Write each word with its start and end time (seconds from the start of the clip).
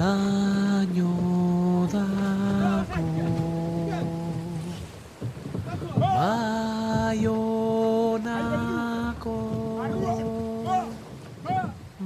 laino 0.00 1.12
dago 1.92 3.04
baionako 7.00 7.66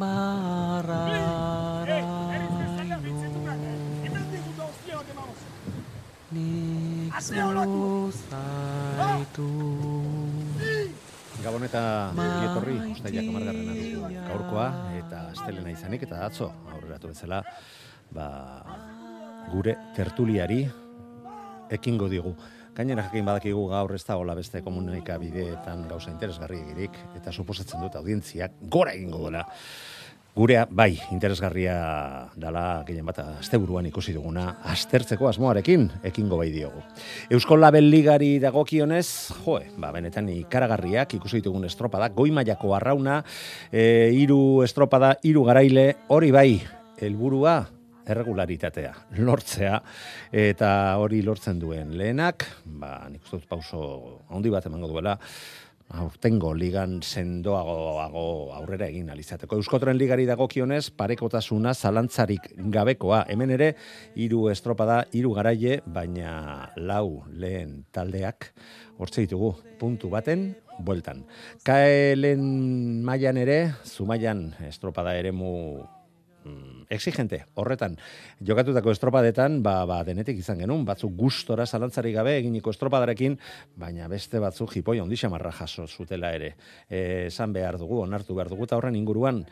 barraraino 0.00 1.36
nik 6.34 7.14
zuzaitu 7.22 9.48
Gabon 11.44 11.60
eta 11.66 11.82
etorri, 12.16 12.74
ustailak 12.94 13.26
amargarrena 13.28 13.74
dugu 13.76 14.08
gaurkoa, 14.30 14.68
eta 14.96 15.18
astelena 15.34 15.70
izanik, 15.74 16.00
eta 16.06 16.16
atzo, 16.24 16.46
aurreratu 16.72 17.10
bezala, 17.10 17.38
ba, 18.14 18.28
gure 19.52 19.76
tertuliari 19.96 20.62
ekingo 21.74 22.08
digu. 22.08 22.34
Gainera 22.74 23.04
jakin 23.06 23.26
badakigu 23.26 23.68
gaur 23.70 23.92
ez 23.94 24.02
da 24.06 24.16
hola 24.18 24.34
beste 24.34 24.62
komunikabideetan 24.62 25.86
gauza 25.90 26.10
interesgarri 26.10 26.58
egirik, 26.64 26.96
eta 27.14 27.32
suposatzen 27.32 27.84
dut 27.84 27.94
audientziak 28.00 28.56
gora 28.70 28.94
egingo 28.96 29.20
duela. 29.22 29.44
Gurea, 30.34 30.64
bai, 30.66 30.96
interesgarria 31.14 31.74
dala 32.34 32.82
gehien 32.88 33.06
bat 33.06 33.20
asteburuan 33.22 33.86
ikusi 33.86 34.10
duguna, 34.16 34.56
aztertzeko 34.66 35.28
asmoarekin 35.28 35.84
ekingo 36.10 36.40
bai 36.40 36.48
diogu. 36.50 36.82
Eusko 37.30 37.54
Label 37.54 37.86
Ligari 37.86 38.32
dagokionez, 38.42 39.06
joe, 39.44 39.68
ba, 39.78 39.92
benetan 39.94 40.32
ikaragarriak 40.34 41.14
ikusi 41.20 41.38
ditugun 41.38 41.68
estropada, 41.70 42.10
goi 42.10 42.34
mailako 42.34 42.74
arrauna, 42.74 43.20
e, 43.70 44.10
iru 44.18 44.64
estropada, 44.66 45.14
iru 45.22 45.46
garaile, 45.46 45.86
hori 46.10 46.34
bai, 46.34 46.48
helburua 46.98 47.60
erregularitatea, 48.06 48.92
lortzea, 49.24 49.80
eta 50.32 50.70
hori 51.00 51.22
lortzen 51.24 51.60
duen 51.62 51.94
lehenak, 51.98 52.46
ba, 52.64 52.96
nik 53.10 53.24
uste 53.24 53.40
dut 53.40 53.50
pauso 53.50 53.84
handi 54.30 54.52
bat 54.52 54.66
emango 54.68 54.90
duela, 54.92 55.18
aurtengo 55.94 56.54
ligan 56.56 56.98
sendoago 57.02 58.52
aurrera 58.56 58.88
egin 58.88 59.10
alizateko. 59.12 59.58
Euskotren 59.60 59.98
ligari 59.98 60.24
dagokionez, 60.26 60.88
parekotasuna 60.96 61.74
zalantzarik 61.74 62.48
gabekoa. 62.72 63.24
Hemen 63.30 63.54
ere, 63.54 63.74
hiru 64.16 64.48
estropada, 64.50 65.04
hiru 65.12 65.34
garaile, 65.36 65.80
baina 65.86 66.70
lau 66.76 67.24
lehen 67.30 67.84
taldeak, 67.92 68.50
hortze 68.98 69.26
ditugu, 69.26 69.54
puntu 69.78 70.10
baten, 70.10 70.54
bueltan. 70.80 71.22
Kaelen 71.66 72.42
mailan 73.06 73.38
ere, 73.38 73.58
zumaian 73.84 74.48
estropada 74.66 75.14
eremu 75.18 75.84
exigente, 76.90 77.44
horretan, 77.60 77.96
jokatutako 78.44 78.92
estropadetan, 78.94 79.60
ba, 79.62 79.76
ba, 79.88 80.02
denetik 80.06 80.38
izan 80.42 80.60
genuen, 80.62 80.84
batzuk 80.88 81.14
gustora 81.16 81.66
zalantzari 81.66 82.12
gabe 82.12 82.36
eginiko 82.40 82.74
estropadarekin, 82.74 83.38
baina 83.80 84.08
beste 84.12 84.42
batzuk 84.42 84.74
jipoi 84.76 84.98
ondi 85.00 85.18
xamarra 85.20 85.52
jaso 85.54 85.86
zutela 85.86 86.34
ere. 86.34 86.54
E, 86.88 87.26
esan 87.30 87.54
behar 87.56 87.78
dugu, 87.80 88.02
onartu 88.04 88.36
behar 88.36 88.52
dugu, 88.52 88.68
eta 88.68 88.78
horren 88.78 88.96
inguruan, 88.98 89.44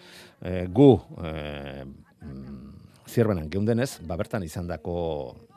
e, 0.43 0.67
gu, 0.69 0.93
e, 1.23 1.85
mm, 2.23 2.82
zirbenan 3.13 3.51
geundenez, 3.53 4.01
ba 4.09 4.17
bertan 4.17 4.43
izandako 4.47 4.95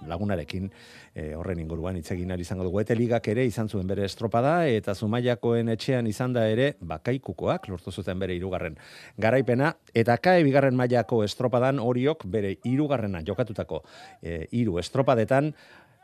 lagunarekin 0.10 0.68
e, 1.16 1.34
horren 1.36 1.60
inguruan 1.64 1.96
hitz 1.96 2.12
izango 2.12 2.64
dugu. 2.64 2.82
Ete 2.82 2.96
ligak 2.96 3.28
ere 3.32 3.46
izan 3.46 3.70
zuen 3.70 3.88
bere 3.88 4.06
estropada 4.06 4.68
eta 4.68 4.94
Zumaiakoen 4.94 5.70
etxean 5.70 6.08
izan 6.08 6.34
da 6.34 6.48
ere 6.50 6.76
bakaikukoak 6.82 7.70
lortu 7.70 7.92
zuten 7.92 8.20
bere 8.20 8.36
hirugarren 8.36 8.76
garaipena 9.18 9.76
eta 9.94 10.18
kae 10.18 10.44
bigarren 10.44 10.76
mailako 10.76 11.24
estropadan 11.24 11.80
horiok 11.80 12.26
bere 12.26 12.58
hirugarrena 12.64 13.24
jokatutako 13.26 13.84
e, 14.22 14.48
hiru 14.52 14.80
estropadetan 14.80 15.54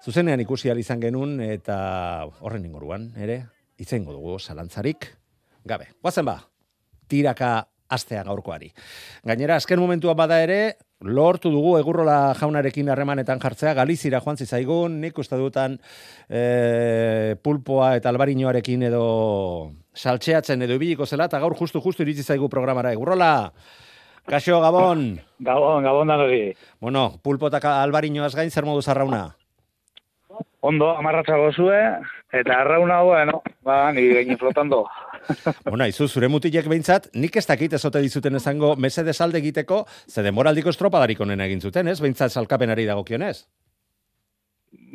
zuzenean 0.03 0.39
ikusi 0.39 0.71
izan 0.71 0.99
genuen 0.99 1.39
eta 1.41 2.27
horren 2.39 2.65
inguruan 2.65 3.11
ere 3.17 3.43
hitz 3.77 3.91
egingo 3.93 4.13
dugu 4.13 4.39
zalantzarik 4.39 5.11
gabe. 5.65 5.91
Guazen 6.01 6.25
ba, 6.25 6.39
tiraka 7.07 7.67
astea 7.91 8.23
gaurkoari. 8.23 8.71
Gainera, 9.27 9.57
azken 9.59 9.79
momentua 9.79 10.15
bada 10.15 10.39
ere, 10.41 10.77
lortu 11.01 11.49
dugu 11.51 11.75
egurrola 11.79 12.33
jaunarekin 12.37 12.89
harremanetan 12.93 13.39
jartzea, 13.41 13.73
Galizira 13.73 14.21
joan 14.21 14.37
zizaigun, 14.37 14.99
nik 15.01 15.17
uste 15.17 15.37
dutan 15.37 15.77
e, 16.29 17.35
pulpoa 17.41 17.95
eta 17.97 18.09
albarinoarekin 18.13 18.85
edo 18.91 19.05
saltxeatzen 19.93 20.61
edo 20.61 20.77
ibiliko 20.77 21.05
zela, 21.05 21.25
eta 21.25 21.39
gaur 21.41 21.55
justu-justu 21.57 22.05
iritsi 22.05 22.23
zaigu 22.23 22.49
programara. 22.49 22.93
Egurrola, 22.93 23.51
kaixo, 24.29 24.61
Gabon! 24.61 25.19
Gabon, 25.41 25.83
gabon 25.83 26.13
da 26.13 26.17
hori. 26.21 26.43
Bueno, 26.79 27.09
pulpo 27.23 27.49
eta 27.49 27.81
albarinoaz 27.81 28.35
gain, 28.35 28.51
zer 28.51 28.65
modu 28.69 28.81
zarrauna? 28.81 29.29
Ondo, 30.61 30.91
amarratza 30.93 31.35
gozue, 31.41 31.79
eta 32.31 32.61
arrauna, 32.61 33.01
bueno, 33.01 33.41
ba, 33.65 33.91
ni 33.91 34.05
gaini 34.13 34.37
flotando. 34.37 34.85
Bona, 35.69 35.87
izu, 35.91 36.07
zure 36.07 36.29
mutilek 36.31 36.67
behintzat, 36.69 37.09
nik 37.13 37.35
ez 37.37 37.45
dakit 37.47 37.73
ezote 37.77 38.01
dizuten 38.03 38.35
esango 38.39 38.75
mese 38.75 39.03
desalde 39.07 39.41
egiteko, 39.41 39.85
ze 40.07 40.23
demoraldiko 40.25 40.69
estropadarik 40.73 41.19
onen 41.21 41.41
egin 41.47 41.61
zuten, 41.61 41.87
ez? 41.87 41.99
Behintzat 42.01 42.33
salkapenari 42.33 42.85
dagokionez. 42.89 43.43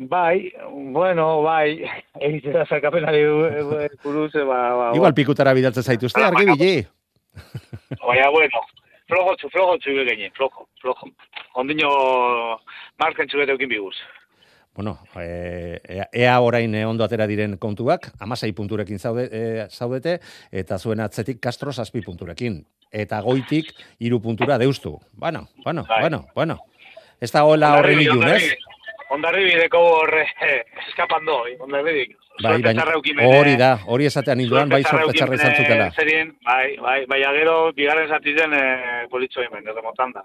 Bai, 0.09 0.51
bueno, 0.93 1.41
bai, 1.45 1.85
egiten 2.21 2.53
da 2.53 2.65
zakapenari 2.65 3.23
buruz, 4.03 4.31
ba, 4.33 4.45
ba, 4.45 4.75
ba. 4.77 4.91
Igual 4.97 5.13
pikutara 5.17 5.53
bidaltzen 5.57 5.85
zaituzte, 5.85 6.21
argi 6.21 6.45
bili. 6.49 6.71
Baina, 8.01 8.29
bueno, 8.33 8.61
flojo 9.09 9.35
txu, 9.37 9.49
flojo 9.53 9.77
txu 9.81 9.97
flojo, 10.37 10.67
flojo. 10.81 11.11
Ondino, 11.61 11.89
marken 13.01 13.29
txu 13.29 13.45
biguz. 13.65 13.95
Bueno, 14.77 14.99
e, 15.19 15.81
ea, 16.13 16.39
orain 16.39 16.75
eh, 16.77 16.85
ondo 16.85 17.01
atera 17.01 17.25
diren 17.25 17.55
kontuak, 17.57 18.11
amasei 18.21 18.51
punturekin 18.53 18.99
zaude, 19.01 19.23
e, 19.25 19.63
zaudete, 19.73 20.19
eta 20.53 20.77
zuen 20.77 20.99
atzetik 21.01 21.39
Castro 21.41 21.73
zazpi 21.73 22.03
punturekin. 22.05 22.59
Eta 22.93 23.17
goitik 23.25 23.71
hiru 23.97 24.19
puntura 24.21 24.59
deustu. 24.61 24.99
Bueno, 25.13 25.47
bueno, 25.65 25.83
Bai. 25.89 26.01
bueno, 26.01 26.27
bueno. 26.35 26.59
Ez 27.19 27.31
da 27.33 27.43
hola 27.49 27.71
horren 27.79 28.03
ilun, 28.03 28.21
ez? 28.29 28.53
Ondarri 29.09 29.47
bideko 29.47 29.81
horre, 29.95 30.27
eskapando, 30.85 31.39
ondarri 31.65 31.95
bideko. 31.95 32.21
Bai, 32.43 32.61
baina 32.61 32.85
hori 33.25 33.55
da, 33.57 33.71
hori 33.89 34.05
esatean 34.05 34.43
induan, 34.45 34.69
bai 34.69 34.83
sorte 34.83 35.17
txarra 35.17 35.39
izan 35.39 35.55
zutela. 35.57 35.89
Zerien, 35.97 36.35
bai, 36.45 36.75
bai, 36.77 36.99
bai, 37.09 37.23
agero, 37.25 37.71
bigarren 37.73 38.13
zatizen, 38.13 38.53
eh, 38.53 39.07
politxo 39.09 39.41
hemen, 39.41 39.65
edo 39.73 39.81
motanda. 39.81 40.21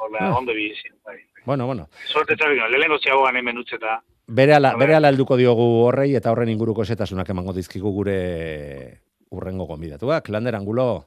Hola, 0.00 0.18
Ah. 0.20 0.38
ondo 0.38 0.52
bizin, 0.56 0.92
bai. 1.04 1.18
Bueno, 1.44 1.66
bueno. 1.66 1.88
Sorte 2.08 2.36
txarra, 2.36 2.68
lehenko 2.72 2.98
ziagoan 2.98 3.36
hemen 3.36 3.58
utzeta. 3.58 3.98
Bere 4.26 4.54
ala, 4.54 4.70
ver. 4.72 4.78
bere 4.86 4.94
ala 4.96 5.08
helduko 5.12 5.36
diogu 5.36 5.64
horrei 5.84 6.14
eta 6.16 6.30
horren 6.32 6.48
inguruko 6.48 6.82
esetasunak 6.86 7.28
emango 7.34 7.52
dizkigu 7.52 7.90
gure 7.92 9.00
urrengo 9.30 9.66
gonbidatuak. 9.66 10.28
Lander 10.28 10.54
Angulo, 10.56 11.06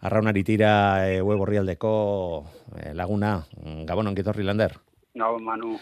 arraunari 0.00 0.42
tira 0.44 0.72
e, 1.08 1.20
web 1.22 1.40
orrialdeko 1.40 2.44
e, 2.80 2.94
laguna. 2.94 3.44
Mm, 3.62 3.84
Gabon 3.86 4.06
ongitorri, 4.08 4.42
Lander. 4.44 4.72
No, 5.14 5.38
Manu. 5.38 5.78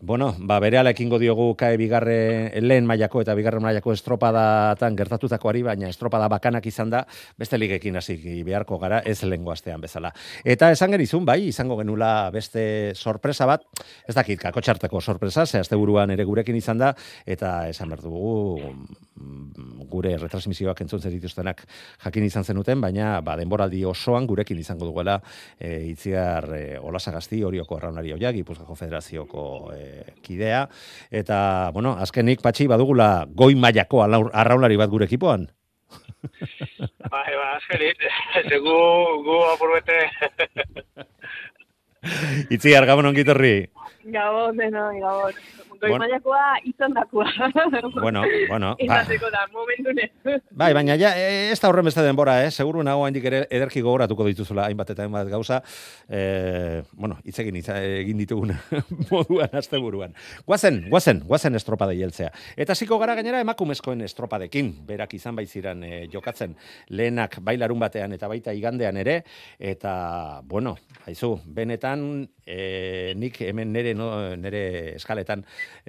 Bueno, 0.00 0.36
ba, 0.38 0.60
bere 0.62 0.78
ekingo 0.92 1.18
diogu 1.18 1.56
kae 1.58 1.76
bigarre, 1.76 2.54
lehen 2.62 2.86
mailako 2.86 3.18
eta 3.24 3.34
bigarren 3.34 3.64
mailako 3.64 3.90
estropadatan 3.92 4.94
gertatutakoari, 4.94 5.64
baina 5.66 5.88
estropada 5.88 6.28
bakanak 6.30 6.66
izan 6.70 6.90
da, 6.90 7.00
beste 7.36 7.58
ligekin 7.58 7.96
hasi 7.98 8.14
beharko 8.46 8.78
gara, 8.78 9.00
ez 9.04 9.24
lehengo 9.24 9.50
astean 9.50 9.80
bezala. 9.80 10.12
Eta 10.44 10.70
esan 10.70 10.94
genizun, 10.94 11.24
bai, 11.26 11.48
izango 11.48 11.76
genula 11.80 12.30
beste 12.30 12.94
sorpresa 12.94 13.44
bat, 13.50 13.66
ez 14.06 14.14
dakit, 14.14 14.38
kakotxarteko 14.38 15.00
sorpresa, 15.00 15.46
ze 15.46 15.58
asteburuan 15.58 16.14
ere 16.14 16.24
gurekin 16.24 16.54
izan 16.54 16.78
da, 16.78 16.92
eta 17.26 17.66
esan 17.68 17.90
behar 17.90 18.06
dugu, 18.06 18.62
mm, 19.18 19.82
gure 19.90 20.14
retransmisioak 20.20 20.80
entzun 20.84 21.02
zer 21.02 21.10
dituztenak 21.10 21.64
jakin 22.04 22.28
izan 22.28 22.44
zenuten, 22.44 22.80
baina 22.80 23.20
ba, 23.20 23.34
denboraldi 23.40 23.82
osoan 23.84 24.30
gurekin 24.30 24.62
izango 24.62 24.86
duguela 24.86 25.18
e, 25.58 25.88
itziar 25.90 26.48
e, 26.54 26.64
olasagazti 26.78 27.42
horioko 27.42 27.80
arraunari 27.80 28.14
hoia, 28.14 28.30
Gipuzkoako 28.36 28.78
Federazioko 28.78 29.44
e, 29.74 29.87
kidea, 30.24 30.66
eta, 31.10 31.70
bueno, 31.74 31.96
azkenik, 32.00 32.42
patxi, 32.44 32.68
badugula 32.70 33.26
goi 33.28 33.54
mailako 33.54 34.02
arraunlari 34.04 34.76
bat 34.80 34.90
gure 34.90 35.08
ekipoan. 35.08 35.48
Bai, 37.12 37.30
ba, 37.32 37.46
azkenit, 37.56 38.02
ze 38.44 38.58
gu, 38.64 38.78
gu 39.24 39.38
apurbete, 39.54 40.00
Itziar, 42.54 42.86
gabon 42.86 43.10
ongitorri. 43.10 43.68
Gabon, 44.14 44.56
deno, 44.56 44.88
gabon. 45.02 45.32
Goi 45.80 45.90
Bueno. 45.90 46.04
mailakoa 46.04 46.58
izan. 46.64 46.94
Bueno, 48.00 48.22
bueno, 48.48 48.74
ba. 48.74 48.76
Izateko 48.84 49.30
da, 49.30 49.44
momentune. 49.52 50.08
Bai, 50.50 50.72
baina 50.74 50.96
ja, 50.98 51.12
e, 51.14 51.52
ez 51.52 51.60
da 51.60 51.68
horren 51.70 51.86
beste 51.86 52.02
denbora, 52.02 52.34
eh? 52.44 52.50
Seguru 52.50 52.82
nago 52.82 53.04
handik 53.06 53.24
ere 53.30 53.44
ederki 53.50 53.80
gogoratuko 53.84 54.26
dituzula 54.26 54.66
hainbat 54.66 54.90
eta 54.90 55.04
hainbat 55.04 55.28
gauza. 55.30 55.60
E, 56.08 56.82
bueno, 56.92 57.18
hitz 57.24 57.38
egin, 57.44 57.60
hitz 57.60 57.68
egin 57.76 58.18
ditugun 58.18 58.54
moduan 59.12 59.54
asteburuan. 59.60 60.16
Guazen, 60.46 60.84
guazen, 60.90 61.22
guazen 61.28 61.54
estropada 61.54 61.94
jeltzea. 61.94 62.32
Eta 62.56 62.74
hasiko 62.74 62.98
gara 62.98 63.14
gainera 63.18 63.44
emakumezkoen 63.44 64.02
estropadekin, 64.08 64.72
berak 64.88 65.14
izan 65.14 65.38
baiziran 65.38 65.84
e, 65.86 65.92
jokatzen 66.12 66.56
lehenak 66.90 67.38
bailarun 67.44 67.78
batean 67.78 68.16
eta 68.18 68.28
baita 68.28 68.56
igandean 68.56 68.98
ere, 68.98 69.20
eta, 69.58 70.40
bueno, 70.48 70.74
haizu, 71.06 71.36
benetan 71.46 72.26
e, 72.44 73.14
nik 73.14 73.40
hemen 73.46 73.72
nere, 73.72 73.94
no, 73.94 74.10
nere 74.36 74.96
eskaletan 74.96 75.44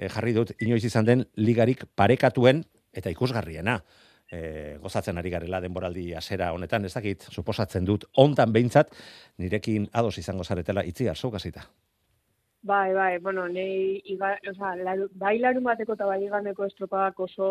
jarri 0.08 0.32
dut 0.36 0.52
inoiz 0.60 0.84
izan 0.84 1.04
den 1.04 1.26
ligarik 1.36 1.84
parekatuen 1.94 2.64
eta 2.92 3.10
ikusgarriena 3.10 3.80
e, 4.30 4.78
gozatzen 4.82 5.18
ari 5.18 5.30
garela 5.30 5.60
denboraldi 5.60 6.12
hasera 6.14 6.52
honetan, 6.54 6.84
ez 6.86 6.94
dakit, 6.94 7.26
suposatzen 7.30 7.86
dut, 7.86 8.06
ontan 8.22 8.52
behintzat, 8.54 8.92
nirekin 9.38 9.88
ados 9.92 10.16
izango 10.18 10.44
zaretela 10.44 10.84
itzi 10.86 11.08
garzuk 11.10 11.34
hasita. 11.34 11.66
Bai, 12.62 12.92
bai, 12.92 13.18
bueno, 13.24 13.46
nei, 13.48 14.00
iga, 14.12 14.34
oza, 14.50 14.74
laru, 14.76 15.08
bai 15.16 15.38
larun 15.40 15.64
bateko 15.64 15.96
eta 15.96 16.06
bai 16.06 16.20
igandeko 16.26 16.66
estropadak 16.68 17.20
oso 17.24 17.48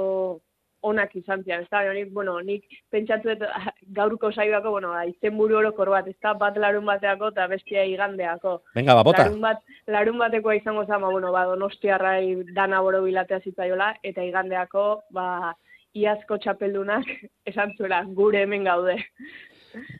onak 0.81 1.15
izan 1.15 1.43
zian, 1.43 1.63
ez 1.63 1.69
da, 1.71 1.81
nik, 1.93 2.11
bueno, 2.13 2.37
nik 2.45 2.65
pentsatu 2.91 3.33
dut 3.33 3.45
gaurko 3.99 4.31
saioako, 4.31 4.71
bueno, 4.77 4.93
ba, 4.95 5.05
izen 5.09 5.37
buru 5.37 5.59
orokor 5.59 5.91
bat, 5.93 6.07
ez 6.07 6.17
da, 6.23 6.33
bat 6.33 6.57
larun 6.57 6.85
bateako 6.87 7.31
eta 7.33 7.47
bestia 7.51 7.85
igandeako. 7.89 8.59
Venga, 8.75 8.95
ba, 8.95 9.03
bota. 9.03 9.25
Larun, 9.25 9.41
bat, 9.43 9.63
larun 9.87 10.21
batekoa 10.23 10.55
izango 10.59 10.85
zama, 10.85 11.11
bueno, 11.11 11.31
ba, 11.35 11.45
donostiarrai 11.51 12.53
dana 12.55 12.81
boro 12.85 13.03
bilatea 13.05 13.41
zitzaiola, 13.43 13.93
eta 14.03 14.23
igandeako, 14.23 14.85
ba, 15.15 15.53
iazko 15.97 16.37
txapeldunak 16.37 17.07
esan 17.49 17.75
zuela, 17.77 18.03
gure 18.15 18.43
hemen 18.45 18.67
gaude. 18.67 18.99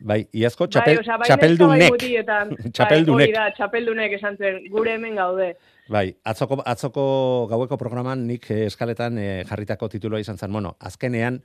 Bai, 0.02 0.20
iazko 0.34 0.68
txapel, 0.68 1.00
bai, 1.00 1.04
osea, 1.04 1.18
bai 1.22 1.30
txapeldunek. 1.30 1.80
neska, 1.84 1.96
bai 1.96 2.10
mutietan. 2.10 2.54
Txapeldunek. 2.74 3.26
Bai, 3.32 3.36
da, 3.36 3.56
txapeldunek 3.58 4.16
esan 4.20 4.38
zuen, 4.40 4.62
gure 4.74 4.96
hemen 4.98 5.18
gaude. 5.20 5.50
Bai, 5.90 6.06
atzoko, 6.32 6.60
atzoko 6.70 7.04
gaueko 7.50 7.78
programan 7.82 8.28
nik 8.30 8.46
eh, 8.54 8.66
eskaletan 8.70 9.18
eh, 9.18 9.44
jarritako 9.50 9.90
tituloa 9.90 10.22
izan 10.22 10.38
zen, 10.38 10.54
bueno, 10.54 10.76
azkenean 10.80 11.42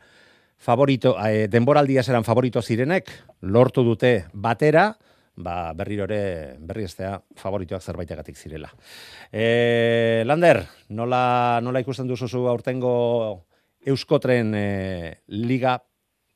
favorito, 0.59 1.15
eh, 1.25 1.49
denboraldia 1.51 2.03
zeran 2.03 2.25
favorito 2.25 2.63
zirenek, 2.63 3.11
lortu 3.41 3.85
dute 3.85 4.15
batera, 4.33 4.91
ba, 5.37 5.73
berriro 5.75 6.05
ere 6.07 6.57
berri 6.61 6.85
estea 6.87 7.17
favoritoak 7.41 7.83
zerbaitagatik 7.83 8.37
zirela. 8.39 8.71
E, 9.33 10.23
Lander, 10.27 10.63
nola, 10.89 11.61
nola 11.63 11.83
ikusten 11.83 12.09
duzuzu 12.09 12.47
aurtengo 12.49 13.47
Euskotren 13.85 14.55
e, 14.57 14.67
liga, 15.29 15.79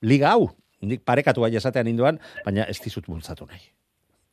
liga 0.02 0.35
hau? 0.35 0.50
Nik 0.81 1.03
parekatu 1.05 1.43
bai 1.43 1.55
esatean 1.57 1.89
induan, 1.91 2.19
baina 2.45 2.67
ez 2.71 2.79
dizut 2.81 3.07
bultzatu 3.07 3.47
nahi. 3.47 3.71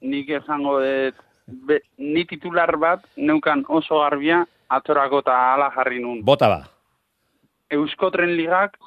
nik 0.02 0.30
esango 0.30 0.80
dut, 0.80 1.16
be, 1.48 1.80
ni 1.98 2.26
titular 2.26 2.78
bat 2.78 3.06
neukan 3.18 3.64
oso 3.68 4.00
garbia 4.00 4.46
atorako 4.70 5.20
eta 5.24 5.38
ala 5.54 5.72
jarri 5.76 6.00
nun. 6.00 6.22
Bota 6.24 6.50
ba. 6.50 6.60
Euskotren 7.72 8.36
ligak 8.38 8.78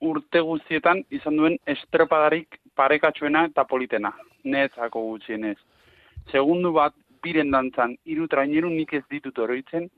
urte 0.00 0.40
guztietan 0.40 1.02
izan 1.10 1.36
duen 1.36 1.58
estropadarik 1.66 2.58
parekatsuena 2.76 3.44
eta 3.50 3.64
politena, 3.64 4.12
netzako 4.44 5.02
gutxienez. 5.10 5.58
Segundu 6.30 6.72
bat, 6.72 6.94
biren 7.22 7.50
dantzan, 7.50 7.96
iru 8.04 8.26
traineru 8.26 8.70
nik 8.70 8.94
ez 8.94 9.04
ditut 9.10 9.38
oroitzen, 9.38 9.88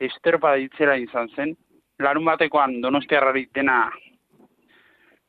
estropada 0.00 0.56
itzera 0.62 0.96
izan 0.96 1.28
zen, 1.36 1.56
larun 1.98 2.24
batekoan 2.24 2.80
donostiarrari 2.80 3.48
dena 3.54 3.90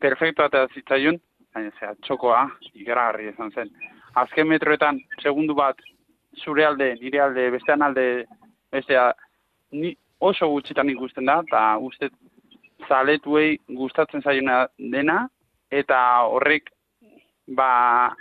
perfecto 0.06 0.46
eta 0.46 0.66
zitzaion, 0.74 1.18
baina 1.56 1.72
zera, 1.80 1.96
txokoa, 2.06 2.44
ikaragarri 2.78 3.30
izan 3.32 3.52
zen. 3.56 3.72
Azken 4.22 4.48
metroetan, 4.52 5.00
segundu 5.22 5.56
bat, 5.58 5.80
zure 6.44 6.66
alde, 6.68 6.92
nire 7.02 7.22
alde, 7.24 7.48
bestean 7.56 7.84
alde, 7.86 8.06
bestea, 8.74 9.08
ni 9.74 9.96
oso 10.24 10.50
gutxitan 10.54 10.92
ikusten 10.94 11.28
da, 11.30 11.40
eta 11.48 11.64
uste 11.90 12.12
zaletuei 12.88 13.58
gustatzen 13.80 14.22
zaiona 14.22 14.66
dena, 14.78 15.24
eta 15.72 16.00
horrek, 16.30 16.70
ba, 17.58 18.14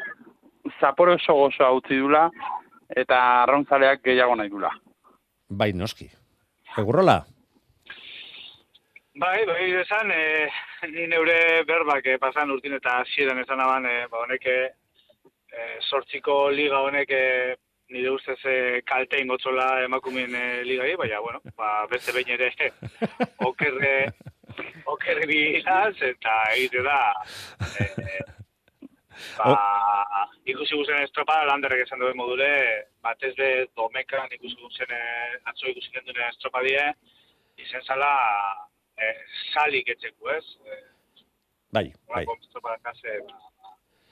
zapore 0.80 1.18
oso 1.18 1.36
gozoa 1.42 1.72
utzi 1.78 2.00
dula, 2.00 2.28
eta 2.96 3.20
arrauntzaleak 3.42 4.02
gehiago 4.06 4.36
nahi 4.40 4.52
dula. 4.52 4.72
Bai, 5.50 5.72
noski. 5.76 6.08
Egurrola? 6.80 7.20
Bai, 9.20 9.44
bai, 9.46 9.66
esan, 9.78 10.10
e, 10.10 10.48
ni 10.92 11.06
neure 11.06 11.64
berbak 11.68 12.06
e, 12.06 12.16
pasan 12.18 12.50
urtin 12.50 12.76
eta 12.76 12.98
hasieran 13.00 13.40
esan 13.42 13.60
aban, 13.60 13.86
e, 13.86 14.06
ba, 14.10 14.24
honek 14.24 14.46
e, 14.50 14.56
sortziko 15.88 16.48
liga 16.50 16.80
honek 16.86 17.10
e, 17.10 17.24
nire 17.94 18.10
ustez 18.10 18.38
e, 18.50 18.56
kalte 18.88 19.20
ingotzola 19.22 19.84
emakumeen 19.84 20.34
e, 20.34 20.44
ligai, 20.68 20.94
baina, 21.00 21.20
bueno, 21.24 21.40
ba, 21.56 21.86
beste 21.90 22.12
behin 22.16 22.34
ere 22.36 22.50
okerre, 23.48 23.94
okerre 24.94 25.28
bilaz, 25.30 25.94
eta 26.10 26.36
egite 26.56 26.84
da, 26.86 27.00
e, 27.80 28.18
ba, 29.38 29.54
ikusi 30.44 30.76
guzen 30.76 31.02
estropa, 31.06 31.40
landerrek 31.48 31.86
esan 31.86 32.02
duen 32.02 32.18
module, 32.18 32.50
batez 33.04 33.34
be 33.40 33.50
domekan 33.76 34.32
ikusi 34.36 34.60
guzen, 34.60 34.94
atzo 35.44 35.70
ikusi 35.70 35.92
gendune 35.96 36.28
estropa 36.28 36.64
die, 36.66 36.86
izen 37.62 37.84
zala, 37.86 38.14
e, 38.98 39.12
salik 39.52 39.88
etxeku, 39.88 40.30
ez? 40.30 40.44
E, 40.66 40.82
Bai, 41.74 41.88
bai. 42.06 42.22
Horako 42.22 42.36
estropadak 42.46 42.80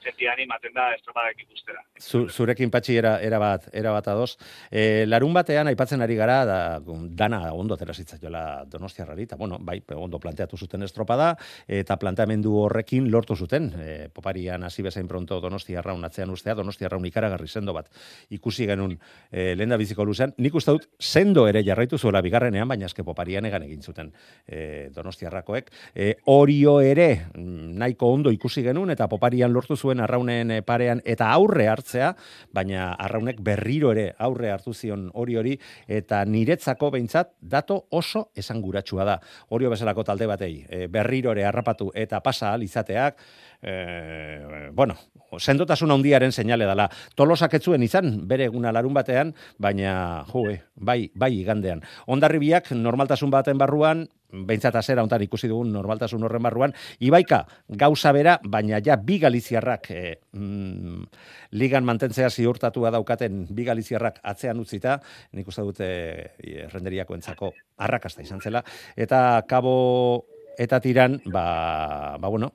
kase, 0.02 0.10
sentian 0.10 0.38
imaten 0.40 0.72
da 0.74 0.92
estropadak 0.94 1.40
ikustera. 1.42 1.82
Zu, 2.00 2.28
zurekin 2.28 2.70
patxi 2.70 2.96
era, 2.96 3.20
era 3.20 3.38
bat, 3.38 3.68
era 3.72 3.92
bat 3.92 4.06
ados. 4.08 4.36
E, 4.70 5.04
larun 5.06 5.32
batean 5.32 5.68
aipatzen 5.68 6.02
ari 6.02 6.16
gara, 6.16 6.44
da, 6.44 6.80
dana 7.08 7.52
ondo 7.52 7.74
atera 7.74 7.94
zitzaiola 7.94 8.64
donostiarrari, 8.70 9.22
eta 9.22 9.36
bueno, 9.36 9.58
bai, 9.60 9.80
ondo 9.94 10.18
planteatu 10.18 10.56
zuten 10.56 10.82
estropada, 10.82 11.36
eta 11.66 11.96
planteamendu 11.96 12.54
horrekin 12.64 13.10
lortu 13.10 13.36
zuten. 13.36 13.72
E, 13.78 14.08
poparian 14.12 14.62
hasi 14.64 14.82
bezain 14.82 15.08
pronto 15.08 15.40
donostiarraun 15.40 16.04
atzean 16.04 16.30
ustea, 16.30 16.54
donostiarraun 16.54 17.06
ikaragarri 17.06 17.48
sendo 17.48 17.72
bat 17.72 17.90
ikusi 18.30 18.66
genuen 18.66 18.98
e, 19.30 19.54
lehen 19.56 19.70
da 19.70 19.78
biziko 19.80 20.04
luzean. 20.04 20.34
Nik 20.38 20.54
uste 20.54 20.72
dut, 20.74 20.88
sendo 20.98 21.46
ere 21.48 21.62
jarraitu 21.64 21.98
zuela 21.98 22.22
bigarrenean, 22.22 22.68
baina 22.68 22.86
eske 22.86 23.04
poparian 23.04 23.46
egan 23.46 23.66
egin 23.66 23.82
zuten 23.82 24.12
e, 24.46 24.90
donostiarrakoek. 24.94 25.70
E, 25.94 26.14
orio 26.32 26.80
ere 26.80 27.08
mm, 27.34 27.76
nahiko 27.78 28.12
ondo 28.12 28.32
ikusi 28.34 28.62
genuen, 28.64 28.90
eta 28.92 29.08
poparian 29.08 29.52
lortu 29.52 29.76
zuen 29.76 29.91
arraunen 30.00 30.50
eh, 30.50 30.62
parean 30.62 31.02
eta 31.04 31.28
aurre 31.34 31.68
hartzea, 31.68 32.12
baina 32.54 32.92
arraunek 32.94 33.40
berriro 33.44 33.92
ere 33.92 34.12
aurre 34.18 34.52
hartu 34.52 34.72
zion 34.72 35.10
hori 35.14 35.36
hori, 35.36 35.56
eta 35.86 36.24
niretzako 36.24 36.90
behintzat 36.94 37.34
dato 37.40 37.82
oso 37.90 38.28
esanguratsua 38.36 39.04
da. 39.04 39.18
Orio 39.50 39.70
bezalako 39.70 40.04
talde 40.04 40.26
batei, 40.30 40.64
e, 40.68 40.86
berriro 40.88 41.32
ere 41.32 41.44
harrapatu 41.44 41.90
eta 41.94 42.20
pasa 42.20 42.48
ahal 42.50 42.62
izateak, 42.62 43.20
e, 43.62 44.70
bueno, 44.72 44.96
sendotasun 45.38 45.90
handiaren 45.90 46.32
seinale 46.32 46.66
dela. 46.68 46.88
Tolosak 47.16 47.54
ez 47.58 47.62
zuen 47.64 47.82
izan, 47.82 48.26
bere 48.28 48.48
eguna 48.50 48.72
larun 48.72 48.94
batean, 48.94 49.34
baina, 49.58 50.24
jo, 50.32 50.46
bai, 50.76 51.10
bai 51.14 51.32
igandean. 51.40 51.82
Ondarribiak 52.06 52.72
normaltasun 52.76 53.30
baten 53.30 53.58
barruan, 53.58 54.06
behintzat 54.32 54.76
azera 54.80 55.02
hontan 55.04 55.22
ikusi 55.26 55.48
dugun 55.50 55.72
normaltasun 55.72 56.24
horren 56.24 56.42
barruan, 56.42 56.74
Ibaika 57.00 57.42
gauza 57.68 58.12
bera, 58.12 58.38
baina 58.44 58.80
ja 58.84 58.96
bi 58.96 59.18
galiziarrak 59.22 59.90
e, 59.90 60.02
mm, 60.32 61.04
ligan 61.60 61.84
mantentzea 61.84 62.30
ziurtatua 62.30 62.90
daukaten 62.94 63.46
bi 63.50 63.64
galiziarrak 63.68 64.20
atzean 64.22 64.60
utzita, 64.60 64.98
nik 65.32 65.48
uste 65.48 65.66
dute 65.68 65.90
e, 66.38 66.66
renderiako 66.72 67.18
entzako 67.18 67.52
arrakasta 67.78 68.24
izan 68.24 68.40
zela, 68.40 68.64
eta 68.96 69.42
kabo 69.48 70.24
eta 70.58 70.80
tiran, 70.80 71.20
ba, 71.32 72.16
ba 72.20 72.28
bueno, 72.28 72.52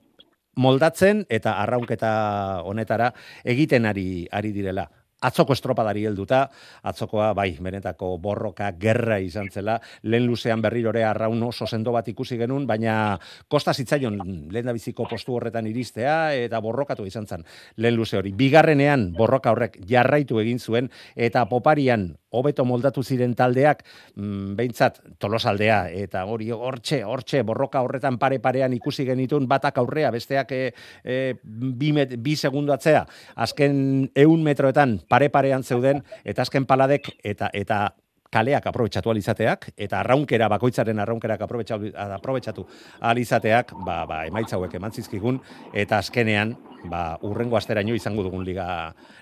moldatzen 0.58 1.26
eta 1.30 1.58
arraunketa 1.62 2.64
honetara 2.66 3.12
egiten 3.46 3.86
ari 3.86 4.28
ari 4.32 4.54
direla. 4.54 4.88
Atzoko 5.18 5.56
estropadari 5.56 6.04
helduta, 6.06 6.44
atzokoa 6.86 7.32
bai, 7.34 7.48
benetako 7.58 8.12
borroka 8.22 8.68
gerra 8.78 9.16
izan 9.18 9.48
zela, 9.50 9.80
lehen 10.06 10.28
luzean 10.30 10.62
berrirore 10.62 11.02
arraun 11.04 11.42
oso 11.48 11.66
sendo 11.66 11.90
bat 11.96 12.06
ikusi 12.12 12.38
genuen, 12.38 12.68
baina 12.70 13.18
kosta 13.50 13.74
zitzaion 13.74 14.20
lehen 14.54 14.70
biziko 14.78 15.08
postu 15.10 15.34
horretan 15.34 15.66
iristea 15.66 16.36
eta 16.38 16.62
borrokatu 16.62 17.08
izan 17.10 17.26
zen 17.26 17.48
lehen 17.78 17.98
luze 17.98 18.20
hori. 18.20 18.36
Bigarrenean 18.38 19.10
borroka 19.18 19.56
horrek 19.56 19.80
jarraitu 19.90 20.38
egin 20.44 20.62
zuen 20.62 20.92
eta 21.16 21.48
poparian 21.50 22.12
hobeto 22.30 22.66
moldatu 22.66 23.04
ziren 23.04 23.34
taldeak, 23.36 23.84
mm, 24.16 24.56
behintzat 24.58 25.00
tolosaldea, 25.18 25.90
eta 25.90 26.26
hori 26.26 26.50
hortxe, 26.52 27.02
hortxe, 27.08 27.42
borroka 27.48 27.82
horretan 27.82 28.18
pare-parean 28.20 28.74
ikusi 28.74 29.06
genitun, 29.08 29.48
batak 29.48 29.78
aurrea, 29.78 30.12
besteak 30.12 30.52
e, 30.52 30.62
e, 31.04 31.36
bi, 31.42 31.94
met, 31.96 32.18
bi 32.22 32.36
segundu 32.36 32.74
atzea, 32.76 33.06
azken 33.36 34.10
eun 34.16 34.44
metroetan 34.44 35.00
pare-parean 35.10 35.64
zeuden, 35.64 36.04
eta 36.24 36.42
azken 36.42 36.66
paladek, 36.66 37.10
eta 37.24 37.50
eta 37.54 37.96
kaleak 38.32 38.66
aprobetsatu 38.68 39.12
alizateak, 39.12 39.70
eta 39.78 40.02
arraunkera, 40.02 40.50
bakoitzaren 40.52 41.00
arraunkerak 41.00 41.42
aprobetsatu 41.48 42.66
alizateak, 43.00 43.72
ba, 43.86 44.02
ba, 44.06 44.26
emaitza 44.28 44.58
hauek 44.58 44.74
eman 44.80 44.92
zizkigun, 44.92 45.40
eta 45.74 46.02
azkenean, 46.04 46.56
ba, 46.92 47.18
urrengo 47.24 47.58
asteraino 47.58 47.96
izango 47.96 48.26
dugun 48.28 48.44
liga, 48.46 48.68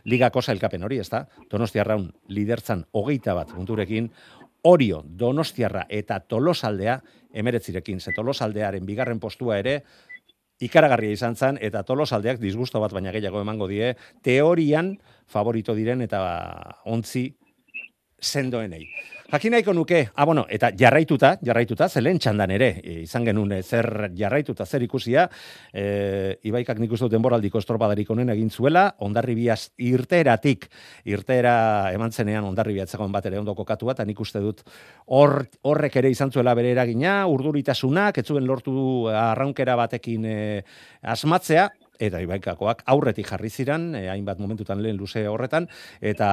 ligako 0.06 0.42
sailkapen 0.42 0.84
hori, 0.84 1.00
ezta? 1.04 1.25
Donostia 1.51 1.86
raun 1.86 2.10
lidertzan 2.27 2.86
hogeita 2.94 3.38
bat 3.38 3.54
punturekin, 3.54 4.10
Orio, 4.65 5.04
Donostiarra 5.06 5.84
eta 5.94 6.18
Tolosaldea 6.25 6.96
emeretzirekin, 7.36 8.00
ze 8.00 8.15
Tolosaldearen 8.15 8.86
bigarren 8.86 9.20
postua 9.20 9.60
ere, 9.62 9.84
ikaragarria 10.64 11.16
izan 11.16 11.36
zen, 11.36 11.58
eta 11.62 11.84
Tolosaldeak 11.84 12.40
disgusto 12.40 12.80
bat 12.80 12.94
baina 12.96 13.12
gehiago 13.16 13.42
emango 13.42 13.68
die, 13.68 13.94
teorian 14.24 14.96
favorito 15.28 15.76
diren 15.76 16.02
eta 16.06 16.22
ontzi 16.86 17.28
sendoenei. 18.25 18.88
Jakin 19.25 19.55
nahiko 19.55 19.74
nuke, 19.74 20.03
ah, 20.13 20.25
bueno, 20.25 20.44
eta 20.53 20.70
jarraituta, 20.77 21.32
jarraituta, 21.41 21.88
zelen 21.89 22.20
txandan 22.22 22.51
ere, 22.53 22.67
e, 22.84 22.94
izan 23.08 23.24
genuen 23.25 23.55
e, 23.55 23.63
zer 23.65 24.12
jarraituta, 24.13 24.67
zer 24.70 24.84
ikusia, 24.86 25.24
e, 25.74 25.86
ibaikak 26.46 26.77
nik 26.77 26.91
uste 26.94 27.10
denboraldiko 27.10 27.58
estropadarik 27.58 28.12
honen 28.13 28.29
egin 28.36 28.51
zuela, 28.53 28.84
ondarribiaz 29.01 29.72
irteratik, 29.82 30.67
irtera 31.10 31.55
eman 31.96 32.13
zenean 32.13 32.46
ondarribia 32.46 32.86
etzagon 32.86 33.12
bat 33.12 33.25
ere 33.25 33.39
ondoko 33.41 33.65
katua, 33.65 33.96
eta 33.98 34.05
nik 34.05 34.22
uste 34.22 34.44
dut 34.44 34.62
hor, 35.08 35.39
horrek 35.65 35.98
ere 36.03 36.12
izan 36.13 36.29
zuela 36.29 36.53
bere 36.53 36.75
eragina, 36.75 37.24
urduritasunak, 37.25 38.20
etzuen 38.22 38.46
lortu 38.46 39.08
arraunkera 39.10 39.74
batekin 39.79 40.29
e, 40.29 40.38
asmatzea, 41.01 41.72
eta 41.98 42.22
ibaikakoak 42.22 42.86
aurretik 42.94 43.34
jarri 43.34 43.50
ziran, 43.50 43.96
e, 43.98 44.05
hainbat 44.13 44.38
momentutan 44.38 44.86
lehen 44.86 45.01
luze 45.01 45.25
horretan, 45.27 45.65
eta 46.00 46.29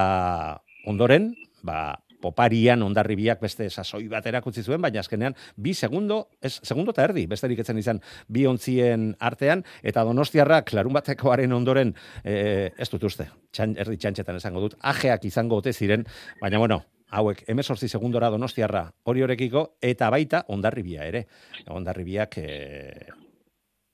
ondoren, 0.84 1.32
ba, 1.62 1.96
poparian 2.22 2.84
ondarribiak 2.86 3.42
beste 3.42 3.66
sasoi 3.68 4.06
bat 4.10 4.26
erakutsi 4.30 4.62
zuen, 4.62 4.80
baina 4.82 5.02
azkenean 5.02 5.34
bi 5.56 5.74
segundo, 5.74 6.22
ez, 6.40 6.54
segundo 6.62 6.94
eta 6.94 7.08
erdi, 7.08 7.26
besterik 7.30 7.64
etzen 7.64 7.80
izan 7.82 8.00
bi 8.28 8.46
ontzien 8.46 9.10
artean, 9.20 9.64
eta 9.82 10.06
donostiarra 10.06 10.62
klarun 10.68 10.94
batekoaren 10.96 11.52
ondoren, 11.58 11.94
e, 12.22 12.70
ez 12.78 12.88
dut 12.92 13.08
uste, 13.10 13.28
txan, 13.52 13.74
erdi 13.82 13.98
txantxetan 13.98 14.38
esango 14.38 14.62
dut, 14.66 14.78
ajeak 14.94 15.26
izango 15.28 15.58
ote 15.58 15.74
ziren, 15.74 16.06
baina 16.40 16.62
bueno, 16.62 16.82
hauek, 17.12 17.42
emezortzi 17.52 17.90
segundora 17.90 18.30
donostiarra 18.32 18.86
hori 19.10 19.26
horekiko, 19.26 19.66
eta 19.82 20.08
baita 20.14 20.46
ondarribia 20.54 21.04
ere. 21.10 21.26
Ondarribiak, 21.68 22.38
e, 22.38 23.10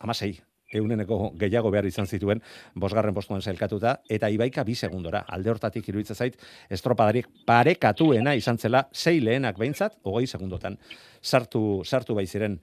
amasei, 0.05 0.37
euneneko 0.73 1.33
gehiago 1.39 1.71
behar 1.73 1.87
izan 1.89 2.07
zituen, 2.07 2.43
bosgarren 2.75 3.15
postuan 3.15 3.43
zailkatuta, 3.43 3.99
eta 4.09 4.29
ibaika 4.29 4.65
bi 4.65 4.75
segundora, 4.75 5.25
alde 5.29 5.51
hortatik 5.51 5.89
iruditzen 5.89 6.17
zait, 6.17 6.37
estropadarik 6.71 7.29
parekatuena 7.47 8.35
izan 8.37 8.59
zela, 8.59 8.87
sei 8.93 9.21
lehenak 9.21 9.59
behintzat, 9.59 9.99
hogei 10.05 10.27
segundotan, 10.27 10.79
sartu, 11.23 11.83
sartu 11.85 12.15
baiziren. 12.19 12.59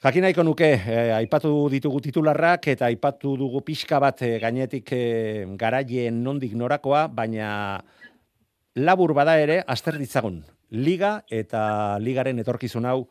Jakin 0.00 0.24
nahiko 0.24 0.42
nuke, 0.42 0.68
eh, 0.74 1.10
aipatu 1.12 1.68
ditugu 1.68 2.00
titularrak, 2.00 2.70
eta 2.72 2.86
aipatu 2.86 3.36
dugu 3.36 3.60
pixka 3.60 3.98
bat 4.00 4.22
eh, 4.22 4.38
gainetik 4.40 4.92
eh, 4.96 5.44
garaien 5.60 6.22
nondik 6.24 6.54
norakoa, 6.56 7.06
baina 7.12 7.82
labur 8.74 9.12
bada 9.14 9.36
ere, 9.38 9.60
aster 9.68 9.98
ditzagun, 10.00 10.40
liga 10.70 11.20
eta 11.28 11.98
ligaren 12.00 12.38
etorkizun 12.40 12.86
hau, 12.88 13.04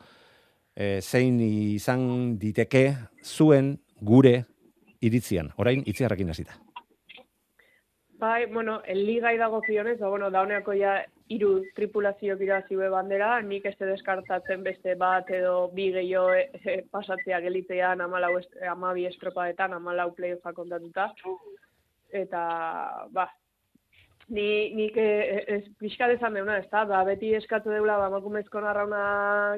eh, 0.75 0.99
zein 1.01 1.39
izan 1.43 2.37
diteke 2.39 2.95
zuen 3.23 3.77
gure 4.01 4.45
iritzian, 5.01 5.53
orain 5.57 5.83
itziarrekin 5.85 6.29
hasita. 6.29 6.57
Bai, 8.19 8.47
bueno, 8.51 8.81
el 8.83 9.05
ligai 9.05 9.37
dago 9.37 9.61
zionez, 9.65 9.97
ba, 9.99 10.09
bueno, 10.09 10.29
dauneako 10.29 10.73
ja 10.75 10.97
iru 11.31 11.63
tripulazio 11.75 12.35
zibe 12.67 12.89
bandera, 12.89 13.41
nik 13.41 13.65
este 13.65 13.85
deskartatzen 13.85 14.63
beste 14.63 14.95
bat 14.95 15.29
edo 15.29 15.69
bi 15.71 15.91
gehiago 15.93 16.33
e, 16.33 16.49
e, 16.65 16.83
pasatzea 16.91 17.39
gelitean 17.39 18.01
amalau 18.01 18.37
est, 18.37 18.49
amabi 18.67 19.05
estropadetan, 19.05 19.73
amalau 19.73 20.11
playoffa 20.15 20.51
kontatuta. 20.53 21.13
Eta, 22.11 23.05
ba, 23.11 23.29
ni, 24.27 24.73
nik 24.75 24.97
e, 24.97 25.45
ez, 25.47 25.63
pixka 25.79 26.07
dezan 26.07 26.33
deuna, 26.33 26.57
ez 26.57 26.67
da, 26.69 26.83
ba, 26.85 27.05
beti 27.05 27.33
eskatu 27.35 27.71
deula, 27.71 27.97
ba, 27.97 28.09
makumezko 28.09 28.59
narrauna 28.59 29.55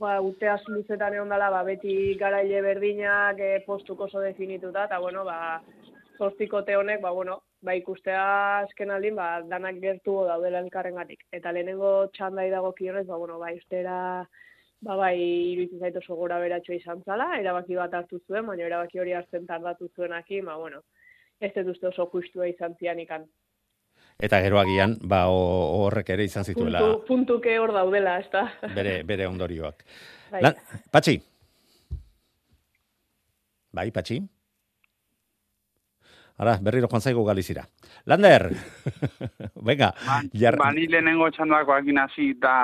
ba, 0.00 0.16
urte 0.24 0.48
luzetan 0.68 1.14
egon 1.14 1.28
dela, 1.28 1.50
ba, 1.52 1.62
beti 1.64 2.16
garaile 2.20 2.62
berdinak 2.64 3.38
e, 3.38 3.50
postuko 3.66 4.08
oso 4.08 4.20
definituta, 4.24 4.86
eta, 4.88 4.98
bueno, 4.98 5.24
ba, 5.24 5.60
zortzikote 6.18 6.76
honek, 6.76 7.00
ba, 7.02 7.10
bueno, 7.10 7.40
ba, 7.62 7.74
ikustea 7.76 8.22
azken 8.64 8.90
aldin, 8.90 9.16
ba, 9.16 9.28
danak 9.52 9.80
gertu 9.84 10.16
daudela 10.28 10.62
elkarren 10.64 10.96
gatik. 11.00 11.26
Eta 11.32 11.52
lehenengo 11.52 11.92
txandai 12.16 12.48
dago 12.50 12.72
kionez, 12.78 13.06
ba, 13.10 13.18
bueno, 13.20 13.38
ba, 13.42 13.52
iztera, 13.52 13.98
ba, 14.80 14.96
bai, 14.96 15.16
iruditzen 15.52 15.84
zaitu 15.84 16.00
oso 16.02 16.16
gora 16.22 16.40
beratxo 16.40 16.72
izan 16.76 17.04
zala, 17.04 17.34
erabaki 17.42 17.76
bat 17.76 17.94
hartu 18.00 18.22
zuen, 18.26 18.46
baina 18.48 18.66
erabaki 18.70 19.04
hori 19.04 19.12
hartzen 19.18 19.46
tardatu 19.46 19.90
zuen 19.96 20.16
aki, 20.16 20.40
ba, 20.48 20.56
bueno, 20.64 20.82
ez 21.40 21.52
dut 21.56 21.74
uste 21.74 21.92
oso 21.92 22.08
justua 22.12 22.48
izan 22.48 22.76
zian 22.80 23.00
ikan 23.04 23.28
eta 24.20 24.40
gero 24.44 24.60
agian 24.60 24.96
ba 25.02 25.24
horrek 25.28 26.10
ere 26.16 26.24
izan 26.28 26.44
zituela. 26.44 26.80
Puntu, 26.80 27.06
puntuke 27.08 27.58
hor 27.58 27.72
daudela, 27.74 28.18
ezta. 28.20 28.46
Bere 28.74 29.00
bere 29.08 29.26
ondorioak. 29.26 29.84
Bai. 30.30 30.42
Lan, 30.46 30.60
patxi. 30.92 31.16
Bai, 33.72 33.90
patxi. 33.94 34.20
Ara, 36.40 36.56
berriro 36.64 36.88
joan 36.88 37.02
zaigu 37.04 37.22
galizira. 37.26 37.66
Lander! 38.08 38.48
Venga. 39.68 39.90
Ba, 40.06 40.22
jar... 40.32 40.56
ba 40.56 40.70
ni 40.72 40.86
lehenengo 40.88 41.28
txandoako 41.36 41.74
akin 41.76 42.00
hasi 42.00 42.32
da 42.40 42.54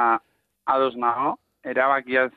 ados 0.64 0.94
nago, 0.96 1.36
erabakiaz 1.62 2.30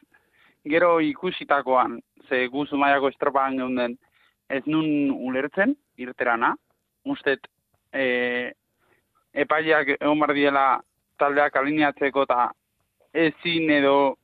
gero 0.67 0.99
ikusitakoan, 1.01 1.99
ze 2.27 2.45
guzu 2.51 2.77
maiako 2.77 3.09
estropagan 3.13 3.57
geunden, 3.61 3.95
ez 4.49 4.61
nun 4.67 5.13
ulertzen, 5.15 5.77
irterana, 5.97 6.51
ustet, 7.05 7.47
e, 7.93 8.51
epaileak 9.33 9.95
egon 10.00 10.19
bar 10.19 10.33
diela 10.33 10.65
taldeak 11.19 11.55
alineatzeko 11.55 12.24
eta 12.27 12.50
ezin 13.13 13.69
edo 13.71 14.17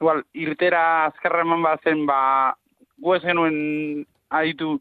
igual, 0.00 0.22
irtera 0.34 1.06
azkarra 1.06 1.44
eman 1.46 1.62
bazen 1.64 2.04
ba 2.06 2.20
gu 2.98 3.16
ez 3.16 3.22
genuen 3.24 3.56
aditu 4.30 4.76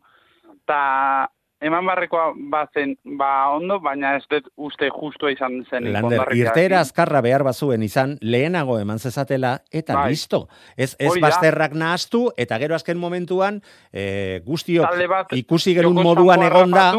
eta 0.64 1.30
eman 1.66 1.86
barrekoa 1.88 2.34
bazen 2.52 2.96
ba 3.18 3.50
ondo, 3.56 3.80
baina 3.82 4.16
ez 4.18 4.26
dut 4.30 4.48
uste 4.68 4.90
justua 4.92 5.32
izan 5.34 5.62
zen. 5.70 5.88
Lander, 5.94 6.28
irtera 6.38 6.82
azkarra 6.84 7.22
behar 7.26 7.46
bazuen 7.48 7.84
izan 7.86 8.18
lehenago 8.22 8.78
eman 8.80 9.00
zezatela 9.00 9.56
eta 9.72 9.96
bai. 9.96 10.10
listo. 10.14 10.46
Ez, 10.76 10.94
ez 11.00 11.14
bazterrak 11.22 11.74
nahaztu 11.74 12.28
eta 12.38 12.60
gero 12.62 12.76
azken 12.76 13.00
momentuan 13.02 13.62
e, 13.92 14.42
guztiok 14.46 15.34
ikusi 15.40 15.78
genuen 15.78 16.04
moduan 16.04 16.44
egonda 16.46 16.92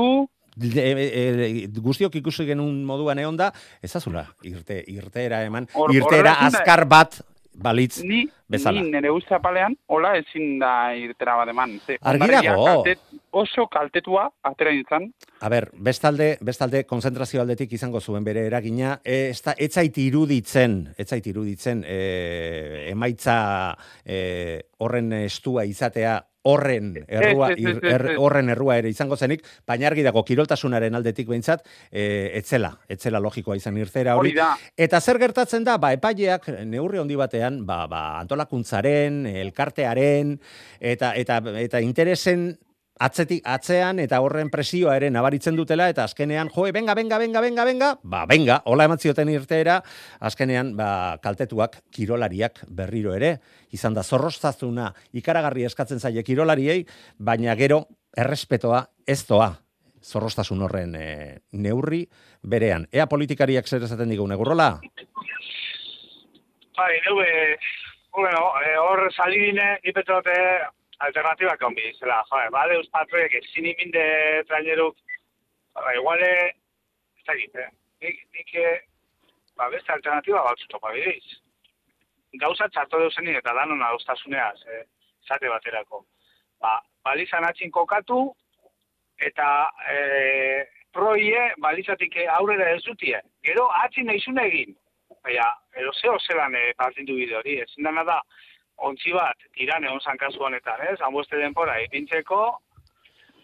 e, 0.56 0.90
e, 0.96 1.68
guztiok 1.80 2.20
ikusi 2.22 2.46
genuen 2.48 2.82
moduan 2.88 3.18
egon 3.22 3.36
da, 3.36 3.52
ezazula, 3.82 4.26
irte, 4.44 4.82
irteera 4.88 5.44
eman, 5.46 5.68
Or, 5.74 5.94
irtera 5.94 6.38
azkar 6.46 6.86
bat 6.88 7.20
balitz 7.56 8.02
ni, 8.04 8.26
bezala. 8.48 8.82
Ni 8.82 8.92
nire 8.92 9.10
uste 9.12 9.34
apalean, 9.36 9.76
hola 9.88 10.14
ezin 10.18 10.58
da 10.60 10.94
irtera 10.96 11.36
bat 11.40 11.52
eman. 11.52 11.76
Argirago. 12.00 12.84
oso 13.36 13.66
kaltetua, 13.68 14.30
atera 14.48 14.72
nintzen. 14.72 15.10
A 15.44 15.48
ber, 15.52 15.66
bestalde, 15.84 16.38
bestalde, 16.40 16.84
konzentrazio 16.88 17.42
aldetik 17.42 17.74
izango 17.76 18.00
zuen 18.00 18.24
bere 18.24 18.46
eragina, 18.48 18.94
e, 19.04 19.28
ez 19.34 19.42
da, 19.44 19.52
etzait 19.58 19.98
iruditzen, 20.00 20.78
etzait 20.96 21.26
iruditzen, 21.28 21.82
e, 21.84 22.86
emaitza 22.94 23.36
e, 24.04 24.62
horren 24.80 25.12
estua 25.18 25.66
izatea 25.68 26.16
horren 26.46 26.92
errua 27.18 27.50
er, 27.52 28.06
horren 28.22 28.52
errua 28.54 28.78
ere 28.80 28.92
izango 28.92 29.16
zenik, 29.16 29.44
baina 29.66 29.90
argi 29.90 30.04
dago 30.06 30.22
kiroltasunaren 30.26 30.98
aldetik 30.98 31.28
behintzat, 31.30 31.66
e, 31.90 32.06
etzela, 32.40 32.72
etzela 32.88 33.20
logikoa 33.22 33.58
izan 33.58 33.78
irtera 33.80 34.16
hori. 34.18 34.34
Eta 34.76 35.00
zer 35.00 35.20
gertatzen 35.22 35.66
da, 35.66 35.78
ba, 35.82 35.92
epaileak 35.96 36.48
neurri 36.64 37.02
handi 37.02 37.18
batean, 37.18 37.62
ba, 37.68 37.84
ba, 37.90 38.04
antolakuntzaren, 38.22 39.24
elkartearen, 39.46 40.36
eta, 40.80 41.14
eta, 41.18 41.40
eta 41.62 41.82
interesen 41.84 42.52
atzetik 43.00 43.42
atzean 43.44 44.00
eta 44.00 44.20
horren 44.24 44.48
presioa 44.52 44.96
ere 44.96 45.10
nabaritzen 45.12 45.56
dutela 45.56 45.88
eta 45.92 46.04
azkenean 46.04 46.48
joe 46.54 46.72
venga 46.72 46.94
venga 46.94 47.18
venga 47.18 47.40
venga 47.40 47.64
venga. 47.64 47.90
Ba 48.02 48.24
venga 48.26 48.60
hola 48.64 48.84
emantzioten 48.88 49.28
irteera. 49.28 49.82
Azkenean 50.20 50.74
ba 50.76 51.18
kaltetuak 51.22 51.82
kirolariak 51.90 52.64
berriro 52.68 53.14
ere 53.14 53.36
izan 53.72 53.94
da 53.94 54.02
zorrostazuna 54.02 54.92
ikaragarri 55.12 55.66
eskatzen 55.68 56.00
zaie 56.00 56.22
kirolariei 56.22 56.84
baina 57.18 57.54
gero 57.54 57.84
errespetoa 58.16 58.86
ez 59.06 59.22
doa 59.26 59.52
zorrostasun 60.06 60.62
horren 60.62 60.94
e, 60.94 61.38
neurri 61.52 62.04
berean. 62.42 62.86
Ea 62.92 63.06
politikariak 63.10 63.66
zer 63.66 63.82
esaten 63.82 64.08
digu 64.08 64.26
negurrola 64.28 64.78
Bai, 66.76 66.92
bueno, 68.12 68.40
eh, 68.60 68.76
hor 68.76 69.00
salidine, 69.16 69.78
ipetrote, 69.82 70.34
alternativa 70.98 71.56
mi 71.70 71.92
zela, 71.98 72.22
joder, 72.30 72.50
bade 72.50 72.78
uspatruek 72.78 73.34
ezin 73.34 73.66
iminde 73.72 74.04
traineruk, 74.48 74.96
ba, 75.74 75.94
iguale 75.94 76.30
da 77.26 77.34
egite. 77.34 77.68
Nik, 78.00 78.22
nik, 78.32 78.54
eh, 78.54 78.80
ba, 79.56 79.68
beste 79.70 79.92
alternatiba 79.92 80.42
batzu 80.42 80.68
topa 80.68 80.92
bideiz. 80.92 81.40
Gauza 82.40 82.68
txarto 82.68 82.98
deuzen 83.00 83.28
eta 83.28 83.54
danon 83.54 83.82
adostasuneaz, 83.82 84.58
eh, 84.66 84.84
zate 85.28 85.48
baterako. 85.48 86.04
Ba, 86.60 86.80
balizan 87.04 87.44
atxin 87.44 87.70
kokatu, 87.70 88.34
eta 89.18 89.70
e, 89.90 90.66
proie 90.92 91.52
balizatik 91.62 92.16
aurrera 92.38 92.70
ez 92.74 92.82
dutie. 92.84 93.20
Gero 93.44 93.68
atxin 93.82 94.08
naizun 94.10 94.38
egin. 94.42 94.76
Baina, 95.24 95.46
ero 95.76 95.92
zeo 96.00 96.16
zelan 96.20 96.54
e, 96.54 96.72
partindu 96.78 97.16
bide 97.18 97.36
hori, 97.38 97.58
ezin 97.64 97.88
dana 97.88 98.04
da, 98.06 98.20
ontzi 98.76 99.12
bat, 99.12 99.36
tiran 99.56 99.84
egon 99.84 100.00
zan 100.00 100.18
kasu 100.20 100.42
honetan, 100.44 100.80
ez? 100.92 100.98
Hanboeste 101.00 101.36
denpora, 101.40 101.78
ipintzeko, 101.86 102.40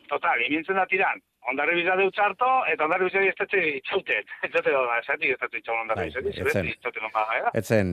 total, 0.09 0.41
imintzen 0.49 0.77
da 0.77 0.85
tiran, 0.87 1.21
ondarri 1.51 1.75
bizar 1.81 1.99
dut 1.99 2.15
txarto, 2.15 2.49
eta 2.71 2.85
ondarri 2.85 3.09
bizar 3.09 3.25
ez 3.27 3.35
tetxe 3.39 3.63
itxautet. 3.79 4.29
Ez 4.47 4.51
dute 4.53 4.71
da, 4.71 4.99
ez 5.01 5.07
dut 5.09 5.25
ez 5.33 5.51
dut 5.57 5.71
ondarri 5.75 6.05
bizar, 6.11 6.23
Bai, 6.23 6.31
ez 6.31 6.37
dut 6.39 6.51
etzen. 6.53 6.69
itxautet 6.71 7.03
non 7.03 7.15
baga, 7.15 7.51
Etzen, 7.59 7.91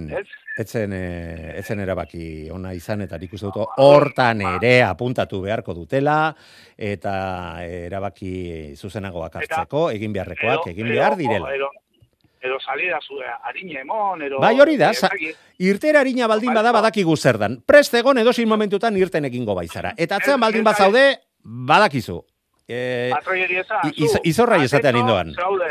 etzen, 0.59 0.93
eh, 0.93 1.57
etzen 1.61 1.79
erabaki 1.79 2.49
ona 2.53 2.73
izan, 2.77 3.01
eta 3.07 3.17
nik 3.17 3.33
uste 3.33 3.49
dut 3.49 3.75
hortan 3.81 4.41
ere 4.55 4.75
apuntatu 4.85 5.41
beharko 5.41 5.73
dutela, 5.73 6.35
eta 6.77 7.13
erabaki 7.65 8.75
zuzenagoak 8.75 9.39
hartzeko, 9.41 9.89
egin 9.95 10.13
beharrekoak, 10.13 10.67
egin 10.75 10.91
behar 10.93 11.15
direla. 11.17 11.55
Edo, 11.55 11.71
edo 12.41 12.59
salida 12.59 12.99
zu, 13.05 13.15
harine 13.43 13.81
emon, 13.81 14.21
edo... 14.21 14.39
Bai, 14.39 14.59
hori 14.59 14.77
da, 14.77 14.93
sa- 14.93 15.09
dakit. 15.09 15.35
Irtera 15.59 15.99
harina 15.99 16.27
baldin 16.27 16.53
bada 16.53 16.71
badakigu 16.71 17.17
zer 17.17 17.37
dan. 17.37 17.61
Prest 17.65 17.93
egon 17.93 18.17
edozein 18.17 18.47
momentutan 18.47 18.95
irten 18.97 19.25
egingo 19.25 19.55
baizara. 19.55 19.93
Eta 19.97 20.15
atzean 20.21 20.39
baldin 20.39 20.61
ez 20.61 20.65
da- 20.65 20.71
bazaude, 20.71 21.05
badakizu. 21.43 22.21
Eh, 22.71 23.11
i- 23.89 24.03
iz- 24.05 24.19
izorra 24.29 24.59
esatean 24.63 24.95
indoan. 25.01 25.33
Zaude, 25.33 25.69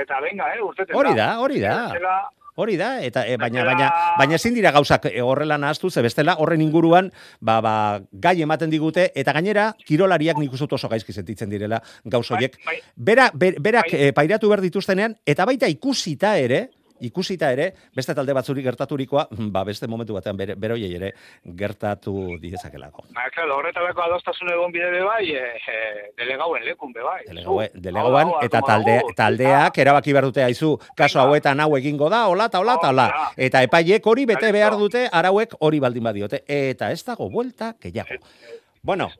eta 0.00 0.20
venga, 0.22 0.52
eh, 0.54 0.62
urteten 0.62 0.94
hori 0.96 1.14
da, 1.14 1.40
hori 1.40 1.58
da. 1.60 1.90
Zela, 1.92 2.30
Hori 2.58 2.74
da, 2.74 2.96
eta 3.06 3.22
e, 3.22 3.36
baina, 3.38 3.62
baina, 3.62 3.88
baina 4.18 4.34
ezin 4.34 4.56
dira 4.56 4.72
gauzak 4.74 5.04
e, 5.12 5.20
horrela 5.22 5.54
nahaztu, 5.62 5.92
ze 5.94 6.02
bestela 6.02 6.34
horren 6.42 6.64
inguruan 6.64 7.12
ba, 7.38 7.60
ba, 7.62 7.74
gai 8.10 8.34
ematen 8.42 8.72
digute, 8.72 9.12
eta 9.14 9.32
gainera, 9.36 9.68
kirolariak 9.86 10.40
nik 10.42 10.56
uste 10.56 10.66
dut 10.66 10.74
oso 10.74 10.90
gaizki 10.90 11.14
sentitzen 11.14 11.52
direla 11.54 11.78
gauz 12.04 12.26
horiek. 12.34 12.58
bai, 12.66 12.80
Bera, 12.96 13.30
ber, 13.32 13.60
berak 13.62 13.92
Bai. 13.92 14.00
eh, 14.08 14.12
pairatu 14.12 14.50
behar 14.50 14.64
dituztenean, 14.64 15.14
eta 15.24 15.46
baita 15.46 15.70
ikusita 15.70 16.34
ere, 16.42 16.64
ikusita 17.00 17.52
ere, 17.52 17.72
beste 17.96 18.14
talde 18.14 18.32
batzuri 18.36 18.62
gertaturikoa, 18.62 19.28
ba, 19.54 19.64
beste 19.64 19.86
momentu 19.86 20.14
batean 20.14 20.36
bere, 20.36 20.54
beroiei 20.54 20.94
ere 20.94 21.12
gertatu 21.56 22.38
diezakelako. 22.42 23.04
Ba, 23.14 23.28
claro, 23.34 23.56
horretarako 23.58 24.02
adostasun 24.06 24.52
egon 24.52 24.72
bide 24.72 25.02
bai, 25.04 25.24
e, 25.34 25.44
e, 25.58 25.78
delegauen 26.18 26.64
lekun 26.64 26.92
be 26.92 27.02
bai. 27.02 27.20
Delegaue- 27.28 27.70
hau, 28.24 28.38
eta 28.42 28.60
talde, 28.66 29.00
taldeak 29.16 29.78
erabaki 29.78 30.12
behar 30.12 30.24
dute 30.30 30.42
haizu, 30.44 30.74
kaso 30.96 31.20
hauetan 31.20 31.60
hau 31.60 31.76
egingo 31.76 32.08
da, 32.10 32.26
hola, 32.28 32.48
ta 32.48 32.60
hola, 32.60 32.78
ta 32.80 32.88
hola. 32.92 33.08
Eta 33.36 33.62
epaiek 33.62 34.06
hori 34.06 34.26
bete 34.26 34.52
behar 34.52 34.76
dute, 34.78 35.08
arauek 35.12 35.54
hori 35.60 35.80
baldin 35.80 36.04
badiote. 36.04 36.42
Eta 36.46 36.90
ez 36.92 37.02
dago 37.04 37.30
buelta, 37.30 37.74
gehiago. 37.80 38.18
Bueno, 38.82 39.10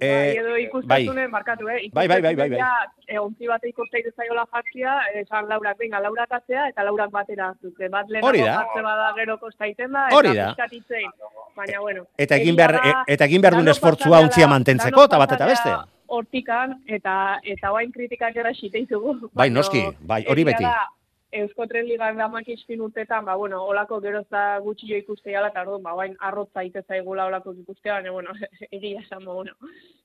Bai, 0.00 0.08
eh, 0.08 0.34
edo 0.40 0.50
bai, 0.50 0.62
ikustasunen, 0.64 1.30
markatu, 1.30 1.68
eh? 1.68 1.88
Bai, 1.92 2.08
bai, 2.08 2.20
bai, 2.22 2.34
bai, 2.34 2.48
bai. 2.50 2.60
E, 3.06 3.18
ontzi 3.18 3.46
bate 3.46 3.68
ikusteik 3.68 4.06
zaiola 4.16 4.44
jartzia, 4.52 4.94
esan 5.20 5.48
laurak, 5.48 5.78
venga, 5.78 6.00
laurak 6.00 6.32
atzea, 6.32 6.68
eta 6.68 6.82
laurak 6.84 7.10
batera 7.10 7.52
zuke. 7.62 7.88
Bat 7.88 8.08
da. 8.08 8.20
jartze 8.60 8.82
bada 8.82 9.12
gero 9.16 9.38
kostaiten 9.38 9.92
da, 9.92 10.08
eta 10.08 10.66
itzein. 10.70 11.10
Baina, 11.56 11.80
bueno. 11.80 12.06
Eta 12.18 12.36
egin 12.36 12.56
behar- 12.56 12.80
e- 12.84 13.12
eta 13.14 13.24
egin 13.24 13.40
behar 13.40 13.54
duen 13.54 13.68
esfortzua 13.68 14.20
ontzia 14.20 14.48
mantentzeko, 14.48 15.04
eta 15.04 15.18
bat 15.18 15.32
eta 15.32 15.46
beste. 15.46 15.70
Hortikan, 16.06 16.82
eta 16.86 17.40
eta 17.42 17.72
oain 17.72 17.90
kritikak 17.92 18.36
era 18.36 18.52
xiteizugu. 18.52 19.30
Bai, 19.32 19.50
noski, 19.50 19.84
bai, 20.00 20.24
hori 20.28 20.44
beti. 20.44 20.62
da, 20.64 20.88
Eusko 21.34 21.66
Tren 21.66 21.88
Ligan 21.88 22.18
damak 22.18 22.46
izpin 22.52 22.82
urtetan, 22.84 23.24
ba, 23.26 23.34
bueno, 23.34 23.58
olako 23.66 23.98
geroza 24.00 24.60
gutxi 24.62 24.86
jo 24.90 24.98
ikustea, 25.00 25.42
eta 25.48 25.64
orduan, 25.64 25.82
ba, 25.82 25.94
bain 25.98 26.14
arrotza 26.22 26.62
ite 26.62 26.84
zaigula 26.86 27.26
olako 27.26 27.56
ikustea, 27.58 27.96
baina, 27.98 28.12
bueno, 28.14 28.34
egia 28.70 29.02
esan, 29.02 29.24
ba, 29.26 29.34
bueno, 29.34 29.56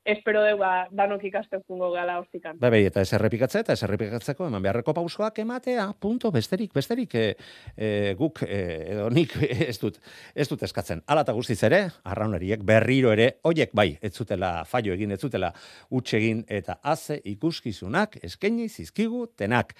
espero 0.09 0.41
dugu, 0.45 0.57
ba, 0.63 0.87
danok 0.91 1.23
ikasten 1.29 1.61
jungo 1.67 1.91
gala 1.93 2.17
hortikan. 2.21 2.57
Bai, 2.59 2.71
bai, 2.73 2.81
eta 2.89 3.01
ez 3.01 3.13
eta 3.13 3.73
ez 3.73 3.83
errepikatzeko, 3.85 4.47
eman 4.47 4.63
beharreko 4.63 4.93
pausoak 4.97 5.37
ematea, 5.43 5.85
punto, 5.99 6.31
besterik, 6.31 6.73
besterik, 6.73 7.13
e, 7.13 7.35
e, 7.77 8.15
guk, 8.17 8.41
e, 8.43 8.61
edo 8.95 9.09
nik 9.13 9.35
ez 9.69 9.77
dut, 9.79 9.99
ez 10.33 10.47
dut 10.49 10.63
eskatzen. 10.65 11.03
Hala 11.05 11.25
eta 11.27 11.37
guztiz 11.37 11.61
ere, 11.67 11.83
arraunariek 12.09 12.63
berriro 12.65 13.13
ere, 13.13 13.35
hoiek 13.43 13.75
bai, 13.77 13.91
ez 14.01 14.13
zutela 14.15 14.63
fallo 14.65 14.97
egin, 14.97 15.13
ez 15.13 15.21
zutela 15.21 15.53
huts 15.93 16.13
egin, 16.17 16.41
eta 16.47 16.79
haze 16.81 17.19
ikuskizunak 17.29 18.17
eskaini 18.25 18.69
zizkigu 18.69 19.27
tenak. 19.37 19.75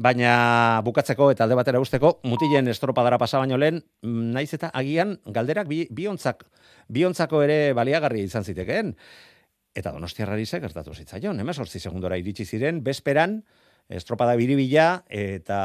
Baina 0.00 0.80
bukatzeko 0.94 1.32
eta 1.34 1.42
alde 1.44 1.56
batera 1.58 1.80
usteko, 1.82 2.20
mutilen 2.30 2.70
estropadara 2.70 3.18
pasa 3.18 3.40
baino 3.42 3.58
lehen, 3.58 3.82
mm, 4.06 4.30
naiz 4.36 4.52
eta 4.54 4.70
agian 4.70 5.16
galderak 5.26 5.66
bi, 5.66 5.88
biontzak, 5.90 6.46
biontzako 6.88 7.42
ere 7.42 7.72
baliagarri 7.74 8.22
izan 8.22 8.46
zitekeen. 8.46 8.94
Eta 9.74 9.90
donostiarrari 9.90 10.46
ze 10.46 10.60
gertatu 10.62 10.94
zitzaion. 10.94 11.40
Hemen 11.40 11.54
sortzi 11.54 11.80
segundora 11.80 12.16
iritsi 12.16 12.44
ziren, 12.46 12.84
bezperan, 12.84 13.40
estropada 13.88 14.36
biribila, 14.36 15.04
eta, 15.10 15.58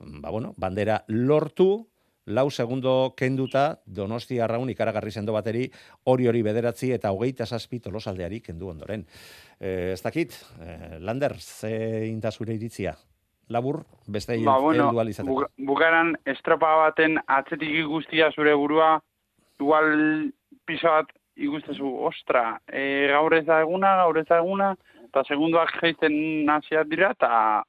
ba 0.00 0.30
bueno, 0.30 0.54
bandera 0.58 1.04
lortu, 1.06 1.86
lau 2.26 2.50
segundo 2.50 3.14
kenduta, 3.16 3.80
donosti 3.86 4.40
arraun 4.40 4.70
ikaragarri 4.70 5.12
sendo 5.12 5.32
bateri, 5.32 5.68
hori 6.04 6.26
hori 6.26 6.42
bederatzi 6.42 6.90
eta 6.92 7.12
hogeita 7.14 7.46
zazpi 7.46 7.78
tolosaldeari 7.78 8.40
kendu 8.42 8.72
ondoren. 8.74 9.06
E, 9.60 9.92
ez 9.92 10.02
dakit, 10.02 10.34
e, 10.58 10.98
Lander, 10.98 11.38
ze 11.38 12.08
intasure 12.10 12.58
iritzia? 12.58 12.96
Labur, 13.48 13.84
beste 14.06 14.38
Ba, 14.44 14.58
bueno, 14.58 14.88
ahal 14.90 15.08
izateko. 15.08 15.46
bukaran 15.68 16.16
estropa 16.26 16.72
baten 16.80 17.18
atzetik 17.26 17.70
ikustia 17.84 18.32
zure 18.34 18.54
burua, 18.54 19.00
igual 19.60 20.32
piso 20.66 20.88
bat 20.88 21.12
ikustezu, 21.36 21.86
ostra, 22.08 22.58
e, 22.66 23.06
gaur 23.12 23.34
ez 23.34 23.44
da 23.46 23.60
eguna, 23.60 23.94
gaur 24.02 24.18
ez 24.18 24.26
da 24.26 24.40
eguna, 24.42 24.74
eta 25.04 25.22
segunduak 25.28 25.72
geizten 25.80 26.48
hasiak 26.50 26.88
dira, 26.90 27.12
eta 27.14 27.62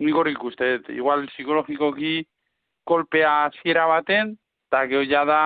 nik 0.00 0.14
hori 0.14 0.32
ikuste, 0.32 0.78
dut. 0.78 0.90
igual 0.94 1.26
psikologikoki 1.34 2.24
kolpea 2.84 3.32
hasiera 3.46 3.86
baten, 3.90 4.36
eta 4.70 4.86
gero 4.86 5.02
ja 5.04 5.24
da, 5.28 5.40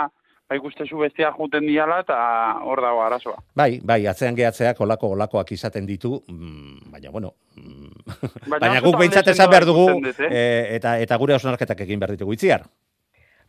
ba 0.48 0.56
ikustezu 0.58 0.98
bestia 1.00 1.32
juten 1.32 1.66
diala, 1.66 2.02
eta 2.04 2.18
hor 2.62 2.82
dago 2.84 3.02
arazoa. 3.02 3.40
Bai, 3.56 3.80
bai, 3.82 4.06
atzean 4.06 4.36
gehatzeak 4.36 4.80
olako 4.80 5.14
olakoak 5.16 5.52
izaten 5.56 5.86
ditu, 5.88 6.20
mm, 6.28 6.92
baina 6.92 7.10
bueno, 7.10 7.34
mm, 7.56 7.81
baina 8.48 8.80
guk 8.80 8.98
behintzat 8.98 9.28
esan 9.34 9.50
behar 9.50 9.66
dugu, 9.68 9.88
eh? 10.06 10.30
e, 10.30 10.46
eta, 10.78 10.98
eta 11.02 11.18
gure 11.20 11.34
hausnarketak 11.36 11.84
egin 11.86 12.02
behar 12.02 12.16
ditugu 12.16 12.38
itziar. 12.38 12.66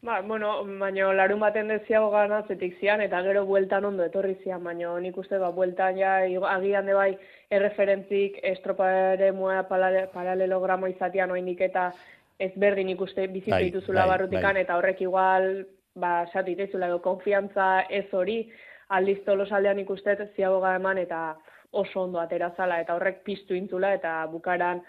Ba, 0.03 0.17
bueno, 0.19 0.65
baina 0.81 1.13
larun 1.15 1.39
baten 1.39 1.69
deziago 1.71 2.09
gana 2.11 2.41
zetik 2.43 2.73
zian, 2.81 2.99
eta 3.01 3.21
gero 3.23 3.45
bueltan 3.47 3.85
ondo 3.87 4.03
etorri 4.03 4.33
zian, 4.43 4.59
baina 4.63 4.91
nik 4.99 5.17
uste, 5.21 5.37
ba, 5.39 5.53
bueltan 5.55 5.95
ja, 5.95 6.17
agian 6.51 6.89
de 6.89 6.97
bai, 6.97 7.13
erreferentzik 7.49 8.41
estropare 8.43 9.31
mua 9.31 9.61
paralelogramo 9.69 10.89
izatian 10.91 11.31
oinik 11.31 11.63
eta 11.69 11.93
ez 12.37 12.51
berdin 12.59 12.89
ikuste 12.91 13.29
bizitu 13.31 13.55
Bai, 13.55 13.63
dituzula 13.69 14.03
bai, 14.03 14.09
barrutikan, 14.09 14.59
bai. 14.59 14.65
eta 14.67 14.75
horrek 14.75 15.01
igual, 15.07 15.47
ba, 15.95 16.11
esatu 16.27 16.51
itezula, 16.51 16.91
edo, 16.91 16.99
konfiantza 16.99 17.85
ez 17.87 18.09
hori, 18.11 18.41
aldiz 18.89 19.21
tolosaldean 19.23 19.79
ikustet 19.85 20.27
ziagoga 20.35 20.75
eman, 20.81 20.99
eta 20.99 21.29
oso 21.73 22.03
ondo 22.05 22.19
atera 22.21 22.51
zala, 22.55 22.79
eta 22.81 22.95
horrek 22.95 23.23
piztu 23.25 23.57
intzula, 23.57 23.93
eta 23.97 24.13
bukaran, 24.31 24.81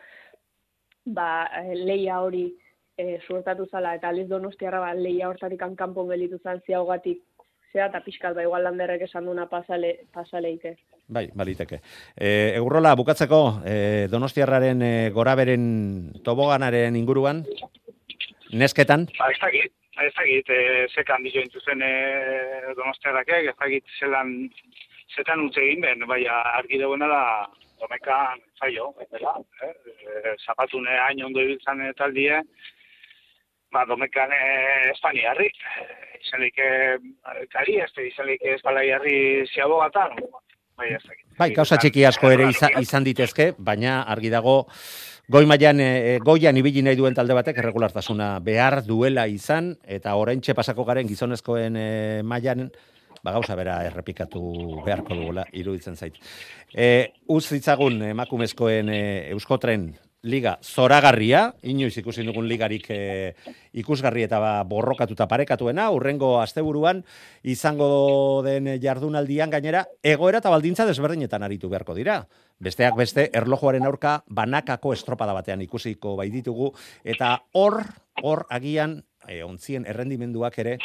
ba, 1.05 1.29
eh, 1.61 1.75
leia 1.77 2.20
hori 2.20 2.47
e, 2.97 3.18
suertatu 3.27 3.66
zala, 3.70 3.94
eta 3.97 4.09
aliz 4.09 4.29
donostiarra 4.29 4.81
ba, 4.81 4.94
leia 4.94 5.29
hortatik 5.29 5.62
kanpon 5.77 6.11
gelitu 6.12 6.38
zan 6.42 6.61
ziaugatik, 6.66 7.23
zera 7.73 7.88
eta 7.90 8.03
pixkat, 8.05 8.35
ba, 8.37 8.44
igual 8.44 8.64
landerrek 8.68 9.07
esan 9.09 9.27
duna 9.29 9.47
pasale, 9.51 9.94
pasaleite. 10.12 10.77
Bai, 11.09 11.27
baliteke. 11.35 11.81
E, 12.16 12.55
Eurrola, 12.61 12.94
bukatzeko, 12.97 13.40
e, 13.66 13.77
Donostiarraren 14.12 14.83
e, 14.83 14.92
goraberen 15.12 15.64
toboganaren 16.25 16.97
inguruan, 16.97 17.44
nesketan, 18.53 19.09
Ba, 19.18 19.33
ez 19.33 19.40
dakit, 19.42 19.73
ez 20.05 20.12
dakit, 20.14 20.53
e, 20.53 20.87
zekan 20.94 21.27
dio 21.27 21.42
intuzen 21.42 21.83
e, 21.83 21.92
donostiarrakek, 22.77 23.51
ez 23.53 23.59
dakit 23.59 23.99
zelan, 23.99 24.37
zetan 25.16 25.46
utze 25.46 25.62
egin 25.62 25.85
ben, 25.85 26.07
bai, 26.11 26.22
argi 26.29 26.81
dagoena 26.81 27.09
da, 27.11 27.22
domekan 27.81 28.40
zaio, 28.59 28.92
dela, 29.12 29.35
eh? 29.62 29.72
E, 30.05 30.37
zapatune 30.46 30.96
hain 31.07 31.22
ondo 31.27 31.42
ibiltzan 31.42 31.83
taldie, 31.98 32.40
ba, 33.74 33.85
domekan 33.88 34.33
e, 34.33 34.42
espaniarri, 34.92 35.50
izanik 36.22 36.59
e, 36.59 36.70
kari, 37.53 37.79
ez 37.85 37.90
izanik 38.09 38.44
espalaiarri 38.55 39.16
ziabogatan, 39.53 40.16
bai, 40.79 40.92
ez 40.96 41.03
bai, 41.38 41.50
kausa 41.57 41.79
txiki 41.81 42.07
asko 42.07 42.31
ere 42.35 42.48
iza, 42.50 42.70
izan 42.81 43.07
ditezke, 43.07 43.53
baina 43.59 44.03
argi 44.14 44.33
dago, 44.33 44.62
goi 45.31 45.44
mailan 45.48 45.81
e, 45.81 46.18
goian 46.24 46.57
ibili 46.61 46.83
nahi 46.85 46.98
duen 47.00 47.14
talde 47.16 47.37
batek 47.37 47.61
erregulartasuna 47.62 48.38
behar 48.44 48.83
duela 48.87 49.27
izan, 49.31 49.74
eta 49.85 50.16
oraintxe 50.20 50.57
pasako 50.57 50.85
garen 50.88 51.09
gizonezkoen 51.09 51.79
e, 51.81 51.88
mailan, 52.22 52.68
ba 53.24 53.32
gauza 53.32 53.56
bera 53.56 53.80
errepikatu 53.88 54.40
beharko 54.84 55.16
dugula 55.16 55.46
iruditzen 55.52 55.96
zait. 55.96 56.18
E, 56.70 57.14
uz 57.32 57.46
ditzagun 57.48 58.02
emakumezkoen 58.12 58.90
e, 58.92 59.04
euskotren 59.32 59.94
liga 60.24 60.56
zoragarria, 60.64 61.52
inoiz 61.68 61.92
ikusi 62.00 62.24
dugun 62.24 62.46
ligarik 62.48 62.87
e, 62.92 62.98
ikusgarri 63.76 64.24
eta 64.24 64.40
ba, 64.40 64.52
borrokatuta 64.68 65.26
parekatuena, 65.28 65.90
urrengo 65.92 66.38
asteburuan 66.40 67.02
izango 67.42 68.42
den 68.44 68.70
jardunaldian 68.80 69.52
gainera, 69.52 69.84
egoera 70.02 70.40
eta 70.40 70.52
baldintza 70.52 70.88
desberdinetan 70.88 71.44
aritu 71.44 71.68
beharko 71.72 71.96
dira. 71.96 72.22
Besteak 72.64 72.96
beste, 72.96 73.28
erlojuaren 73.37 73.84
aurka 73.84 74.18
banakako 74.28 74.94
estropada 74.96 75.37
batean 75.37 75.64
ikusiko 75.64 76.16
bai 76.16 76.30
ditugu, 76.32 76.72
eta 77.04 77.37
hor, 77.52 77.82
hor 78.22 78.46
agian, 78.48 79.02
e, 79.28 79.42
ontzien 79.44 79.84
errendimenduak 79.88 80.58
ere, 80.64 80.78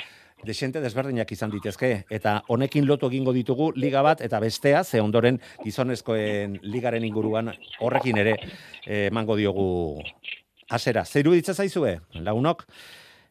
desente 0.45 0.81
desberdinak 0.81 1.31
izan 1.31 1.51
ditezke 1.51 2.05
eta 2.09 2.39
honekin 2.47 2.87
lotu 2.87 3.09
egingo 3.09 3.33
ditugu 3.35 3.71
liga 3.75 4.01
bat 4.01 4.21
eta 4.21 4.39
bestea 4.39 4.83
ze 4.83 5.01
ondoren 5.01 5.39
gizonezkoen 5.63 6.59
ligaren 6.63 7.05
inguruan 7.05 7.51
horrekin 7.79 8.17
ere 8.17 8.35
eh, 8.85 9.07
emango 9.07 9.35
diogu 9.35 10.01
hasera. 10.69 11.03
Zeiru 11.05 11.33
ditza 11.33 11.53
zaizue, 11.53 11.99
lagunok? 12.13 12.65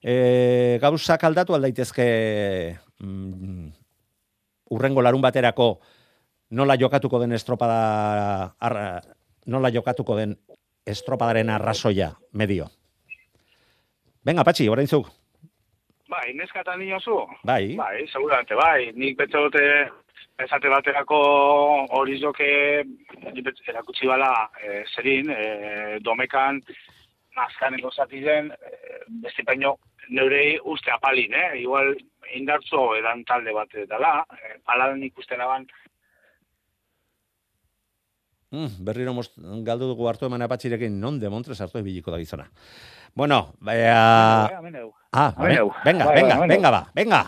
E, 0.03 0.79
gauzak 0.83 1.25
aldatu 1.25 1.55
aldaitezke 1.55 2.07
mm, 3.03 3.69
urrengo 4.75 5.03
larun 5.03 5.23
baterako 5.23 5.79
nola 6.51 6.77
jokatuko 6.79 7.19
den 7.23 7.35
estropada 7.35 8.55
arra, 8.59 9.01
nola 9.47 9.73
jokatuko 9.75 10.17
den 10.19 10.37
estropadaren 10.87 11.51
arrasoia 11.51 12.13
medio. 12.33 12.71
Venga, 14.25 14.45
Patxi, 14.45 14.69
orain 14.69 14.89
zuk. 14.89 15.09
Bai, 16.09 16.33
neska 16.33 16.61
eta 16.61 16.75
zu? 17.05 17.27
Bai. 17.45 17.77
Bai, 17.77 18.07
seguramente, 18.09 18.55
bai. 18.55 18.93
Nik 18.95 19.17
betxe 19.19 19.39
dute 19.39 19.65
esate 20.39 20.69
baterako 20.69 21.19
hori 21.99 22.19
zoke 22.21 22.49
erakutsi 23.69 24.07
bala 24.07 24.49
e, 24.63 24.85
zerin, 24.95 25.31
e, 25.31 25.99
domekan 26.01 26.61
mazkaneko 27.37 27.91
zati 27.91 28.21
den, 28.21 28.51
e, 28.51 29.03
beste 29.23 29.45
peño 29.45 29.77
neurei 30.09 30.59
uste 30.65 30.91
apalin, 30.91 31.35
eh? 31.35 31.61
Igual 31.61 31.93
indartzo 32.35 32.95
edan 32.97 33.25
talde 33.25 33.53
bat 33.53 33.77
dela, 33.91 34.25
e, 34.33 34.59
paladan 34.65 35.03
ikusten 35.03 35.41
aban. 35.41 35.67
Mm, 38.51 38.81
berriro 38.81 39.13
most, 39.13 39.37
galdu 39.67 39.91
dugu 39.91 40.09
hartu 40.09 40.25
eman 40.25 40.47
apatxirekin 40.47 40.97
non 41.01 41.19
de 41.21 41.29
Montres 41.29 41.61
hartu 41.61 41.83
ebiliko 41.83 42.11
da 42.11 42.23
gizona. 42.23 42.49
Bueno, 43.15 43.53
baya... 43.61 44.49
Ah, 45.13 45.33
venga, 45.39 45.65
venga, 45.85 46.05
bai, 46.05 46.15
venga, 46.15 46.37
bai, 46.39 46.49
venga, 46.49 46.71
va, 46.71 46.83
venga. 46.95 47.23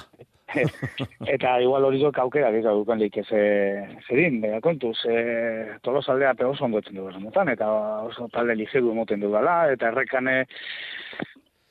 eta 1.34 1.54
igual 1.62 1.86
hori 1.86 2.00
dut 2.02 2.18
aukera, 2.18 2.50
gika 2.52 2.74
dukan 2.76 2.98
leik 3.00 3.16
ez 3.22 3.26
zerin, 3.30 4.40
bera 4.42 4.60
kontuz, 4.60 4.96
e, 5.08 5.78
tolos 5.86 6.08
aldea 6.10 6.34
pe 6.34 6.44
oso 6.44 6.66
ondoetzen 6.66 6.98
du 6.98 7.06
motan, 7.22 7.48
eta 7.48 7.68
oso 8.08 8.28
talde 8.34 8.56
ligegu 8.58 8.94
moten 8.94 9.20
du 9.20 9.30
dela, 9.32 9.70
eta 9.72 9.88
errekane, 9.88 10.36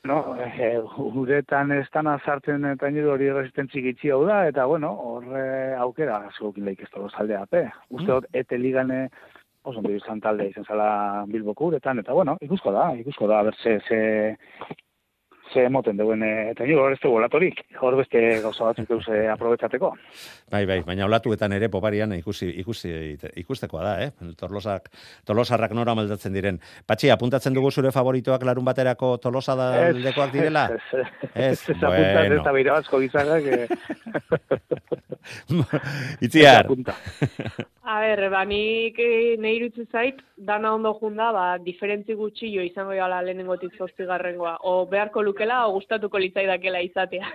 no, 0.10 0.20
e, 0.40 0.72
uretan 0.98 1.76
ez 1.76 1.86
dana 1.94 2.18
sartzen 2.26 2.66
eta 2.72 2.90
nire 2.90 3.12
hori 3.14 3.32
resistentzik 3.36 3.92
itxi 3.94 4.14
hau 4.16 4.24
da, 4.26 4.46
eta 4.48 4.66
bueno, 4.66 4.94
horre 5.14 5.76
aukera, 5.78 6.24
zegoekin 6.38 6.66
leik 6.66 6.86
ez 6.86 6.92
tolos 6.94 7.14
aldea 7.20 7.46
pe. 7.52 7.68
Uste 7.90 8.08
mm. 8.08 8.14
dut, 8.16 8.30
ete 8.34 8.58
ligane, 8.58 9.10
oso 9.62 9.84
ondo 9.84 9.92
izan 9.94 10.24
talde 10.24 10.50
izan 10.50 10.66
zala 10.66 11.26
bilboko 11.28 11.74
uretan, 11.74 12.00
eta 12.00 12.16
bueno, 12.16 12.40
ikusko 12.42 12.74
da, 12.74 12.94
ikusko 13.04 13.28
da, 13.30 13.44
berze, 13.52 13.82
ze, 13.86 14.00
ze 15.54 15.66
emoten 15.66 15.98
duen, 15.98 16.24
eh, 16.24 16.52
eta 16.52 16.64
nire 16.64 16.80
hor 16.82 16.94
ez 16.94 17.00
dugu 17.02 17.18
olatorik, 17.18 17.62
hor 17.82 17.96
beste 18.00 18.20
gauza 18.44 18.70
batzuk 18.70 18.92
eus 18.96 19.08
aprobetsateko. 19.34 19.94
Bai, 20.52 20.66
bai, 20.70 20.80
baina 20.86 21.06
olatuetan 21.06 21.54
ere 21.58 21.70
poparian 21.70 22.14
ikusi, 22.18 22.50
ikusi, 22.64 22.92
ikustekoa 23.44 23.84
da, 23.84 23.94
eh? 24.06 24.12
Tolosak, 24.40 24.90
tolosarrak 25.26 25.74
nora 25.78 25.96
maldatzen 25.98 26.34
diren. 26.34 26.60
Patxi, 26.88 27.10
apuntatzen 27.14 27.54
dugu 27.58 27.72
zure 27.72 27.92
favoritoak 27.96 28.46
larun 28.48 28.66
baterako 28.66 29.18
tolosa 29.24 29.56
da 29.60 29.70
dekoak 29.94 30.34
direla? 30.34 30.68
Ez, 30.76 30.82
ez, 30.94 31.08
ez, 31.34 31.70
ez, 31.76 31.80
bueno. 31.82 32.42
ez, 32.50 32.66
ez, 32.66 32.72
asko 32.80 33.00
gizagak. 33.00 33.44
Itziar. 36.22 36.68
A 37.90 38.00
ber, 38.04 38.22
ba, 38.30 38.44
nik 38.46 39.00
eh, 39.02 39.36
nahi 39.42 39.70
zait, 39.92 40.20
dana 40.38 40.74
ondo 40.76 40.94
junda, 41.00 41.32
ba, 41.34 41.46
diferentzi 41.58 42.14
gutxillo 42.14 42.62
izango 42.62 42.94
gala 42.94 43.22
lehenengotik 43.22 43.74
garrengoa. 43.98 44.58
O 44.62 44.86
beharko 44.86 45.24
lukela, 45.40 45.68
o 45.68 45.74
gustatuko 45.74 46.20
litzaidakela 46.20 46.82
izatea. 46.82 47.32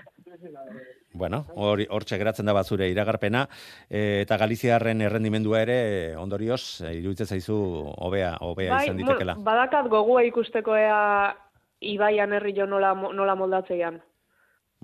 Bueno, 1.15 1.45
hor 1.55 1.81
hortxe 1.91 2.19
geratzen 2.19 2.47
da 2.47 2.53
batzure 2.53 2.89
iragarpena 2.91 3.47
e, 3.89 4.23
eta 4.25 4.37
Galiziarren 4.37 5.01
errendimendua 5.01 5.61
ere 5.63 6.17
ondorioz 6.19 6.83
e, 6.83 6.97
iruditzen 6.99 7.27
zaizu 7.27 7.57
hobea 8.03 8.37
hobea 8.41 8.75
bai, 8.75 8.85
izan 8.85 8.99
ditekela. 8.99 9.37
badakat 9.39 9.89
gogua 9.89 10.25
ikusteko 10.25 10.75
ea 10.77 11.35
Ibaian 11.81 12.33
herri 12.33 12.55
jo 12.57 12.67
nola 12.67 12.95
nola 12.95 13.35
moldatzean. 13.37 14.01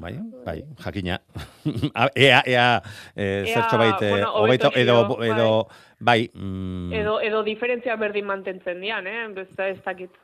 Bai, 0.01 0.15
bai, 0.47 0.63
jakina. 0.81 1.19
ea, 2.15 2.41
ea, 2.47 2.81
e, 3.15 3.45
zertxo 3.53 3.77
baita, 3.77 4.09
bueno, 4.09 4.33
obeto, 4.41 4.71
edo, 4.75 4.97
edo, 5.25 5.51
bai. 5.99 6.31
bai 6.31 6.41
mm, 6.41 6.93
edo, 7.03 7.21
edo 7.21 7.43
diferentzia 7.43 7.97
berdin 7.97 8.25
mantentzen 8.25 8.81
dian, 8.81 9.07
eh? 9.07 9.27
Besta 9.35 9.69
ez 9.69 9.81
dakit. 9.85 10.15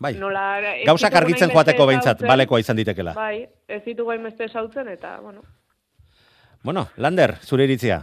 Bai, 0.00 0.14
Nola, 0.16 0.44
gauzak 0.86 1.14
argitzen 1.20 1.52
joateko 1.52 1.86
behintzat, 1.90 2.22
balekoa 2.24 2.62
izan 2.62 2.78
ditekela. 2.78 3.12
Bai, 3.18 3.44
ez 3.68 3.82
ditu 3.84 4.06
gain 4.08 4.22
beste 4.24 4.48
sautzen, 4.48 4.88
eta, 4.88 5.18
bueno. 5.20 5.44
Bueno, 6.64 6.86
Lander, 6.96 7.36
zure 7.44 7.68
iritzia. 7.68 8.00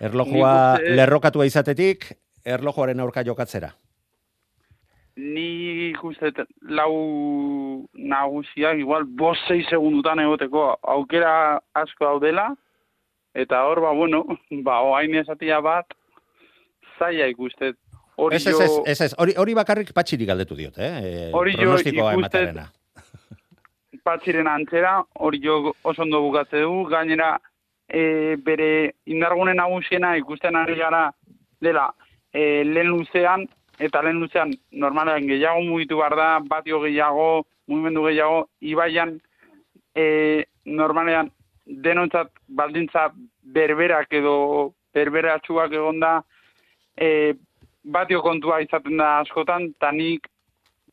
Erlojua 0.00 0.52
lerrokatua 0.80 1.46
izatetik, 1.50 2.12
erlojuaren 2.46 3.02
aurka 3.02 3.26
jokatzera 3.26 3.74
ni 5.20 5.90
ikuste 5.90 6.32
lau 6.62 7.86
nagusiak 7.92 8.78
igual 8.78 9.04
bos 9.04 9.38
sei 9.46 9.64
segundutan 9.68 10.22
egoteko 10.22 10.78
aukera 10.94 11.60
asko 11.74 12.04
daudela 12.04 12.46
eta 13.34 13.64
hor 13.66 13.80
ba 13.84 13.92
bueno 13.92 14.24
ba 14.66 14.80
oain 14.80 15.14
esatia 15.14 15.60
bat 15.60 15.86
zaila 16.98 17.26
ikuste 17.26 17.74
hori 18.24 18.36
ez, 18.36 18.46
ez, 18.46 18.70
ez, 18.84 19.00
ez, 19.06 19.12
hori, 19.18 19.34
hori 19.40 19.54
bakarrik 19.58 19.92
patxiri 19.96 20.28
galdetu 20.28 20.58
diot, 20.58 20.78
eh? 20.78 20.92
eh 21.00 21.30
hori 21.36 21.56
jo 21.58 21.76
ikuste 21.78 22.44
patxiren 24.08 24.48
antzera, 24.48 24.98
hori 25.26 25.40
jo 25.44 25.72
oso 25.82 26.02
ondo 26.02 26.20
bukatze 26.24 26.62
du, 26.64 26.84
gainera 26.90 27.34
e, 27.88 28.36
bere 28.44 28.70
indargunen 29.10 29.58
nagusiena 29.60 30.14
ikusten 30.20 30.56
ari 30.56 30.76
gara 30.78 31.08
dela 31.60 31.90
e, 32.32 32.62
lehen 32.64 32.92
luzean 32.92 33.46
eta 33.78 34.02
lehen 34.04 34.20
luzean 34.22 34.54
normalean 34.72 35.26
gehiago 35.28 35.64
mugitu 35.66 35.98
behar 36.00 36.16
da, 36.16 36.30
batio 36.54 36.80
gehiago, 36.84 37.44
mugimendu 37.68 38.06
gehiago, 38.08 38.46
ibaian 38.60 39.16
e, 39.96 40.44
normalean 40.64 41.30
denontzat 41.66 42.32
baldintza 42.48 43.08
berberak 43.54 44.12
edo 44.20 44.74
berberatxuak 44.94 45.72
egon 45.72 46.00
da, 46.02 46.18
e, 46.96 47.34
batio 47.84 48.22
kontua 48.22 48.60
izaten 48.60 48.96
da 49.00 49.18
askotan, 49.20 49.70
eta 49.76 49.92
nik 49.92 50.28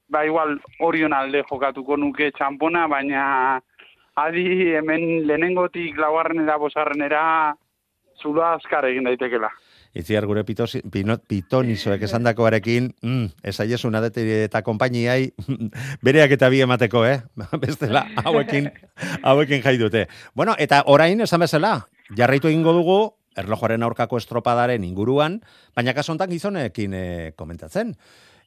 ba 0.09 0.23
igual 0.25 0.57
orion 0.79 1.13
alde 1.13 1.43
jokatuko 1.49 1.97
nuke 1.97 2.31
txampona, 2.31 2.87
baina 2.87 3.23
adi 4.17 4.73
hemen 4.75 5.27
lehenengotik 5.27 5.97
laugarrenera, 5.99 6.57
bosgarrenera, 6.57 7.23
zulo 8.21 8.43
azkar 8.45 8.87
egin 8.89 9.05
daitekela. 9.07 9.49
Itziar 9.97 10.25
gure 10.29 10.43
pitosi, 10.45 10.81
pinot, 10.93 11.23
pitonizoek 11.29 12.01
esan 12.05 12.25
dakoarekin, 12.27 12.91
mm, 13.01 13.43
esaiesu 13.49 13.89
nadete 13.89 14.25
eta 14.43 14.61
kompainiai, 14.61 15.31
bereak 16.05 16.35
eta 16.37 16.49
bi 16.53 16.61
emateko, 16.65 17.05
eh? 17.05 17.21
Bestela, 17.63 18.05
hauekin, 18.23 18.69
hauekin 19.23 19.63
jai 19.63 19.77
dute. 19.79 20.07
Bueno, 20.35 20.55
eta 20.57 20.83
orain, 20.85 21.21
esan 21.21 21.41
bezala, 21.45 21.79
jarraitu 22.17 22.51
egingo 22.51 22.75
dugu, 22.77 22.99
erlojoaren 23.37 23.85
aurkako 23.85 24.19
estropadaren 24.21 24.83
inguruan, 24.87 25.41
baina 25.75 25.93
kasontan 25.97 26.31
gizonekin 26.33 26.93
e, 26.97 27.05
komentatzen. 27.37 27.93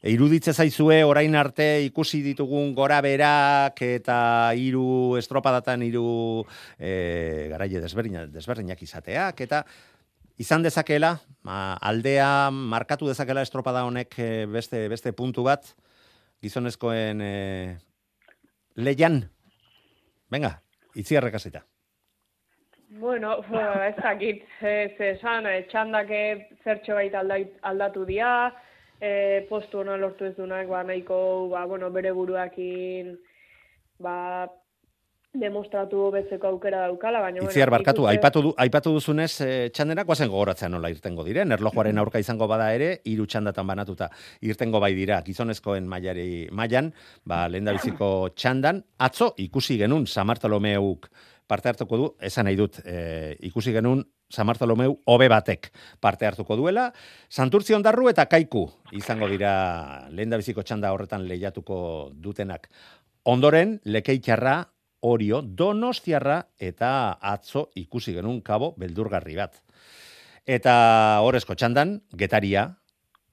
E, 0.01 0.11
iruditze 0.15 0.53
zaizue 0.53 1.03
orain 1.05 1.37
arte 1.37 1.69
ikusi 1.87 2.23
ditugun 2.25 2.75
gora 2.75 3.01
berak 3.05 3.83
eta 3.87 4.19
hiru 4.57 5.17
estropadatan 5.21 5.85
hiru 5.87 6.45
e, 6.79 7.49
garaile 7.53 7.83
desberdinak, 7.85 8.31
desberdinak 8.35 8.83
izateak 8.83 9.47
eta 9.47 9.65
izan 10.41 10.65
dezakela, 10.65 11.19
ma, 11.45 11.75
aldea 11.77 12.49
markatu 12.51 13.11
dezakela 13.11 13.45
estropada 13.45 13.85
honek 13.85 14.17
eh, 14.19 14.47
beste 14.49 14.87
beste 14.89 15.13
puntu 15.13 15.45
bat 15.45 15.75
gizonezkoen 16.41 17.21
e, 17.21 17.35
leian. 18.81 19.21
Venga, 20.33 20.55
itzi 20.97 21.19
errekasita. 21.21 21.67
Bueno, 22.99 23.37
ez 23.89 23.97
dakit, 24.03 24.43
ez 24.67 24.99
esan, 25.15 25.47
txandake 25.71 26.23
zertxo 26.65 26.97
baita 26.99 27.23
aldatu 27.71 28.05
dia, 28.09 28.51
e, 28.99 29.47
postu 29.51 29.85
hona 29.85 29.95
lortu 29.97 30.27
ez 30.27 30.35
dunak, 30.37 30.67
ba, 30.69 30.83
nahiko, 30.83 31.21
ba, 31.53 31.67
bueno, 31.71 31.93
bere 31.95 32.11
buruakin, 32.17 33.15
ba, 34.03 34.17
demostratu 35.31 36.01
hobetzeko 36.09 36.49
aukera 36.49 36.81
daukala, 36.89 37.21
baina 37.23 37.45
Itziar 37.45 37.71
bueno, 37.71 37.77
barkatu, 37.79 38.03
ikuste- 38.03 38.11
aipatu, 38.17 38.43
du, 38.43 38.55
aipatu 38.59 38.93
duzunez, 38.99 39.31
e, 39.47 39.71
txandenak 39.71 40.09
guazen 40.11 40.29
gogoratzea 40.29 40.69
nola 40.69 40.91
irtengo 40.91 41.23
diren, 41.23 41.55
erlojuaren 41.55 42.03
aurka 42.03 42.19
izango 42.19 42.49
bada 42.51 42.73
ere, 42.75 42.97
hiru 43.07 43.29
txandatan 43.31 43.71
banatuta 43.71 44.11
irtengo 44.43 44.83
bai 44.83 44.97
dira, 44.99 45.23
gizonezkoen 45.23 45.87
mailari 45.87 46.49
mailan, 46.51 46.91
ba, 47.23 47.45
lehen 47.47 47.71
txandan, 48.35 48.83
atzo 48.99 49.35
ikusi 49.39 49.79
genuen 49.79 50.07
Samartolomeuk 50.11 51.07
parte 51.51 51.71
hartuko 51.73 51.99
du, 51.99 52.09
esan 52.23 52.47
nahi 52.47 52.59
dut, 52.59 52.79
e, 52.87 53.37
ikusi 53.51 53.75
genuen 53.75 54.05
Samartolomeu 54.31 54.95
hobe 55.11 55.27
batek 55.29 55.73
parte 55.99 56.29
hartuko 56.29 56.55
duela, 56.57 56.91
Santurtzi 57.29 57.75
ondarru 57.75 58.07
eta 58.11 58.29
kaiku 58.31 58.69
izango 58.95 59.27
dira 59.31 60.07
lehen 60.15 60.31
txanda 60.31 60.93
horretan 60.95 61.27
lehiatuko 61.27 62.13
dutenak. 62.15 62.69
Ondoren, 63.25 63.81
lekeitxarra, 63.85 64.71
orio, 65.01 65.41
donostiarra 65.43 66.45
eta 66.59 67.19
atzo 67.21 67.71
ikusi 67.75 68.15
genuen 68.15 68.41
kabo 68.41 68.75
beldurgarri 68.79 69.35
bat. 69.37 69.59
Eta 70.47 71.21
horrezko 71.25 71.55
txandan, 71.55 72.01
getaria, 72.17 72.69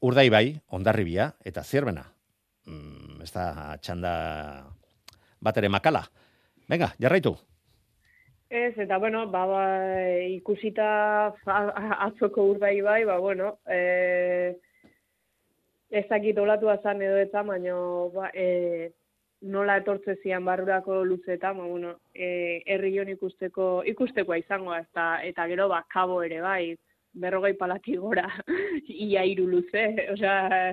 urdaibai, 0.02 0.60
ondarribia 0.74 1.32
eta 1.46 1.64
zierbena. 1.64 2.08
Mm, 2.66 3.22
ez 3.22 3.32
da 3.32 3.78
txanda 3.82 4.14
bat 5.42 5.58
ere 5.58 5.70
makala. 5.70 6.04
Venga, 6.68 6.92
jarraitu. 7.00 7.38
Ez, 8.50 8.78
eta 8.80 8.98
bueno, 8.98 9.28
ba, 9.28 9.46
ba, 9.46 9.64
ikusita 10.24 11.36
atzoko 12.08 12.46
urdai 12.54 12.80
bai, 12.82 13.04
ba, 13.04 13.18
bueno, 13.20 13.58
e, 13.68 14.56
ez 15.92 16.06
dakit 16.08 16.38
olatu 16.40 16.70
azan 16.72 17.02
edo 17.02 17.18
eta, 17.20 17.44
baina 17.44 17.76
ba, 18.14 18.30
e, 18.34 18.94
nola 19.52 19.78
etortze 19.82 20.16
zian 20.24 20.48
barrurako 20.48 21.04
luzeetan, 21.04 21.60
ba, 21.60 21.68
bueno, 21.68 21.94
e, 22.16 22.64
herri 22.66 22.94
hon 23.00 23.12
ikusteko, 23.18 23.84
ikustekoa 23.92 24.40
izango, 24.40 24.76
eta, 24.80 25.10
eta 25.28 25.48
gero, 25.52 25.68
ba, 25.68 25.84
kabo 25.92 26.22
ere 26.24 26.40
bai, 26.42 26.78
berrogei 27.20 27.54
palaki 27.60 27.98
gora, 28.00 28.30
ia 29.10 29.28
hiru 29.28 29.50
luze, 29.58 29.90
osea, 30.16 30.72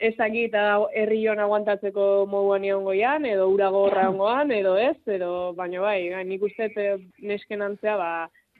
ez 0.00 0.14
dakit 0.18 0.50
eta 0.50 0.64
herri 0.94 1.20
hon 1.30 1.42
aguantatzeko 1.42 2.26
moduan 2.30 2.64
egongoian, 2.64 3.26
edo 3.26 3.48
ura 3.52 3.70
gorra 3.74 4.08
ongoan, 4.12 4.50
edo 4.54 4.76
ez, 4.78 4.96
edo, 5.06 5.52
baina 5.58 5.82
bai, 5.84 5.98
gai, 6.12 6.24
nik 6.28 6.42
uste 6.42 6.70
eh, 6.76 6.96
nesken 7.22 7.62
antzea, 7.62 7.96
ba, 8.00 8.10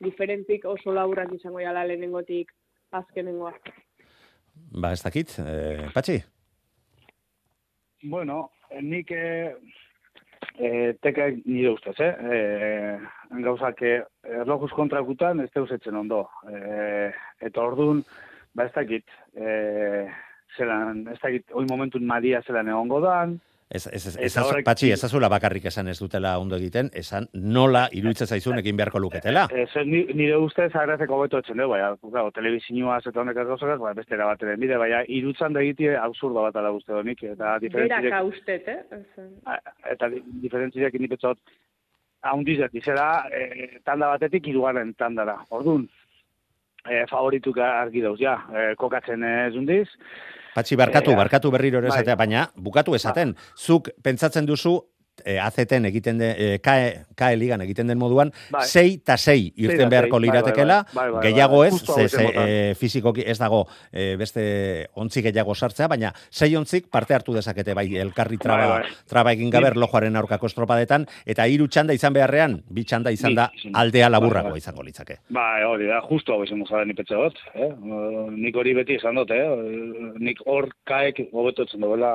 diferentzik 0.03 0.67
oso 0.69 0.93
laburrak 0.95 1.33
izango 1.35 1.63
jala 1.63 1.85
lehenengotik 1.87 2.53
azkenengoa. 2.95 3.55
Ba, 4.75 4.93
ez 4.93 5.03
dakit, 5.03 5.35
e, 5.39 5.89
patxi? 5.95 6.21
Bueno, 8.05 8.51
nik 8.83 9.11
eh, 9.15 9.55
eh, 10.59 10.95
teka 11.03 11.31
nire 11.45 11.75
ustez, 11.75 11.97
eh? 12.05 12.15
eh 12.31 13.43
gauzak 13.43 13.81
eh, 13.83 14.03
erlojuz 14.41 14.71
kontrakutan 14.77 15.41
ez 15.43 15.51
deus 15.55 15.71
etzen 15.75 15.97
ondo. 15.99 16.25
Eh, 16.51 17.11
eta 17.43 17.65
orduan, 17.65 18.05
ba 18.55 18.69
ez 18.69 18.75
dakit, 18.75 19.05
eh, 19.35 20.07
zelan, 20.57 21.07
ez 21.13 21.19
dakit, 21.23 21.45
oi 21.53 21.65
momentun 21.71 22.05
Maria 22.07 22.43
zelan 22.43 22.69
egongo 22.69 23.01
dan, 23.01 23.41
Ez, 23.75 23.87
ez, 23.89 24.07
ez, 24.07 24.17
Eta 24.17 24.27
ez, 24.27 24.37
horrek- 24.47 24.65
patxi, 24.67 24.91
ez 24.93 25.03
azula 25.07 25.27
bakarrik 25.33 25.65
esan 25.67 25.89
ez 25.89 25.97
dutela 25.99 26.35
ondo 26.39 26.55
egiten, 26.61 26.91
esan 26.93 27.25
nola 27.33 27.89
iruditzen 27.97 28.27
zaizun 28.29 28.59
egin 28.61 28.77
beharko 28.77 29.01
luketela. 29.01 29.47
Ez, 29.51 29.71
ni- 29.87 30.05
nire 30.15 30.37
ustez 30.37 30.69
agrazeko 30.77 31.19
beto 31.23 31.39
etzen 31.41 31.57
dugu, 31.57 31.71
baina, 31.73 31.97
claro, 31.97 32.31
telebizioa 32.31 32.99
eta 33.01 33.21
honek 33.23 33.35
gauzak, 33.41 33.81
ba, 33.81 33.95
beste 33.97 34.15
era 34.15 34.27
bateren 34.29 34.61
bide, 34.61 34.77
baina 34.79 35.01
irutzan 35.09 35.55
da 35.57 35.61
egitie 35.65 35.97
absurdo 35.97 36.43
bat 36.45 36.55
ala 36.61 36.71
uste 36.77 36.93
donik, 36.93 37.23
eta 37.25 37.57
Berak 37.57 37.61
diferentziak, 37.63 38.13
haustet, 38.21 38.69
eh? 38.69 38.79
Ez, 38.93 39.59
eta 39.97 40.09
di- 40.13 40.23
diferentziak 40.45 40.93
nik 41.01 41.11
betzot, 41.17 41.39
haundizak 42.23 42.75
izela, 42.75 43.25
e, 43.33 43.81
tanda 43.83 44.09
batetik 44.13 44.47
hirugarren 44.47 44.95
tandara. 44.95 45.39
Orduan, 45.51 45.89
e, 46.89 47.05
favorituk 47.11 47.59
argi 47.59 48.03
dauz, 48.05 48.19
ja, 48.21 48.39
e, 48.53 48.75
kokatzen 48.81 49.23
ez 49.25 49.55
undiz, 49.57 49.89
Patxi, 50.55 50.77
barkatu, 50.79 51.11
Eh, 51.11 51.17
barkatu 51.19 51.51
berriro 51.51 51.79
ere 51.81 51.89
bai. 51.89 51.97
esatea, 51.97 52.15
baina 52.15 52.45
bukatu 52.55 52.95
esaten. 52.95 53.33
Zuk 53.59 53.89
pentsatzen 54.05 54.47
duzu, 54.47 54.77
e, 55.25 55.39
azeten 55.39 55.85
egiten 55.87 56.19
den, 56.19 56.35
e, 56.39 56.59
kae, 56.65 57.05
kae 57.17 57.37
ligan 57.37 57.61
egiten 57.65 57.87
den 57.91 57.99
moduan, 57.99 58.33
Bai. 58.51 58.65
sei 58.67 58.95
eta 58.97 59.17
sei 59.21 59.53
irten 59.57 59.89
beharko 59.93 60.19
sei, 60.19 60.21
bai, 60.21 60.27
liratekela, 60.29 60.79
bai, 60.93 60.95
bai, 60.95 61.11
bai, 61.13 61.23
gehiago 61.29 61.59
bai, 61.63 61.69
ez, 61.69 61.81
ze, 61.85 62.09
ze 62.09 62.25
e, 62.45 62.75
fizikoki 62.79 63.25
ez 63.27 63.39
dago 63.39 63.65
e, 63.93 64.17
beste 64.21 64.89
ontzi 64.95 65.23
gehiago 65.23 65.55
sartzea, 65.55 65.89
baina 65.89 66.13
sei 66.31 66.55
ontzik 66.57 66.89
parte 66.91 67.15
hartu 67.15 67.35
dezakete 67.35 67.75
bai 67.75 67.87
elkarri 67.97 68.39
traba, 68.39 68.69
Bai, 68.69 68.81
bai. 68.89 68.97
traba 69.09 69.33
egin 69.37 69.51
gabe 69.51 69.69
erlojuaren 69.73 70.17
aurkako 70.17 70.47
estropadetan, 70.51 71.07
eta 71.27 71.47
hiru 71.47 71.69
txanda 71.69 71.93
izan 71.95 72.13
beharrean, 72.17 72.59
bi 72.71 72.85
txanda 72.85 73.11
izan 73.15 73.35
da 73.35 73.51
izan. 73.55 73.73
aldea 73.75 74.09
Bai, 74.09 74.13
laburragoa 74.19 74.51
bai. 74.57 74.59
izango 74.59 74.83
litzake. 74.83 75.19
Ba, 75.31 75.47
hori 75.69 75.87
da, 75.87 76.01
justo 76.09 76.33
hau 76.35 76.45
izango 76.45 76.67
zara 76.67 76.85
nipetze 76.85 77.15
dut, 77.15 77.39
eh? 77.55 77.71
Nik 78.35 78.57
hori 78.57 78.75
beti 78.75 78.97
esan 78.99 79.15
dut, 79.21 79.31
eh? 79.31 79.45
Nik 80.19 80.41
hor 80.47 80.69
kaek 80.89 81.21
hobetotzen 81.33 81.81
duela 81.81 82.15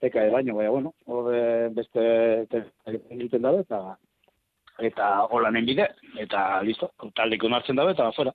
teka 0.00 0.26
baino, 0.32 0.56
baina, 0.56 0.70
bueno, 0.70 0.92
hor 1.06 1.32
eh, 1.34 1.68
beste 1.74 2.46
te- 2.50 2.66
egiten 2.86 3.42
dabe, 3.42 3.64
eta 3.66 3.96
eta 4.78 5.06
holanen 5.32 5.64
bide, 5.64 5.86
eta 6.20 6.60
listo, 6.62 6.90
taldeko 7.16 7.48
nartzen 7.48 7.78
dabe, 7.78 7.94
eta 7.94 8.10
fuera. 8.12 8.32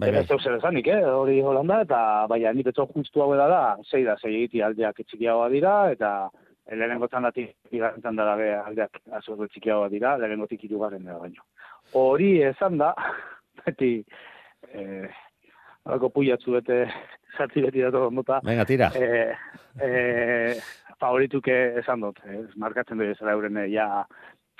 Bai, 0.00 0.10
bai. 0.14 0.24
Zeu 0.24 0.38
zer 0.40 0.56
esanik, 0.56 0.86
eh? 0.88 1.02
Hori 1.04 1.42
holanda, 1.44 1.82
eta 1.84 2.00
baina 2.30 2.54
nik 2.56 2.70
betzo 2.70 2.86
justu 2.94 3.20
hau 3.20 3.34
da, 3.36 3.76
sei 3.90 4.04
da, 4.04 4.16
sei 4.16 4.34
egiti 4.38 4.62
aldeak 4.64 5.02
txikiagoa 5.04 5.50
dira, 5.52 5.74
eta 5.92 6.30
lehenengo 6.68 7.08
txandatik 7.08 7.54
bigarren 7.72 8.00
txandara 8.00 8.36
be 8.36 8.48
aldeak 8.56 8.98
azurdo 9.20 9.46
txikiagoa 9.48 9.88
dira, 9.92 10.16
lehenengotik 10.16 10.64
hirugarren 10.64 11.04
dira 11.04 11.18
baino. 11.20 11.44
Hori 12.00 12.38
esan 12.48 12.78
da, 12.80 12.94
beti, 13.66 13.92
eh, 14.72 15.08
alako 15.84 16.10
puiatzu 16.16 16.56
bete, 16.58 16.82
sartzi 17.38 17.62
beti 17.64 17.84
dator 17.84 18.08
ondota, 18.10 18.40
Venga, 18.44 18.66
tira. 18.68 18.90
eh, 18.98 19.32
eh, 19.80 20.58
favorituke 20.98 21.54
esan 21.80 22.02
dut, 22.02 22.18
eh, 22.26 22.42
markatzen 22.58 22.98
dut 22.98 23.14
ezera 23.14 23.36
euren 23.36 23.56
eh, 23.62 23.68
ja, 23.72 24.04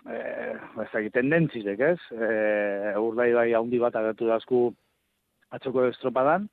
eh, 0.06 0.54
ez 0.54 0.88
dakit, 0.92 1.12
tendentzizek, 1.18 1.80
ez? 1.80 1.98
Eh, 2.14 2.94
urdai 3.02 3.32
bai 3.34 3.48
haundi 3.58 3.80
bat 3.82 3.96
agertu 3.98 4.30
dazku 4.30 4.68
atzoko 5.50 5.88
estropadan. 5.88 6.48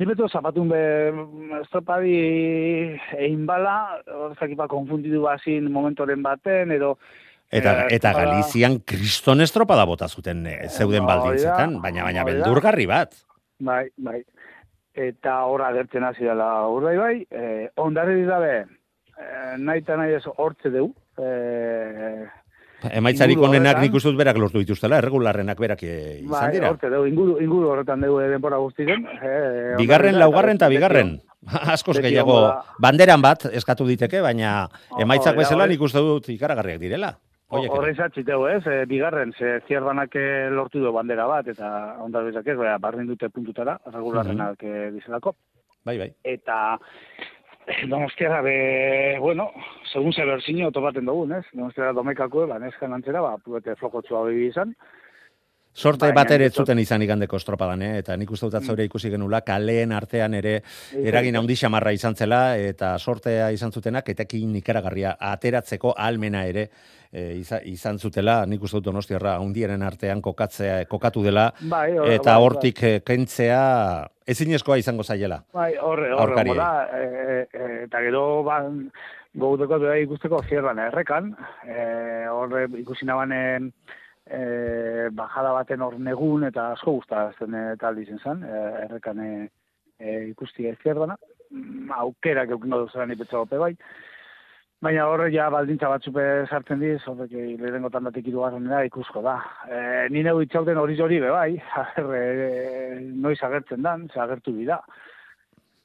Ni 0.00 0.06
beto 0.08 0.26
zapatun 0.28 0.70
be 0.72 0.80
estropadi 1.60 2.14
egin 3.18 3.44
bala, 3.46 4.00
ez 4.32 4.38
dakit 4.38 4.56
ba 4.56 4.66
konfundidu 4.70 5.20
bazin 5.26 5.68
momentoren 5.70 6.22
baten, 6.24 6.72
edo 6.72 6.96
Eta, 7.52 7.84
eta 7.92 8.14
Galizian 8.16 8.78
kriston 8.88 9.44
estropada 9.44 9.84
bota 9.84 10.06
zuten 10.08 10.46
zeuden 10.72 11.04
baldintzetan, 11.04 11.74
baina 11.84 12.06
baina 12.06 12.24
beldurgarri 12.24 12.86
bat. 12.88 13.12
Bai, 13.60 13.90
bai. 14.00 14.22
Eta 14.94 15.44
horra 15.48 15.68
agertzen 15.72 16.04
hasi 16.04 16.24
dela 16.24 16.66
urdai 16.68 16.96
bai, 16.98 17.26
eh, 17.30 17.70
ondarri 17.80 18.24
dabe, 18.28 18.66
eh, 19.16 19.56
nahi 19.58 19.80
eta 19.80 19.96
nahi 19.96 20.14
ez 20.18 20.24
hortze 20.36 20.70
dugu, 20.70 20.94
eh, 21.18 22.26
Emaitzarik 22.90 23.36
Inguru 23.36 23.52
onenak 23.52 23.78
nik 23.78 23.94
uste 23.94 24.10
dut 24.10 24.18
berak 24.18 24.38
lortu 24.42 24.58
dituztela, 24.58 24.98
erregularrenak 24.98 25.58
berak 25.60 25.82
eh, 25.86 26.18
izan 26.18 26.32
bai, 26.32 26.52
dira. 26.56 26.70
hortze 26.72 26.90
dugu, 26.90 27.06
inguru, 27.06 27.36
inguru 27.44 27.68
horretan 27.70 28.00
dugu 28.02 28.18
denbora 28.26 28.58
guztizen. 28.58 29.04
Eh, 29.22 29.74
Bigarren, 29.78 30.18
laugarren 30.18 30.58
eta 30.58 30.68
bigarren. 30.72 31.20
Askoz 31.74 31.98
gehiago 32.02 32.40
da. 32.40 32.50
banderan 32.82 33.22
bat 33.22 33.46
eskatu 33.52 33.86
diteke, 33.86 34.20
baina 34.22 34.68
emaitzak 34.98 35.38
bezala 35.38 35.66
nik 35.70 35.80
uste 35.82 36.02
dut 36.02 36.28
ikaragarriak 36.34 36.82
direla. 36.82 37.14
Horiek 37.52 37.68
ere. 37.68 37.78
Horre 37.78 37.92
izatxiteu, 37.92 38.46
ez? 38.48 38.62
E, 38.66 38.78
bigarren, 38.88 39.34
ze 39.36 39.58
zierbanak 39.68 40.16
eh, 40.16 40.48
lortu 40.50 40.80
du 40.80 40.92
bandera 40.94 41.26
bat, 41.28 41.48
eta 41.52 41.68
ondar 42.00 42.24
bezak 42.24 42.48
ez, 42.48 42.56
baina 42.56 42.78
barren 42.80 43.10
dute 43.10 43.28
puntutara, 43.28 43.78
regularrenak 43.92 44.62
mm 44.62 44.96
dizelako. 44.96 45.36
Bai, 45.84 45.98
bai. 45.98 46.08
Eta 46.24 46.56
Donostiara 47.88 48.40
be, 48.42 49.18
bueno, 49.20 49.50
segun 49.92 50.12
ze 50.12 50.24
berzino 50.26 50.70
topaten 50.74 51.06
dugun, 51.06 51.32
ez? 51.36 51.44
Donostiara 51.52 51.92
domekako, 51.94 52.46
ba, 52.50 52.58
neskan 52.58 52.92
antzera, 52.96 53.22
ba, 53.22 53.36
puete 53.38 53.76
flokotzua 53.78 54.24
bebi 54.26 54.48
izan. 54.48 54.74
Sorte 55.74 56.04
Baina 56.04 56.14
bat 56.20 56.30
ere 56.34 56.46
ez 56.50 56.52
zuten 56.52 56.78
izan 56.82 57.00
igandeko 57.00 57.38
estropadan, 57.40 57.80
eh? 57.82 57.92
eta 58.02 58.12
nik 58.20 58.30
uste 58.30 58.44
dut 58.44 58.58
atzaure 58.58 58.84
ikusi 58.84 59.08
genula, 59.10 59.40
kaleen 59.40 59.94
artean 59.96 60.34
ere 60.36 60.58
eragin 61.00 61.38
handi 61.40 61.56
xamarra 61.56 61.94
izan 61.96 62.14
zela, 62.14 62.58
eta 62.60 62.90
sortea 62.98 63.48
izan 63.56 63.72
zutenak, 63.72 64.10
etekin 64.12 64.52
ikaragarria 64.60 65.14
ateratzeko 65.32 65.94
almena 65.96 66.42
ere 66.44 66.66
e, 67.10 67.38
iza- 67.38 67.62
izan 67.64 67.98
zutela, 67.98 68.42
nik 68.44 68.62
uste 68.68 68.76
dut 68.82 68.90
donostiarra 68.90 69.38
handienen 69.40 69.82
artean 69.82 70.20
kokatzea, 70.20 70.82
kokatu 70.92 71.24
dela, 71.24 71.46
Bai, 71.60 71.86
hor- 71.96 72.12
eta 72.18 72.36
bai, 72.36 72.44
hortik 72.44 72.82
eh, 72.84 73.00
kentzea 73.00 73.62
ezinezkoa 74.28 74.76
izango 74.76 75.08
zaiela. 75.08 75.40
Bai, 75.56 75.72
horre, 75.80 76.12
horre, 76.12 76.44
e, 76.52 77.48
e, 77.48 77.72
eta 77.86 78.04
gero, 78.04 78.42
ba, 78.44 78.60
goguteko 79.32 79.80
da 79.80 79.96
ikusteko 80.04 80.44
zierran 80.50 80.84
errekan, 80.84 81.32
e, 81.64 82.28
horre 82.28 82.66
ikusi 82.84 83.08
nabanen 83.08 83.72
e, 84.26 85.08
bajada 85.12 85.52
baten 85.58 85.82
hor 85.82 85.98
negun, 85.98 86.44
eta 86.48 86.72
asko 86.72 86.98
guztatzen 87.00 87.54
e, 87.54 87.66
taldi 87.80 88.06
izen 88.06 88.22
zen, 88.22 88.42
e, 88.42 88.64
errekan 88.86 89.20
e, 89.20 89.30
e, 89.98 90.18
ikusti 90.30 90.70
zierrana, 90.82 91.16
Mm, 91.52 91.90
aukerak 91.92 92.54
eukin 92.54 92.72
dugu 92.72 92.88
zelan 92.92 93.12
ipetza 93.12 93.36
gope 93.36 93.60
bai, 93.60 93.74
Baina 94.82 95.04
horre 95.06 95.28
ja 95.30 95.44
baldintza 95.54 95.86
batzupe 95.86 96.22
sartzen 96.50 96.80
diz, 96.82 96.96
horrek 97.06 97.30
lehenengo 97.36 97.86
tandatik 97.94 98.26
irugarrenera 98.26 98.80
ikusko 98.88 99.20
da. 99.22 99.36
E, 99.70 99.76
ni 100.10 100.24
neu 100.26 100.40
itxauten 100.42 100.80
hori 100.80 100.96
hori 101.04 101.20
be 101.22 101.28
bai, 101.30 101.52
e, 102.18 102.22
noiz 103.26 103.36
agertzen 103.46 103.86
dan, 103.86 104.08
ze 104.10 104.18
agertu 104.24 104.56
bida. 104.56 104.80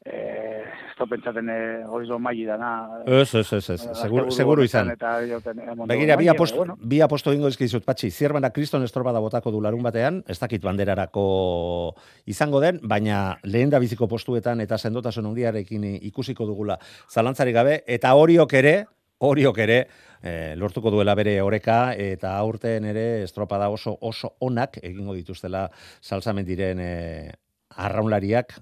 Eh, 0.07 0.63
esto 0.89 1.05
pentsaten 1.05 1.49
eh, 1.51 1.83
hori 1.85 2.07
zo 2.07 2.17
maili 2.19 2.45
dana. 2.47 3.03
Ez, 3.05 3.35
ez, 3.35 3.53
ez, 3.53 3.69
ez, 3.69 3.81
seguro, 3.99 4.31
seguro 4.31 4.63
izan. 4.63 4.91
Eta, 4.93 5.17
joten, 5.27 5.59
eh, 5.59 5.75
Begira, 5.89 6.15
bi 6.15 6.29
aposto, 6.31 6.63
bueno. 6.63 6.77
bi 6.79 7.01
aposto 7.03 7.33
ingo 7.35 7.51
izkizut, 7.51 7.83
patxi, 7.85 8.09
zierbana 8.11 8.49
kriston 8.55 8.85
estropada 8.87 9.19
botako 9.19 9.51
du 9.51 9.61
larun 9.61 9.83
batean, 9.83 10.21
ez 10.27 10.39
dakit 10.39 10.63
banderarako 10.63 11.27
izango 12.25 12.61
den, 12.63 12.79
baina 12.83 13.37
lehen 13.43 13.73
da 13.73 13.81
biziko 13.83 14.07
postuetan 14.07 14.63
eta 14.63 14.77
sendotasun 14.77 15.27
handiarekin 15.29 15.83
ikusiko 16.09 16.47
dugula 16.47 16.79
zalantzarik 17.11 17.57
gabe, 17.59 17.81
eta 17.85 18.13
horiok 18.15 18.53
ere, 18.57 18.75
horiok 19.19 19.59
ere, 19.65 19.81
eh, 20.21 20.53
lortuko 20.57 20.91
duela 20.93 21.15
bere 21.15 21.41
oreka, 21.41 21.93
eta 21.93 22.37
aurten 22.37 22.85
ere 22.85 23.23
estropada 23.23 23.69
oso 23.69 23.97
oso 24.01 24.35
onak 24.39 24.79
egingo 24.81 25.13
dituztela 25.17 25.67
salsamendiren 26.01 26.79
eh, 26.79 27.31
arraunlariak, 27.77 28.55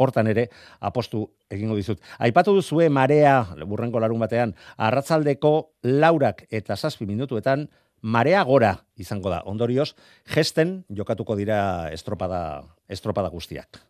hortan 0.00 0.30
ere 0.32 0.48
apostu 0.80 1.26
egingo 1.52 1.76
dizut. 1.78 2.00
Aipatu 2.18 2.54
duzue 2.56 2.88
marea, 2.88 3.44
burrenko 3.68 4.00
larun 4.00 4.22
batean, 4.22 4.54
arratzaldeko 4.76 5.54
laurak 6.00 6.46
eta 6.50 6.76
zazpi 6.76 7.06
minutuetan, 7.06 7.68
marea 8.02 8.42
gora 8.48 8.74
izango 8.96 9.30
da. 9.30 9.42
Ondorioz, 9.44 9.92
gesten 10.34 10.80
jokatuko 10.96 11.36
dira 11.36 11.60
estropada, 11.92 12.62
estropada 12.88 13.28
guztiak. 13.32 13.82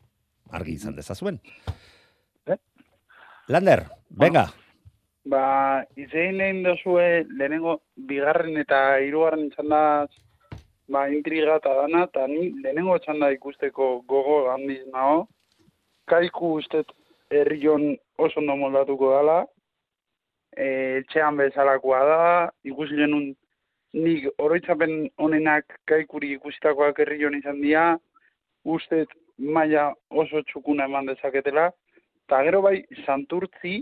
Argi 0.50 0.74
izan 0.80 0.96
dezazuen. 0.96 1.38
Eh? 2.50 2.58
Lander, 3.48 3.86
venga. 4.10 4.48
Ba, 5.30 5.84
izein 6.00 6.38
lehen 6.40 6.62
dozue, 6.64 7.24
lehenengo 7.38 7.80
bigarren 8.08 8.56
eta 8.58 8.98
hirugarren 9.04 9.50
txandaz, 9.52 10.08
ba, 10.90 11.04
intriga 11.12 11.58
eta 11.60 11.74
dana, 11.82 12.06
eta 12.08 12.26
ni 12.30 12.48
lehenengo 12.64 12.96
txanda 13.04 13.30
ikusteko 13.36 14.00
gogo 14.08 14.40
handiz 14.50 14.80
nago, 14.90 15.28
kaiku 16.08 16.54
ustet 16.54 16.86
herrion 17.30 17.96
oso 18.18 18.40
ondo 18.40 18.56
moldatuko 18.56 19.10
dala, 19.14 19.38
e, 20.56 20.66
etxean 21.00 21.36
bezalakoa 21.36 22.00
da, 22.08 22.22
ikusi 22.64 22.98
genuen 22.98 23.34
nik 23.92 24.26
oroitzapen 24.38 25.10
honenak 25.18 25.78
kaikuri 25.90 26.32
ikusitakoak 26.36 26.98
herrion 27.02 27.38
izan 27.38 27.60
dira, 27.62 27.84
ustet 28.64 29.08
maila 29.38 29.90
oso 30.10 30.42
txukuna 30.50 30.86
eman 30.90 31.08
dezaketela, 31.10 31.70
eta 32.26 32.42
gero 32.46 32.62
bai 32.62 32.76
santurtzi, 33.06 33.80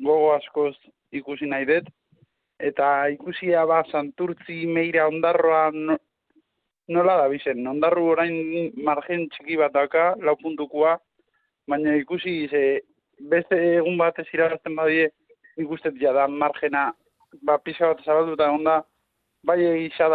gogo 0.00 0.32
askoz 0.34 0.74
ikusi 1.12 1.46
nahi 1.50 1.66
dut, 1.68 1.90
eta 2.58 3.08
ikusia 3.12 3.66
ba 3.66 3.82
santurtzi 3.90 4.64
meira 4.66 5.08
ondarroa 5.08 5.70
no, 5.74 5.96
nola 6.88 7.16
da 7.16 7.28
bizen, 7.28 7.66
ondarru 7.66 8.06
orain 8.12 8.72
margen 8.86 9.28
txiki 9.32 9.58
bat 9.60 9.72
daka, 9.72 10.14
lau 10.20 10.36
puntukua, 10.40 10.98
baina 11.68 11.94
ikusi 11.96 12.48
ze 12.48 12.62
beste 13.30 13.56
egun 13.76 13.98
bat 13.98 14.18
ez 14.18 14.26
irabazten 14.32 14.76
badie, 14.76 15.10
nik 15.56 15.70
uste 15.70 15.92
ja 16.00 16.26
margena 16.28 16.92
ba, 17.42 17.58
pisa 17.58 17.92
bat 17.92 18.04
zabalduta 18.04 18.50
onda, 18.50 18.82
bai 19.42 19.60
egisa 19.64 20.08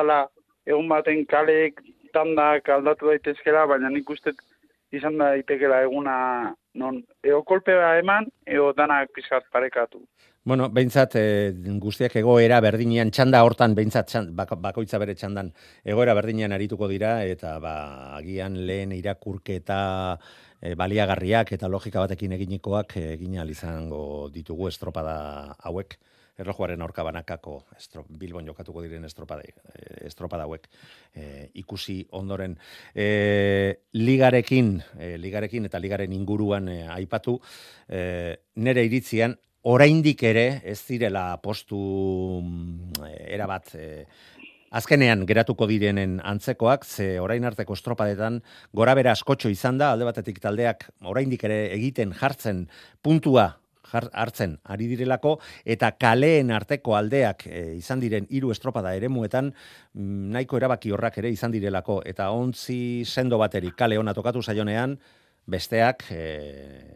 egun 0.66 0.88
baten 0.88 1.26
kaleek 1.26 1.82
tandak 2.14 2.70
aldatu 2.70 3.08
daitezkela, 3.08 3.66
baina 3.66 3.90
nik 3.90 4.10
uste 4.10 4.34
izan 4.92 5.18
da 5.18 5.34
daitekela 5.36 5.84
eguna 5.86 6.16
non 6.76 7.04
eo 7.24 7.44
kolpea 7.44 7.98
eman, 8.00 8.28
eo 8.48 8.74
danak 8.74 9.12
pisa 9.14 9.40
bat 9.40 9.46
parekatu. 9.52 10.02
Bueno, 10.50 10.70
behintzat, 10.74 11.16
e, 11.20 11.52
guztiak 11.84 12.16
egoera 12.22 12.62
berdinean, 12.64 13.12
txanda 13.12 13.42
hortan, 13.46 13.76
behintzat, 13.78 14.08
txand, 14.10 14.32
bako, 14.38 14.56
bakoitza 14.64 14.98
bere 14.98 15.14
txandan, 15.14 15.52
egoera 15.86 16.16
berdinean 16.18 16.56
arituko 16.56 16.88
dira, 16.90 17.20
eta 17.28 17.58
ba, 17.62 17.74
agian 18.18 18.56
lehen 18.66 18.96
irakurketa 18.96 19.82
e, 20.62 20.76
baliagarriak 20.76 21.54
eta 21.56 21.70
logika 21.72 22.04
batekin 22.04 22.36
eginikoak 22.38 22.98
e, 22.98 23.06
egin 23.16 23.40
izango 23.50 24.30
ditugu 24.34 24.68
estropada 24.68 25.56
hauek. 25.64 25.98
Erlojuaren 26.40 26.80
aurka 26.82 27.04
banakako 27.04 27.66
estro, 27.76 28.06
Bilbon 28.08 28.46
jokatuko 28.48 28.82
diren 28.82 29.04
estropada, 29.04 29.44
e, 29.44 30.06
estropada 30.08 30.44
hauek 30.44 30.70
e, 31.14 31.50
ikusi 31.56 32.06
ondoren. 32.12 32.58
E, 32.96 33.76
ligarekin, 33.94 34.78
e, 34.98 35.18
ligarekin 35.18 35.66
eta 35.68 35.80
ligaren 35.80 36.14
inguruan 36.14 36.70
e, 36.70 36.88
aipatu 36.88 37.42
e, 37.90 38.38
nere 38.56 38.86
iritzian 38.88 39.36
oraindik 39.68 40.24
ere 40.24 40.62
ez 40.64 40.80
direla 40.88 41.38
postu 41.44 41.78
mm, 42.40 43.04
erabat 43.28 43.76
e, 43.76 43.88
azkenean 44.70 45.26
geratuko 45.30 45.68
direnen 45.70 46.20
antzekoak, 46.24 46.86
ze 46.86 47.20
orain 47.20 47.46
arteko 47.46 47.74
estropadetan 47.78 48.42
gora 48.74 48.96
bera 48.98 49.14
askotxo 49.16 49.50
izan 49.50 49.78
da, 49.78 49.94
alde 49.94 50.06
batetik 50.06 50.40
taldeak 50.44 50.90
oraindik 51.06 51.44
ere 51.50 51.66
egiten 51.74 52.14
jartzen 52.14 52.68
puntua 53.02 53.56
hartzen 53.90 54.60
ari 54.70 54.86
direlako, 54.92 55.40
eta 55.66 55.92
kaleen 55.98 56.52
arteko 56.54 56.94
aldeak 56.94 57.48
e, 57.48 57.64
izan 57.80 58.00
diren 58.04 58.28
hiru 58.30 58.52
estropada 58.54 58.94
eremuetan 58.94 59.50
mm, 59.50 60.28
nahiko 60.36 60.60
erabaki 60.60 60.94
horrak 60.94 61.18
ere 61.18 61.32
izan 61.34 61.52
direlako, 61.56 62.04
eta 62.06 62.30
ontzi 62.30 63.04
sendo 63.06 63.40
bateri 63.42 63.74
kale 63.78 63.98
ona 63.98 64.14
tokatu 64.14 64.44
zaionean, 64.44 65.00
besteak 65.50 66.06
e, 66.14 66.24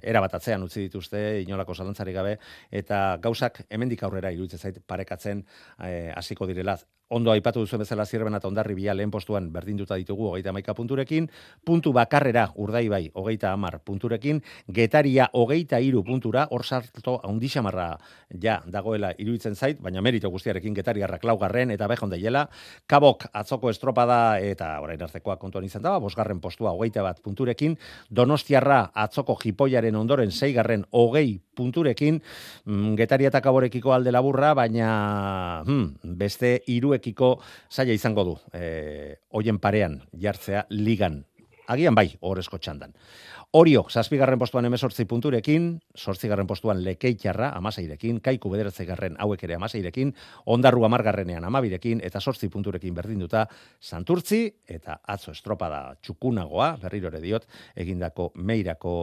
erabat 0.03 0.37
atzean 0.37 0.63
utzi 0.65 0.85
dituzte 0.87 1.19
inolako 1.41 1.75
zalantzarik 1.75 2.15
gabe 2.15 2.35
eta 2.71 3.17
gauzak 3.23 3.63
hemendik 3.69 4.03
aurrera 4.05 4.31
iruditzen 4.33 4.61
zait 4.61 4.79
parekatzen 4.87 5.43
eh, 5.79 6.11
hasiko 6.15 6.47
direla 6.49 6.77
ondo 7.13 7.31
aipatu 7.31 7.61
duzuen 7.61 7.83
bezala 7.83 8.05
zirben 8.09 8.33
eta 8.33 8.49
ondarri 8.49 8.73
bila 8.73 8.95
lehen 8.97 9.11
postuan 9.13 9.51
berdinduta 9.53 9.95
ditugu 10.01 10.31
hogeita 10.31 10.49
amaika 10.49 10.73
punturekin, 10.73 11.29
puntu 11.65 11.93
bakarrera 11.93 12.47
urdaibai 12.57 13.11
hogeita 13.13 13.51
amar 13.53 13.79
punturekin, 13.85 14.41
getaria 14.73 15.29
hogeita 15.33 15.79
iru 15.79 16.03
puntura, 16.03 16.47
hor 16.49 16.65
sarto 16.65 17.19
haundixamarra 17.23 17.87
ja 18.41 18.59
dagoela 18.65 19.13
iruditzen 19.17 19.55
zait, 19.55 19.81
baina 19.81 20.01
merito 20.01 20.31
guztiarekin 20.33 20.73
getariarrak 20.73 21.23
laugarren 21.23 21.71
eta 21.75 21.87
behon 21.91 22.09
daiela, 22.15 22.47
kabok 22.89 23.27
atzoko 23.31 23.69
estropada 23.69 24.39
eta 24.41 24.73
orain 24.81 25.01
artekoa 25.01 25.37
kontuan 25.37 25.69
izan 25.69 25.85
da, 25.85 25.99
bosgarren 26.01 26.41
postua 26.41 26.73
hogeita 26.73 27.05
bat 27.05 27.21
punturekin, 27.21 27.77
donostiarra 28.09 28.87
atzoko 29.05 29.37
jipoiaren 29.43 29.95
ondoren 29.95 30.31
zeigarren 30.31 30.87
hogei 30.91 31.41
punturekin, 31.53 32.21
mm, 32.65 32.95
getaria 32.97 33.29
eta 33.29 33.41
kaborekiko 33.45 33.93
alde 33.93 34.11
laburra, 34.11 34.53
baina 34.57 35.63
hmm, 35.65 36.17
beste 36.17 36.63
iruekiko 37.03 37.39
zaila 37.71 37.93
izango 37.93 38.23
du, 38.23 38.37
e, 38.53 39.19
hoien 39.31 39.59
parean 39.59 40.01
jartzea 40.13 40.65
ligan. 40.69 41.25
Agian 41.67 41.95
bai, 41.95 42.17
horrezko 42.19 42.57
txandan. 42.57 42.93
Orio, 43.55 43.85
zazpigarren 43.87 44.39
postuan 44.39 44.65
emezortzi 44.65 45.05
punturekin, 45.05 45.79
sortzigarren 45.95 46.47
postuan 46.47 46.81
lekeitxarra, 46.83 47.51
amaseirekin, 47.55 48.19
kaiku 48.19 48.49
bederatzegarren 48.49 49.15
hauek 49.19 49.43
ere 49.43 49.55
amaseirekin, 49.55 50.13
ondarru 50.45 50.83
amargarrenean 50.85 51.45
amabirekin, 51.45 52.01
eta 52.03 52.19
sortzi 52.19 52.49
punturekin 52.49 52.95
berdinduta 52.95 53.45
santurtzi, 53.79 54.41
eta 54.67 54.99
atzo 55.07 55.31
estropada 55.31 55.95
txukunagoa, 56.01 56.73
berriro 56.81 57.11
ere 57.13 57.21
diot, 57.21 57.47
egindako 57.75 58.31
meirako 58.35 58.95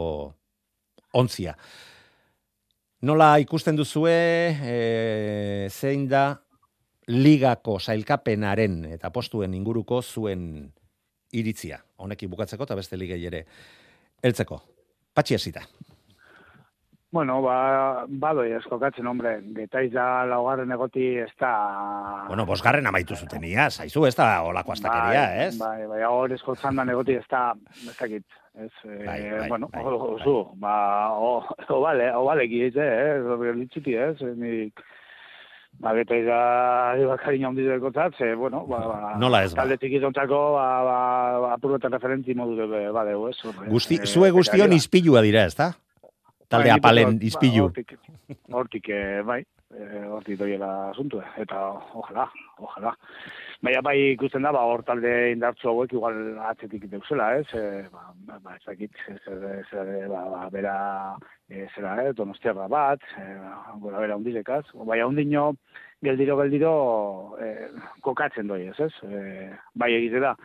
ontzia. 1.13 1.55
Nola 3.01 3.39
ikusten 3.41 3.79
duzue, 3.79 4.13
e, 4.61 5.69
zein 5.71 6.05
da 6.11 6.35
ligako 7.11 7.77
sailkapenaren 7.79 8.85
eta 8.95 9.11
postuen 9.11 9.53
inguruko 9.53 10.01
zuen 10.01 10.71
iritzia. 11.31 11.79
Honekin 11.97 12.31
bukatzeko 12.31 12.67
eta 12.67 12.77
beste 12.79 12.99
ligei 12.99 13.23
ere 13.27 13.45
heltzeko. 14.23 14.61
Patxi 15.15 15.35
hasita. 15.35 15.65
Bueno, 17.11 17.41
ba, 17.43 18.05
badoi 18.07 18.53
eskokatzen, 18.55 19.07
hombre, 19.07 19.33
getaiz 19.57 19.89
da 19.91 20.23
laugarren 20.29 20.71
egoti 20.71 21.09
ez 21.19 21.31
da... 21.41 21.49
Bueno, 22.29 22.45
bosgarren 22.47 22.87
amaitu 22.87 23.17
zuten 23.19 23.43
ia, 23.43 23.65
zaizu 23.67 24.05
ez 24.07 24.13
da 24.15 24.29
olako 24.47 24.71
astakeria, 24.77 25.25
bai, 25.25 25.41
ez? 25.49 25.57
Bai, 25.59 25.89
bai, 25.89 25.99
hor 26.07 26.31
eskotzen 26.31 26.79
da 26.79 26.85
egoti 26.93 27.17
ez 27.19 27.25
da, 27.27 27.41
ez 27.81 27.97
dakit, 27.97 28.23
ez, 28.55 28.71
eh, 28.85 29.03
Bai, 29.03 29.17
bai, 29.33 29.49
bueno, 29.49 29.67
bai, 29.73 29.83
o, 29.83 29.99
oso, 30.13 30.37
ba, 30.63 30.77
o, 31.11 31.33
o, 31.67 31.81
bale, 31.83 32.07
o, 32.15 32.23
bale, 32.29 32.47
giz, 32.47 32.71
eh, 32.79 33.19
eh, 33.19 33.53
litxiti, 33.59 33.97
ez, 34.07 34.15
nik, 34.39 34.79
ba, 35.81 35.93
getaiz 35.97 36.25
da, 36.27 36.39
bakariña 37.09 37.49
hondiz 37.49 37.65
dekotzat, 37.67 38.17
ze, 38.17 38.33
bueno, 38.37 38.63
ba, 38.69 38.81
ba, 38.87 39.13
Nola 39.21 39.43
ez 39.45 39.53
ba? 39.53 39.63
talde 39.63 39.77
txikitontzako, 39.81 40.41
ba, 40.55 40.67
ba, 40.87 40.97
ba, 41.45 41.53
apur 41.57 41.77
eta 41.79 41.89
referentzi 41.93 42.35
modu, 42.37 42.67
de, 42.69 42.83
badeu, 42.93 43.27
ez, 43.31 43.37
horre, 43.45 43.69
Guzti, 43.71 43.97
eh, 44.01 44.05
zue 44.05 44.29
guztion 44.35 44.69
ba. 44.69 44.77
izpilua 44.77 45.23
dira, 45.25 45.47
ez 45.49 45.55
da? 45.57 45.71
Talde 46.51 46.71
apalen 46.73 47.15
dut, 47.17 47.23
izpilu. 47.31 47.69
ba, 47.69 47.71
Hortik, 47.71 47.97
hortik, 48.51 48.89
eh, 48.89 49.21
bai. 49.25 49.41
E, 49.77 50.05
hortik 50.07 50.39
doiela 50.39 50.69
asuntu, 50.89 51.21
eta 51.41 51.59
ojalá, 51.93 52.27
ojalá. 52.59 52.93
Baina 53.61 53.81
bai 53.85 53.95
ikusten 54.13 54.45
da, 54.45 54.51
ba, 54.55 54.63
hor 54.67 54.83
talde 54.87 55.11
indartzu 55.33 55.69
hauek 55.71 55.93
igual 55.93 56.17
atzetik 56.49 56.87
deuzela, 56.91 57.29
ez? 57.39 57.45
E, 57.53 57.83
ba, 57.93 58.09
ba, 58.27 58.39
ba, 58.43 58.55
ez 58.57 58.65
dakit, 58.65 59.03
zer, 59.25 59.45
zer, 59.69 59.93
ba, 60.11 60.23
ba, 60.33 60.41
bera, 60.53 60.75
e, 61.49 61.67
zera, 61.75 61.95
eh, 62.03 62.15
donostiarra 62.17 62.67
bat, 62.71 63.05
e, 63.19 63.27
gora 63.83 64.03
bera 64.03 64.17
hundilekaz, 64.19 64.65
baina 64.87 65.07
hundino, 65.07 65.51
geldiro, 66.01 66.37
geldiro, 66.41 66.73
e, 67.39 67.53
kokatzen 68.01 68.49
doi, 68.49 68.65
ez, 68.73 68.79
ez? 68.89 68.93
E, 69.05 69.49
bai 69.75 69.93
egite 69.99 70.23
da, 70.23 70.35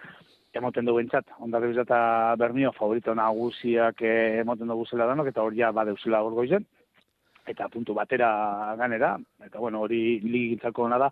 emoten 0.57 0.89
dugu 0.89 1.03
entzat, 1.03 1.29
ondarri 1.45 1.75
eta 1.81 1.99
Bernio 2.41 2.73
favorito 2.77 3.15
nagusiak 3.15 4.01
eh, 4.03 4.41
emoten 4.41 4.71
dugu 4.73 4.87
zela 4.89 5.09
danok, 5.11 5.31
eta 5.33 5.45
hori 5.45 5.61
ja 5.61 5.73
badeuzela 5.77 6.23
hor 6.25 6.37
goizen, 6.39 6.65
eta 7.47 7.69
puntu 7.73 7.95
batera 7.95 8.75
ganera, 8.79 9.17
eta 9.45 9.59
bueno, 9.59 9.81
hori 9.87 10.21
ligintzako 10.21 10.87
hona 10.87 10.99
da, 10.99 11.11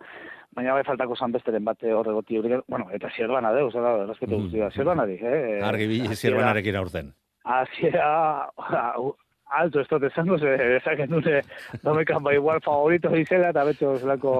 baina 0.55 0.73
bai 0.77 0.83
faltako 0.87 1.15
zan 1.15 1.35
besteren 1.35 1.65
bate 1.65 1.93
horre 1.93 2.13
goti 2.13 2.39
hori, 2.39 2.59
bueno, 2.67 2.89
eta 2.93 3.11
zierbana 3.15 3.53
de, 3.55 3.63
oza 3.63 3.83
da, 3.83 3.93
respeto 4.05 4.39
guztia, 4.41 4.71
zierbana 4.71 5.05
di, 5.05 5.19
eh? 5.21 5.61
Argi 5.63 5.87
bi 5.91 6.01
zierbanarekin 6.15 6.79
aurten. 6.81 7.13
Aziera, 7.45 8.49
alto 9.51 9.79
ez 9.79 9.87
dut 9.87 10.03
esango, 10.03 10.37
ze 10.37 10.55
esaken 10.77 11.09
dune, 11.09 11.41
domekan 11.83 12.23
bai 12.23 12.35
igual 12.35 12.61
favorito 12.65 13.11
izela, 13.15 13.49
eta 13.49 13.65
betxo 13.65 13.95
zelako... 13.97 14.33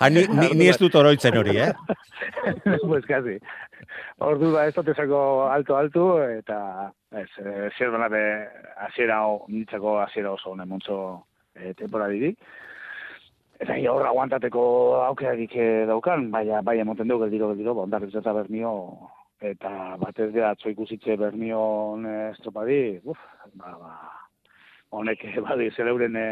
ah, 0.00 0.08
ni, 0.08 0.26
ni, 0.28 0.52
ni 0.54 0.68
ez 0.68 0.78
dut 0.78 0.94
oroitzen 0.94 1.36
hori, 1.36 1.58
eh? 1.58 1.72
pues 2.88 3.04
casi. 3.06 3.38
Ordu 4.18 4.52
ba, 4.54 4.66
ez 4.68 4.74
dut 4.74 4.88
esango 4.94 5.22
alto-alto, 5.50 6.06
eta 6.22 6.90
ez, 7.12 7.28
eh, 7.44 7.68
zer 7.76 7.90
banare, 7.90 8.24
aziera, 8.88 9.20
nintzako 9.48 9.98
aziera 10.04 10.32
oso 10.32 10.54
honen 10.54 10.68
montzo 10.68 10.98
eh, 11.54 11.74
temporadidik. 11.74 12.38
Eta 13.60 13.76
hi 13.76 13.84
horra 13.90 14.08
aguantateko 14.08 14.62
aukerarik 15.10 15.56
eh, 15.56 15.86
daukan, 15.88 16.30
baina 16.32 16.62
bai 16.64 16.78
emoten 16.80 17.10
dugu 17.10 17.26
geldiro, 17.26 17.50
geldiro, 17.52 17.74
ba, 17.76 17.88
ondarriz 17.88 18.14
eta 18.16 18.32
bernio, 18.32 18.72
eta 19.40 19.96
batez 20.00 20.30
de 20.34 20.44
atzo 20.44 20.70
ikusitze 20.70 21.16
bermion 21.16 22.04
estropadi, 22.30 23.00
uf, 23.04 23.18
ba, 23.54 23.72
ba, 23.80 23.92
honek 24.90 25.24
badi 25.48 25.70
zeleuren 25.76 26.16
e, 26.16 26.28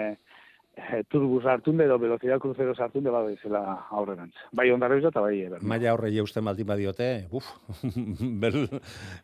e, 0.76 1.02
turbus 1.08 1.44
hartun 1.46 1.80
edo 1.80 1.98
velocidad 1.98 2.40
crucero 2.42 2.74
hartun 2.76 3.04
de 3.04 3.10
badi 3.10 3.36
zela 3.42 3.62
aurrerantz. 3.90 4.34
Bai 4.52 4.70
ondarriz 4.70 5.04
eta 5.08 5.22
bai 5.24 5.40
eber. 5.46 5.62
Maia 5.62 5.94
horre 5.94 6.12
jausten 6.14 6.44
baldin 6.44 6.68
badiote, 6.68 7.10
uf, 7.30 7.48
bel, 8.44 8.66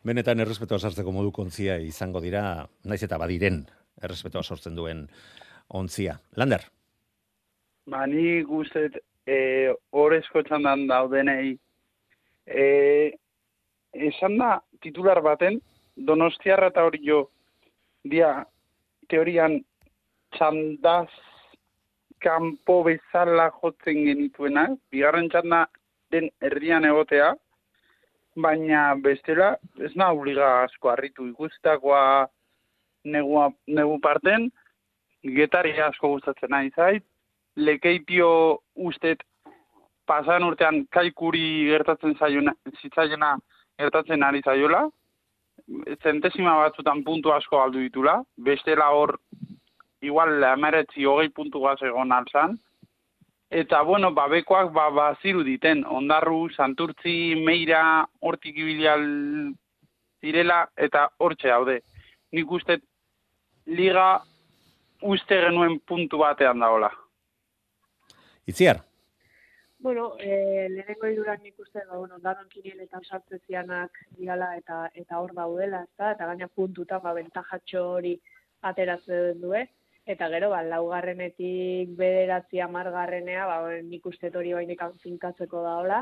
benetan 0.03 0.41
errespetua 0.43 0.79
sartzeko 0.79 1.13
modu 1.15 1.31
kontzia 1.35 1.77
izango 1.77 2.21
dira, 2.23 2.65
naiz 2.83 3.03
eta 3.03 3.19
badiren 3.21 3.63
errespetua 4.01 4.43
sortzen 4.43 4.75
duen 4.75 5.05
ontzia. 5.69 6.17
Lander? 6.35 6.65
Ba, 7.91 8.05
ni 8.09 8.41
guztet, 8.47 8.97
e, 9.29 9.69
horrezko 9.93 10.41
txandan 10.45 10.87
daudenei, 10.89 11.53
e, 12.45 13.13
esan 13.95 14.37
da 14.37 14.59
titular 14.81 15.21
baten, 15.23 15.59
donostiarra 15.95 16.69
eta 16.73 16.83
hori 16.85 17.01
jo, 17.05 17.25
dia, 18.03 18.43
teorian, 19.09 19.61
txandaz 20.35 21.09
kanpo 22.23 22.81
bezala 22.87 23.49
jotzen 23.61 24.03
genituena, 24.07 24.67
bigarren 24.91 25.29
txanda 25.29 25.65
den 26.11 26.29
herrian 26.41 26.85
egotea, 26.85 27.33
baina 28.35 28.95
bestela, 28.99 29.55
ez 29.79 29.93
na 29.95 30.11
obliga 30.11 30.47
asko 30.63 30.91
harritu 30.91 31.27
ikustetakoa 31.29 32.27
negua, 33.05 33.49
negu 33.67 33.99
parten, 34.03 34.49
getari 35.37 35.73
asko 35.81 36.15
gustatzen 36.15 36.51
nahi 36.51 36.71
zait, 36.75 37.05
lekeitio 37.55 38.29
ustet 38.75 39.23
pasan 40.05 40.43
urtean 40.43 40.83
kaikuri 40.91 41.69
gertatzen 41.69 42.17
zaiona, 42.19 42.53
zitzaiona, 42.81 43.35
gertatzen 43.79 44.23
ari 44.23 44.41
zaiola, 44.41 44.85
zentesima 46.03 46.55
batzutan 46.61 47.03
puntu 47.03 47.33
asko 47.33 47.61
aldu 47.61 47.81
ditula, 47.83 48.19
bestela 48.37 48.89
hor, 48.93 49.17
igual 50.01 50.43
emeretzi 50.51 51.05
hogei 51.05 51.29
puntu 51.29 51.61
gaz 51.63 51.81
egon 51.81 52.11
alzan, 52.11 52.57
eta 53.49 53.81
bueno, 53.83 54.11
babekoak 54.11 54.71
ba, 54.73 54.89
ba 54.89 55.07
ziru 55.21 55.43
diten, 55.43 55.83
ondarru, 55.85 56.49
santurtzi, 56.55 57.35
meira, 57.45 58.05
hortik 58.21 58.57
ibilial 58.57 59.05
zirela, 60.21 60.65
eta 60.77 61.07
hortxe 61.19 61.51
haude. 61.51 61.79
Nik 62.33 62.51
uste 62.51 62.79
liga 63.65 64.21
uste 65.01 65.39
genuen 65.41 65.79
puntu 65.87 66.19
batean 66.21 66.59
daola. 66.59 66.91
Itziar? 68.45 68.81
Bueno, 69.85 70.15
eh, 70.17 70.65
lehenengo 70.67 71.05
idurak 71.13 71.43
nik 71.43 71.59
uste, 71.61 71.83
ba, 71.85 71.99
bueno, 71.99 72.15
danon 72.17 72.47
kinienetan 72.49 73.03
sartze 73.05 73.37
zianak 73.45 73.99
diala 74.17 74.47
eta 74.57 74.77
eta 75.01 75.19
hor 75.21 75.35
daudela, 75.37 75.83
ezta? 75.85 76.07
eta 76.15 76.25
gaina 76.25 76.47
puntutan 76.47 77.03
ba, 77.03 77.11
bentajatxo 77.13 77.83
hori 77.89 78.13
ateratzen 78.69 79.43
du, 79.43 79.51
eta 80.13 80.29
gero, 80.33 80.49
ba, 80.55 80.63
laugarrenetik 80.71 81.91
bederatzi 81.99 82.63
amargarrenea, 82.65 83.45
ba, 83.51 83.59
nik 83.91 84.09
uste 84.09 84.33
hori 84.33 84.55
bainik 84.57 84.81
finkatzeko 85.03 85.61
daola, 85.67 86.01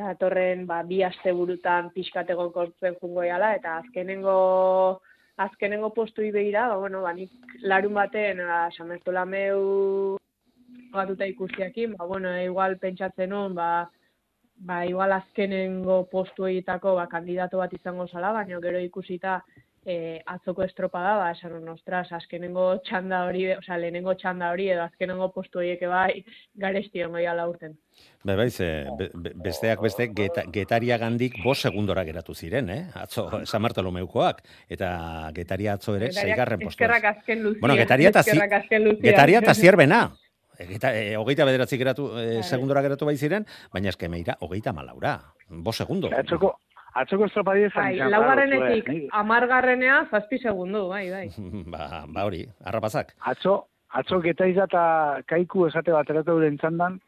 datorren 0.00 0.64
ba, 0.72 0.80
bi 0.94 1.02
aste 1.10 1.36
burutan 1.36 1.92
pixkateko 1.92 2.48
kortzen 2.56 2.96
jungo 3.02 3.28
eta 3.28 3.76
azkenengo 3.76 5.02
azkenengo 5.36 5.92
postu 5.92 6.22
ibeira, 6.22 6.66
ba, 6.68 6.80
bueno, 6.80 7.02
ba, 7.02 7.12
nik 7.12 7.60
larun 7.60 7.92
baten, 7.92 8.40
ba, 8.48 9.24
meu 9.26 10.16
batuta 10.92 11.26
ikustiakin, 11.26 11.96
ba, 11.96 12.06
bueno, 12.06 12.32
igual 12.42 12.78
pentsatzen 12.78 13.32
hon, 13.32 13.54
ba, 13.54 13.90
ba, 14.56 14.84
igual 14.86 15.12
azkenengo 15.12 16.04
postu 16.12 16.46
egitako, 16.46 16.96
ba, 17.00 17.08
kandidato 17.08 17.58
bat 17.62 17.72
izango 17.74 18.06
zala, 18.08 18.32
baina 18.36 18.60
gero 18.62 18.80
ikusita 18.80 19.40
e, 19.84 20.22
atzoko 20.26 20.62
estropada, 20.62 21.16
ba, 21.18 21.30
esan 21.34 21.68
ostras, 21.72 22.06
azkenengo 22.14 22.66
txanda 22.86 23.24
hori, 23.26 23.46
oza, 23.56 23.78
lehenengo 23.80 24.14
txanda 24.18 24.52
hori, 24.54 24.68
edo 24.74 24.84
azkenengo 24.84 25.30
postu 25.34 25.62
egieke 25.64 25.90
bai, 25.90 26.22
garesti 26.54 27.02
ongo 27.04 27.18
ala 27.18 27.48
urten. 27.50 27.74
Be, 28.22 28.36
bai, 28.38 28.48
ze, 28.50 28.68
besteak 29.42 29.82
beste, 29.82 30.08
geta, 30.14 30.46
getaria 30.54 30.98
gandik 31.02 31.40
bos 31.42 31.58
segundora 31.60 32.04
geratu 32.08 32.34
ziren, 32.34 32.70
eh? 32.70 32.82
Atzo, 32.94 33.28
San 33.44 33.62
Martolomeukoak, 33.66 34.42
eta 34.70 34.92
getaria 35.34 35.74
atzo 35.74 35.96
ere, 35.98 36.12
zeigarren 36.12 36.62
postu. 36.62 36.78
Eskerrak 36.78 37.10
azken 37.16 37.42
luzia. 37.42 37.60
Bueno, 37.60 37.78
getaria 37.80 38.14
eta, 38.14 38.22
getaria 39.02 39.42
eta 39.42 39.54
zierbena. 39.54 40.04
Eta, 40.70 40.92
e, 40.94 41.16
hogeita 41.16 41.46
bederatzi 41.48 41.78
geratu, 41.78 42.10
e, 42.18 42.42
segundora 42.42 42.82
geratu 42.82 43.08
bai 43.08 43.16
ziren, 43.16 43.46
baina 43.72 43.90
eske 43.92 44.08
meira, 44.08 44.36
hogeita 44.40 44.72
malaura. 44.72 45.18
Bo 45.48 45.72
segundo. 45.72 46.10
Atzoko, 46.16 46.54
atzoko 46.94 47.26
estropadi 47.28 47.66
ezan. 47.68 47.90
Bai, 47.90 48.10
laugarrenetik, 48.14 48.90
amargarrenea, 49.12 50.02
zazpi 50.10 50.38
segundu, 50.42 50.86
bai, 50.88 51.08
bai. 51.10 51.26
ba, 51.74 52.04
ba 52.08 52.26
hori, 52.28 52.44
arrapazak. 52.64 53.14
Atzo, 53.32 53.58
atzo 53.90 54.20
geta 54.24 54.46
izata 54.48 54.84
kaiku 55.28 55.66
esate 55.68 55.92
bat 55.92 56.10
eratu 56.10 56.38
den 56.40 56.58
txandan, 56.60 57.00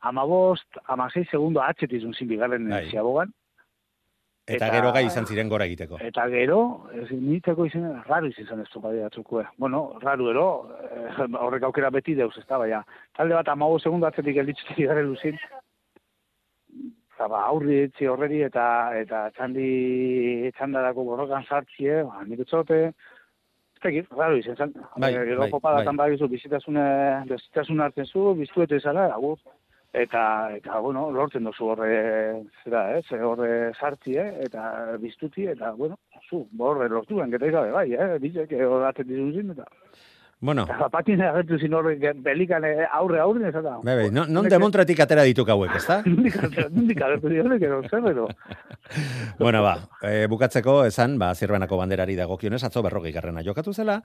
amabost, 0.00 0.80
amasei 0.88 1.26
segundo 1.30 1.60
atxetizun 1.64 2.14
zin 2.16 2.28
bigarren 2.28 2.68
bai. 2.70 2.86
ziabogan. 2.90 3.34
Eta, 4.50 4.66
eta 4.66 4.74
gero 4.74 4.90
gai 4.94 5.04
izan 5.06 5.26
ziren 5.30 5.50
gora 5.52 5.66
egiteko. 5.68 5.98
Eta 6.02 6.26
gero, 6.32 6.58
niteko 7.10 7.66
izan, 7.68 7.86
raro 8.08 8.30
izan 8.30 8.62
ez 8.64 8.68
topadia 8.72 9.06
atzukue. 9.06 9.44
Bueno, 9.62 9.82
raro 10.02 10.30
ero, 10.32 10.46
eh, 10.88 11.28
horrek 11.44 11.66
aukera 11.68 11.90
beti 11.94 12.16
deuz, 12.18 12.32
ez 12.38 12.46
da, 12.48 12.58
baina. 12.58 12.82
Talde 13.16 13.36
bat 13.38 13.52
amago 13.52 13.78
segundu 13.78 14.08
atzetik 14.08 14.42
elditzutik 14.42 14.82
gare 14.90 15.06
luzin. 15.06 15.38
Eta 17.14 17.28
ba, 17.28 17.44
aurri 17.52 17.84
etzi 17.86 18.10
horreri 18.10 18.42
eta 18.48 18.66
eta 18.98 19.22
txandi 19.36 20.50
txandarako 20.58 21.06
borrokan 21.12 21.46
sartzie, 21.46 22.02
ba, 22.08 22.24
nik 22.26 22.42
utzote, 22.46 22.82
ez 22.90 23.84
tekit, 23.84 24.10
raro 24.18 24.40
izan 24.40 24.56
zen. 24.56 24.76
Bai, 24.96 25.12
gero 25.14 25.46
bai, 25.46 25.96
bai. 26.02 26.10
bizitasune, 26.34 26.84
bizitasune 27.30 27.86
hartzen 27.86 28.06
zu, 28.06 28.32
biztuetu 28.40 28.80
izala, 28.82 29.10
agur 29.14 29.38
eta 29.92 30.52
eta 30.54 30.78
bueno, 30.78 31.10
lortzen 31.10 31.44
dozu 31.44 31.72
horre 31.72 32.44
zera, 32.62 32.96
eh, 32.96 33.02
ze 33.08 33.20
horre 33.22 33.72
sartzi, 33.74 34.16
eh, 34.16 34.44
eta 34.46 34.96
biztuti 35.02 35.46
eta 35.50 35.72
bueno, 35.72 35.98
zu, 36.28 36.46
horre 36.58 36.88
lortuen 36.88 37.30
geta 37.30 37.50
gabe 37.50 37.72
bai, 37.72 37.92
eh, 37.94 38.18
dizek 38.22 38.52
horatzen 38.52 39.08
dizun 39.08 39.50
eta 39.56 39.66
Bueno. 40.40 40.62
Eta 40.64 40.86
patin 40.88 41.20
agertu 41.20 41.58
zin 41.60 41.74
horre 41.76 41.98
belikan 42.24 42.64
eh, 42.64 42.86
aurre 42.96 43.18
aurre 43.20 43.50
ez 43.50 43.60
da. 43.60 43.74
Bebe, 43.84 44.06
non, 44.10 44.30
non 44.32 44.48
demontratik 44.48 45.02
atera 45.04 45.26
ditu 45.28 45.44
hauek, 45.44 45.74
ez 45.76 45.84
da? 45.84 45.98
Nondik 46.06 47.02
agertu 47.04 47.28
zin 47.28 47.44
horre, 47.44 47.58
zer, 47.60 48.00
pero... 48.06 48.26
bueno, 49.44 49.60
ba, 49.62 49.74
e, 50.00 50.24
bukatzeko, 50.32 50.78
esan, 50.88 51.18
ba, 51.20 51.34
zirbenako 51.34 51.76
banderari 51.76 52.16
dagokionez, 52.16 52.62
atzo 52.64 52.80
berrogei 52.82 53.12
garrena 53.12 53.44
jokatu 53.44 53.76
zela, 53.76 54.00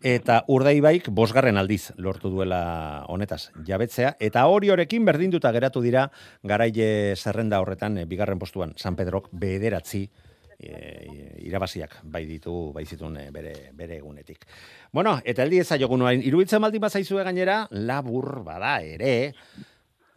eta 0.00 0.44
urdei 0.46 0.78
baik, 0.80 1.10
bosgarren 1.10 1.58
aldiz 1.58 1.90
lortu 1.98 2.30
duela 2.30 2.62
honetaz 3.10 3.50
jabetzea, 3.66 4.14
eta 4.20 4.46
hori 4.46 4.70
horekin 4.70 5.04
berdinduta 5.04 5.50
geratu 5.50 5.82
dira, 5.82 6.06
garaile 6.46 7.16
zerrenda 7.16 7.58
horretan, 7.58 7.98
e, 7.98 8.06
bigarren 8.06 8.38
postuan, 8.38 8.78
San 8.78 8.94
Pedrok 8.94 9.26
bederatzi 9.32 10.06
e, 10.60 11.40
irabaziak 11.48 11.96
bai 12.04 12.24
ditu 12.28 12.72
bai 12.76 12.84
zituen 12.84 13.16
e, 13.16 13.30
bere 13.34 13.54
bere 13.76 13.96
egunetik. 13.98 14.44
Bueno, 14.92 15.18
eta 15.24 15.44
heldi 15.44 15.62
ezaiogun 15.64 16.04
orain 16.06 16.22
iruditzen 16.22 16.62
baldin 16.62 16.84
bazaizue 16.84 17.24
gainera 17.24 17.64
labur 17.70 18.42
bada 18.44 18.78
ere 18.84 19.32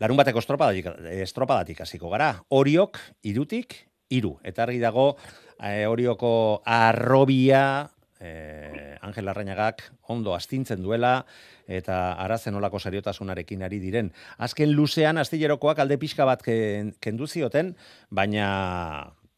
larun 0.03 0.19
bateko 0.19 0.43
estropadatik, 0.43 0.91
estropadatik 1.23 1.81
hasiko 1.81 2.11
gara. 2.11 2.35
Oriok 2.49 2.99
irutik 3.23 3.79
iru. 4.13 4.37
Eta 4.43 4.67
argi 4.67 4.81
dago 4.83 5.13
e, 5.59 5.85
Orioko 5.87 6.61
arrobia 6.65 7.89
eh, 8.23 8.97
Angel 9.01 9.27
Arrainagak 9.27 9.83
ondo 10.07 10.33
astintzen 10.35 10.81
duela 10.81 11.25
eta 11.67 12.13
arazen 12.23 12.55
olako 12.55 12.79
seriotasunarekin 12.79 13.63
ari 13.63 13.79
diren. 13.83 14.11
Azken 14.37 14.71
luzean 14.75 15.19
astillerokoak 15.19 15.79
alde 15.79 15.99
pixka 15.99 16.25
bat 16.25 16.43
ken, 16.43 16.93
kendu 17.03 17.27
zioten, 17.27 17.75
baina 18.09 18.47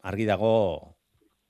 argi 0.06 0.30
dago 0.30 0.95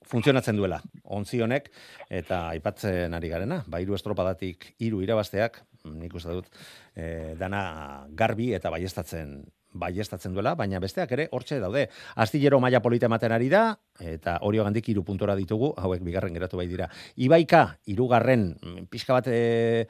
funtzionatzen 0.06 0.56
duela 0.56 0.80
ontzi 1.04 1.40
honek 1.42 1.70
eta 2.10 2.46
aipatzen 2.54 3.14
ari 3.14 3.30
garena, 3.32 3.62
ba 3.66 3.80
hiru 3.82 3.96
estropadatik 3.98 4.72
hiru 4.78 5.02
irabazteak, 5.04 5.60
nik 5.96 6.14
uste 6.14 6.34
dut, 6.34 6.50
eh, 6.94 7.34
dana 7.38 8.06
garbi 8.14 8.52
eta 8.56 8.70
baiestatzen 8.74 9.38
baiestatzen 9.76 10.34
duela, 10.34 10.54
baina 10.56 10.80
besteak 10.80 11.12
ere 11.12 11.28
hortxe 11.36 11.58
daude. 11.60 11.86
Astillero 12.22 12.58
maila 12.62 12.80
polita 12.84 13.08
ematen 13.10 13.34
ari 13.36 13.48
da, 13.52 13.62
eta 14.00 14.38
hori 14.46 14.60
gandik 14.62 14.88
iru 14.92 15.04
puntora 15.06 15.36
ditugu, 15.38 15.72
hauek 15.76 16.02
bigarren 16.06 16.34
geratu 16.36 16.56
bai 16.60 16.66
dira. 16.70 16.88
Ibaika, 17.16 17.62
irugarren, 17.92 18.48
mm, 18.56 18.86
pixka 18.92 19.16
bat 19.18 19.28
e, 19.28 19.86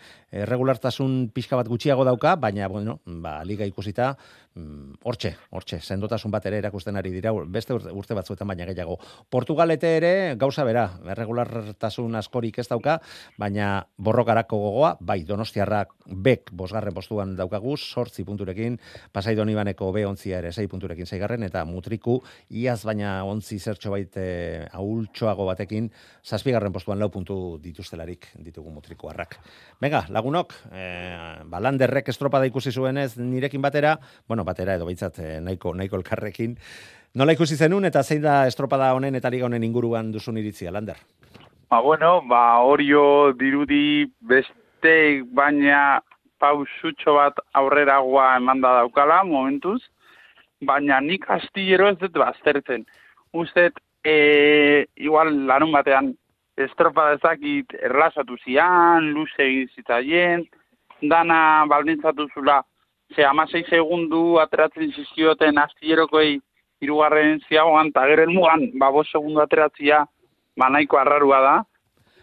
regulartasun 0.51 1.31
pixka 1.35 1.59
bat 1.61 1.71
gutxiago 1.71 2.05
dauka, 2.05 2.37
baina, 2.37 2.69
bueno, 2.69 3.01
ba, 3.07 3.39
liga 3.45 3.67
ikusita, 3.67 4.17
hortxe, 4.57 5.35
hortxe, 5.53 5.79
sendotasun 5.85 6.33
bat 6.33 6.47
ere 6.49 6.59
erakusten 6.63 6.97
ari 6.97 7.11
dira, 7.13 7.33
beste 7.53 7.75
urte, 7.77 8.15
batzuetan 8.17 8.49
baina 8.49 8.65
gehiago. 8.69 8.97
Portugalete 9.31 9.91
ere, 9.99 10.13
gauza 10.41 10.65
bera, 10.65 10.87
regulartasun 11.19 12.17
askorik 12.17 12.59
ez 12.63 12.67
dauka, 12.71 12.97
baina 13.39 13.87
borrokarako 13.99 14.59
gogoa, 14.63 14.95
bai, 15.01 15.21
donostiarrak 15.29 15.93
bek 16.07 16.51
bosgarren 16.57 16.95
postuan 16.97 17.35
daukagu, 17.37 17.77
sortzi 17.77 18.25
punturekin, 18.25 18.79
pasai 19.13 19.35
donibaneko 19.37 19.91
be 19.93 20.07
ontzia 20.09 20.41
ere, 20.41 20.53
sei 20.53 20.71
punturekin 20.73 21.07
zeigarren, 21.07 21.45
eta 21.45 21.65
mutriku, 21.69 22.19
iaz 22.49 22.81
baina 22.89 23.19
ontzi 23.29 23.59
zertxo 23.61 23.93
bait 23.93 24.17
e, 24.17 24.29
ahultxoago 24.73 25.47
batekin, 25.51 25.91
zazpigarren 26.25 26.73
postuan 26.73 27.03
lau 27.03 27.11
puntu 27.13 27.59
dituztelarik 27.61 28.31
ditugu 28.41 28.73
mutriku 28.73 29.13
harrak. 29.13 29.37
Venga, 29.83 30.07
lagunok, 30.09 30.57
e, 30.73 30.89
balanderrek 31.53 32.09
estropada 32.15 32.49
ikusi 32.49 32.73
zuenez 32.73 33.19
nirekin 33.21 33.61
batera, 33.63 33.99
bueno, 34.27 34.46
batera 34.47 34.79
edo 34.79 34.87
baitzat 34.87 35.19
eh, 35.19 35.39
nahiko, 35.43 35.75
nahiko 35.75 35.99
elkarrekin, 36.01 36.57
Nola 37.17 37.33
ikusi 37.33 37.57
zenun 37.57 37.89
eta 37.89 38.03
zein 38.05 38.21
da 38.21 38.43
estropada 38.45 38.91
honen 38.93 39.15
eta 39.17 39.31
liga 39.33 39.47
honen 39.47 39.63
inguruan 39.65 40.11
duzun 40.13 40.37
iritzia, 40.37 40.69
Lander? 40.69 40.99
Ba, 41.71 41.79
bueno, 41.81 42.11
ba, 42.29 42.59
orio 42.61 43.33
dirudi 43.41 44.05
beste 44.21 45.23
baina 45.39 46.03
pausutxo 46.37 47.15
bat 47.17 47.41
aurreragoa 47.57 48.27
emanda 48.37 48.75
daukala, 48.83 49.23
momentuz, 49.25 49.81
baina 50.61 51.01
nik 51.01 51.25
astillero 51.39 51.89
ez 51.89 51.97
dut 52.03 52.21
baztertzen. 52.21 52.85
Uztet, 53.33 53.81
e, 54.05 54.85
igual 55.01 55.33
larun 55.49 55.73
batean 55.73 56.13
estropada 56.69 57.17
ezakit 57.17 57.79
erlasatu 57.81 58.37
zian, 58.45 59.09
luze 59.17 59.41
egin 59.47 59.73
zitaien, 59.73 60.45
dana 61.01 61.41
baldintzatu 61.73 62.29
zula, 62.35 62.61
ze 63.15 63.25
amasei 63.25 63.65
segundu 63.69 64.39
ateratzen 64.43 64.93
zizkioten 64.93 65.59
astillerokoei 65.59 66.41
irugarren 66.85 67.41
ziagoan, 67.49 67.93
eta 67.93 68.05
gero 68.11 68.27
mugan, 68.33 68.67
ba, 68.79 68.91
bos 68.93 69.09
segundu 69.11 69.41
ateratzia, 69.41 70.05
ba, 70.57 70.69
nahiko 70.73 70.99
arrarua 71.01 71.41
da. 71.45 71.55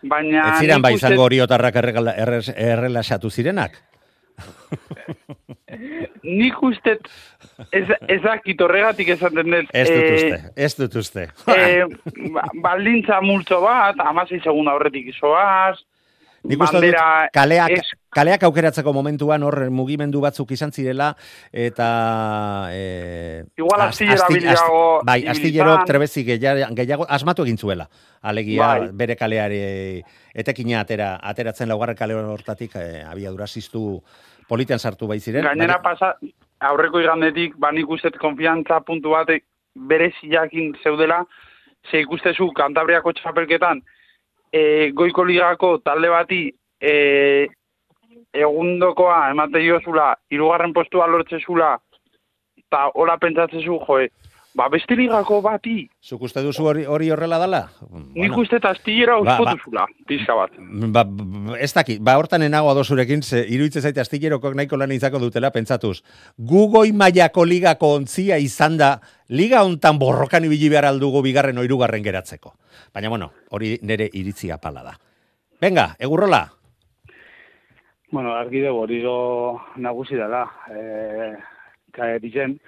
Baina... 0.04 0.54
Ez 0.54 0.66
ziren 0.66 0.84
bai 0.84 0.94
izango 0.98 1.24
horiotarrak 1.26 1.80
errelasatu 1.80 3.32
zirenak? 3.32 3.80
Nik 6.24 6.62
uste 6.66 6.98
ez, 7.72 7.86
ezakit 8.12 8.62
horregatik 8.62 9.10
esaten 9.16 9.50
dut. 9.52 9.72
Ez 9.74 9.88
dut 9.90 10.04
eh, 10.04 10.14
uste, 10.16 10.38
ez 10.56 10.72
dut 10.80 10.96
uste. 11.02 11.26
ba- 12.36 12.50
baldintza 12.66 13.22
multzo 13.26 13.62
bat, 13.64 14.00
amasei 14.04 14.40
segundu 14.42 14.74
aurretik 14.74 15.10
izoaz, 15.14 15.78
Nik 16.44 16.60
uste 16.60 16.80
dut 16.84 16.96
kaleak, 17.34 17.72
ez- 17.72 17.94
kaleak 18.12 18.44
aukeratzeko 18.44 18.92
momentuan 18.94 19.44
hor 19.48 19.70
mugimendu 19.72 20.20
batzuk 20.22 20.52
izan 20.52 20.72
zirela 20.76 21.14
eta 21.52 21.88
e, 22.72 23.46
Igual 23.58 23.82
as- 23.82 23.88
astillero 23.94 24.16
asti- 24.18 24.34
habiliago 24.34 24.82
asti- 24.98 25.06
bai, 25.08 25.28
astillero 25.28 25.78
trebezi 25.88 26.24
gehiago, 26.28 26.68
gehiago 26.76 27.06
asmatu 27.10 27.44
egin 27.48 27.58
zuela. 27.58 27.88
Alegia 28.22 28.68
Bai. 28.68 28.90
bere 28.92 29.16
kaleari 29.16 30.04
etekina 30.36 30.82
atera, 30.82 31.20
ateratzen 31.24 31.70
laugarren 31.70 31.96
kale 31.96 32.14
hortatik 32.14 32.76
e, 32.76 33.04
abiadura 33.08 33.48
ziztu 33.48 34.02
politean 34.48 34.80
sartu 34.80 35.08
bai 35.08 35.20
ziren. 35.20 35.44
Gainera 35.46 35.80
baina- 35.80 35.82
pasa, 35.82 36.18
aurreko 36.60 37.00
igandetik, 37.00 37.56
ba 37.58 37.72
nik 37.72 37.88
uste 37.90 38.12
konfiantza 38.20 38.82
puntu 38.82 39.12
bat 39.16 39.28
bere 39.76 40.12
zilakin 40.20 40.76
zeudela, 40.84 41.26
ze 41.90 42.02
ikustezu 42.02 42.52
Kantabriako 42.54 43.12
txapelketan, 43.14 43.82
e, 44.54 44.92
goiko 44.94 45.26
ligako 45.26 45.78
talde 45.84 46.10
bati 46.14 46.42
e, 46.80 47.48
egundokoa 48.34 49.30
emate 49.34 49.60
diozula, 49.62 50.14
hirugarren 50.32 50.74
postua 50.74 51.08
lortzezula, 51.10 51.76
eta 52.58 52.88
hola 52.98 53.18
pentsatzezu, 53.22 53.80
joe, 53.86 54.08
ba 54.58 54.68
beste 54.70 54.96
ligako 54.98 55.40
bati, 55.42 55.84
Zuk 56.06 56.22
uste 56.28 56.42
duzu 56.46 56.66
hori, 56.70 56.84
hori 56.86 57.10
horrela 57.14 57.38
dala? 57.42 57.62
nik 58.14 58.36
uste 58.38 58.58
eta 58.60 58.72
astillera 58.74 59.16
Ba, 59.20 59.24
ba. 59.24 59.36
uspotuzula, 59.38 59.86
pixka 60.10 60.36
bat. 60.38 60.52
Ba, 60.94 61.04
ba, 61.06 61.58
ez 61.58 61.72
dakit, 61.74 62.02
ba, 62.02 62.18
hortan 62.22 62.46
enago 62.46 62.70
adosurekin, 62.74 63.22
ze 63.24 63.46
iruditzen 63.50 63.82
zaite 63.86 64.02
astillerokok 64.02 64.54
nahiko 64.58 64.78
lan 64.78 64.92
izako 64.94 65.20
dutela, 65.28 65.52
pentsatuz. 65.54 66.02
Gugoi 66.38 66.92
mailako 66.92 67.46
ligako 67.46 67.94
ontzia 68.00 68.38
izan 68.42 68.78
da, 68.78 68.96
liga 69.30 69.62
hontan 69.66 69.98
borrokan 70.02 70.46
ibili 70.46 70.70
behar 70.74 70.86
aldugu 70.90 71.22
bigarren 71.26 71.58
oirugarren 71.58 72.04
geratzeko. 72.04 72.54
Baina, 72.94 73.10
bueno, 73.10 73.32
hori 73.52 73.78
nere 73.82 74.10
iritzia 74.14 74.58
pala 74.58 74.84
da. 74.84 74.94
Venga, 75.62 75.94
egurrola. 76.00 76.44
Bueno, 78.14 78.34
argi 78.38 78.62
dugu 78.62 78.84
hori 78.84 79.02
zo 79.02 79.16
nagusi 79.82 80.18
dela. 80.20 80.44
E, 80.70 81.34
ka, 81.96 82.12
dizen, 82.22 82.60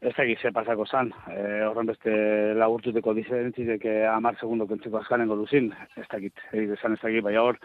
ez 0.00 0.14
da 0.16 0.24
ze 0.40 0.52
pasako 0.52 0.86
zan. 0.86 1.12
E, 1.28 1.62
horren 1.66 1.86
beste 1.86 2.10
laburtuteko 2.54 3.12
diferentzitek 3.14 3.84
amar 4.14 4.38
segundo 4.40 4.66
kentzeko 4.66 4.98
azkanengo 4.98 5.36
duzin. 5.36 5.72
Ez 5.96 6.06
dakit, 6.08 6.32
egin 6.52 6.72
esan 6.72 6.92
ez 6.92 7.00
dakit, 7.02 7.22
baina 7.22 7.42
hor, 7.42 7.58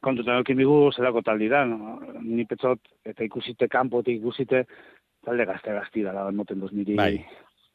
kontutan 0.00 0.38
eukin 0.38 0.56
bigu 0.56 0.92
zelako 0.92 1.22
taldi 1.22 1.48
da. 1.48 1.64
No? 1.64 1.98
Ni 2.22 2.44
petzot, 2.44 2.78
eta 3.04 3.24
ikusite 3.24 3.68
kanpotik 3.68 4.20
ikusite, 4.20 4.66
talde 5.26 5.46
gazte 5.48 5.74
gazti 5.74 6.06
dela, 6.06 6.30
moten 6.30 6.60
duz 6.60 6.70
niri 6.72 6.94
Bai. 6.94 7.24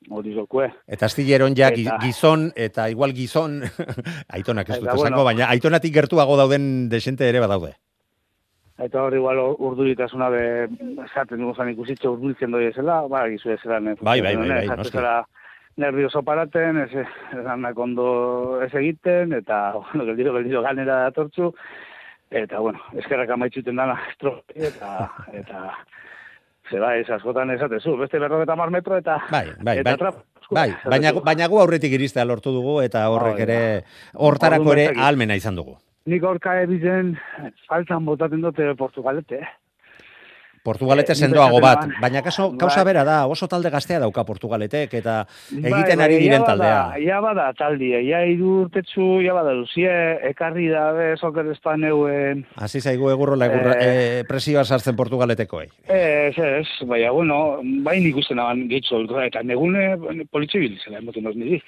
Hori 0.10 0.34
zokue. 0.34 0.72
Eta 0.88 1.06
astilleron 1.06 1.54
ja 1.56 1.70
Eta- 1.70 1.98
gizon, 2.02 2.52
eta 2.56 2.90
igual 2.90 3.14
gizon, 3.14 3.62
aitonak 4.36 4.70
ez 4.70 4.80
dut 4.80 4.88
esango, 4.90 5.02
bueno. 5.04 5.24
baina 5.24 5.50
aitonatik 5.50 5.94
gertuago 5.94 6.38
dauden 6.38 6.90
desente 6.90 7.28
ere 7.30 7.40
badaude. 7.40 7.74
Eta 8.82 9.04
hor 9.04 9.14
igual 9.14 9.38
urduritasuna 9.60 10.30
be 10.34 10.44
esaten 11.06 11.38
dugu 11.38 11.54
zan 11.54 11.70
ikusitxe 11.70 12.08
urduritzen 12.10 12.50
doi 12.52 12.64
ezela, 12.72 13.02
ba, 13.08 13.28
gizu 13.30 13.52
ezela. 13.54 13.80
ne, 13.80 13.94
Bai, 14.02 14.22
bai, 14.22 14.36
bai, 14.36 14.48
bai, 14.50 14.64
esatu 14.66 14.82
noski. 14.98 15.04
nervioso 15.78 16.24
paraten, 16.24 16.78
ez, 16.78 17.06
esanak 17.32 17.78
ondo 17.78 18.60
ez 18.66 18.74
egiten, 18.74 19.34
eta, 19.34 19.74
bueno, 19.76 20.06
geldiro, 20.06 20.34
geldiro 20.34 20.62
ganera 20.64 20.96
datortzu, 21.04 21.54
eta, 22.32 22.60
bueno, 22.60 22.80
eskerrak 22.98 23.30
amaitzuten 23.30 23.76
dana, 23.76 24.00
estropi, 24.12 24.66
eta, 24.66 25.12
eta, 25.32 25.78
ze 26.72 26.80
bai, 26.80 27.02
askotan 27.04 27.52
esatezu, 27.52 27.98
beste 28.00 28.20
berrogeta 28.20 28.56
mar 28.56 28.72
metro, 28.72 28.98
eta, 28.98 29.20
Bai, 29.32 29.48
bai, 29.60 29.78
eta 29.84 29.92
bai. 29.92 29.98
trap, 30.00 30.22
Bai, 30.52 30.70
baina, 30.84 31.14
baina 31.24 31.48
gu 31.48 31.60
aurretik 31.62 31.94
iristea 31.96 32.26
lortu 32.28 32.52
dugu 32.52 32.82
eta 32.84 33.06
horrek 33.10 33.40
ere 33.46 33.60
hortarako 34.16 34.74
ere 34.74 34.88
ahalmena 34.98 35.38
izan 35.40 35.56
dugu. 35.56 35.78
Nik 36.12 36.24
aurka 36.28 36.58
ebizen, 36.64 37.14
faltan 37.70 38.04
botaten 38.06 38.42
dute 38.42 38.74
Portugalete, 38.76 39.40
eh? 39.46 39.52
Portugalete 40.64 41.12
Eh, 41.14 41.16
sendoago 41.16 41.60
bat, 41.60 41.88
baina 42.02 42.22
kaso, 42.22 42.52
kausa 42.58 42.84
Bai. 42.84 42.94
bera 42.94 43.04
da, 43.04 43.26
oso 43.28 43.48
talde 43.48 43.70
gaztea 43.74 44.00
dauka 44.00 44.24
Portugaletek 44.24 44.94
eta 44.94 45.26
egiten 45.52 45.98
Bai, 45.98 46.06
ari 46.06 46.16
bai, 46.16 46.24
diren 46.24 46.44
taldea. 46.46 46.82
Ja 47.06 47.20
bada 47.22 47.48
taldia, 47.58 48.02
ja 48.06 48.22
hiru 48.26 48.62
urtetzu, 48.68 49.22
ja 49.26 49.34
bada 49.34 49.54
luzie, 49.58 49.92
ekarri 50.30 50.68
dabe, 50.70 51.16
soker 51.18 51.50
espaneuen, 51.52 52.46
Hasi 52.56 52.82
zaigu 52.82 53.10
egurrola 53.10 53.46
egurra, 53.50 53.76
Eh. 53.80 54.20
eh, 54.20 54.24
presioa 54.28 54.64
sartzen 54.64 54.96
Portugaletekoei. 54.96 55.68
ez, 55.88 56.38
ez, 56.38 56.68
baina, 56.88 57.12
bueno, 57.12 57.60
bain 57.84 58.06
ikusten 58.06 58.40
aban 58.40 58.68
gehitzu, 58.70 59.02
eta 59.26 59.42
negune 59.44 59.98
politxe 60.32 60.60
bilizela, 60.60 61.00
emoten 61.00 61.24
niri. 61.36 61.62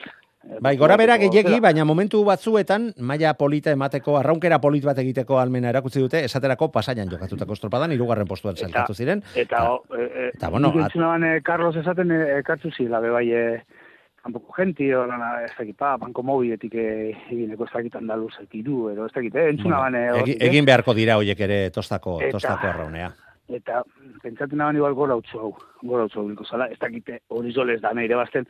Bai, 0.60 0.76
gora 0.76 0.98
bera 1.00 1.16
gehiegi, 1.18 1.60
baina 1.64 1.86
momentu 1.88 2.20
batzuetan 2.28 2.90
maila 3.00 3.32
polita 3.40 3.72
emateko, 3.72 4.18
arraunkera 4.20 4.58
polit 4.60 4.84
bat 4.84 4.98
egiteko 5.00 5.38
almena 5.40 5.70
erakutsi 5.72 6.02
dute, 6.04 6.20
esaterako 6.28 6.68
pasaian 6.72 7.08
jokatutako 7.10 7.56
estropadan, 7.56 7.94
irugarren 7.96 8.28
postuan 8.28 8.58
Eta- 8.58 8.66
saltatu 8.68 8.94
ziren. 8.94 9.24
Eta, 9.36 9.62
o, 9.72 9.78
e, 9.96 10.02
e, 10.04 10.28
eta, 10.34 10.50
bueno, 10.50 10.74
at- 10.84 10.92
eh, 11.24 11.42
Carlos 11.44 11.76
esaten 11.78 12.12
eh, 12.12 12.40
ekartu 12.40 12.72
zila, 12.76 13.00
be 13.00 13.10
bai, 13.10 13.32
eh, 13.32 13.64
kanpoko 14.22 14.54
jenti, 14.58 14.90
ez 14.92 15.52
dakit, 15.58 15.78
pa, 15.78 15.96
banko 15.98 16.24
mobiletik 16.24 16.76
egineko 16.76 17.64
ez 17.66 17.72
dakit 17.74 17.96
andaluz 17.96 18.34
ekiru, 18.44 18.90
edo 18.90 19.06
ez 19.06 19.14
dakit, 19.14 19.36
eh, 19.36 19.50
entzuna 19.50 19.80
Bueno, 19.80 19.98
bane. 19.98 20.06
egi- 20.12 20.20
hortik, 20.20 20.42
eh? 20.42 20.48
egin 20.48 20.66
beharko 20.66 20.94
dira 20.94 21.18
hoiek 21.18 21.40
ere 21.40 21.70
tostako, 21.72 22.20
Eta- 22.22 22.32
tostako 22.32 22.68
arraunea. 22.68 23.14
Eta 23.48 23.82
pentsatzen 24.22 24.58
naban 24.58 24.76
igual 24.76 24.94
gora 24.94 25.16
utzu 25.16 25.40
hau, 25.40 25.56
gora 25.84 26.06
utzu 26.06 26.20
hau 26.20 26.64
ez 26.72 26.80
dakite 26.80 27.22
hori 27.30 27.52
zolez 27.54 27.82
da 27.82 27.94
nahi 27.94 28.08
bazten, 28.08 28.46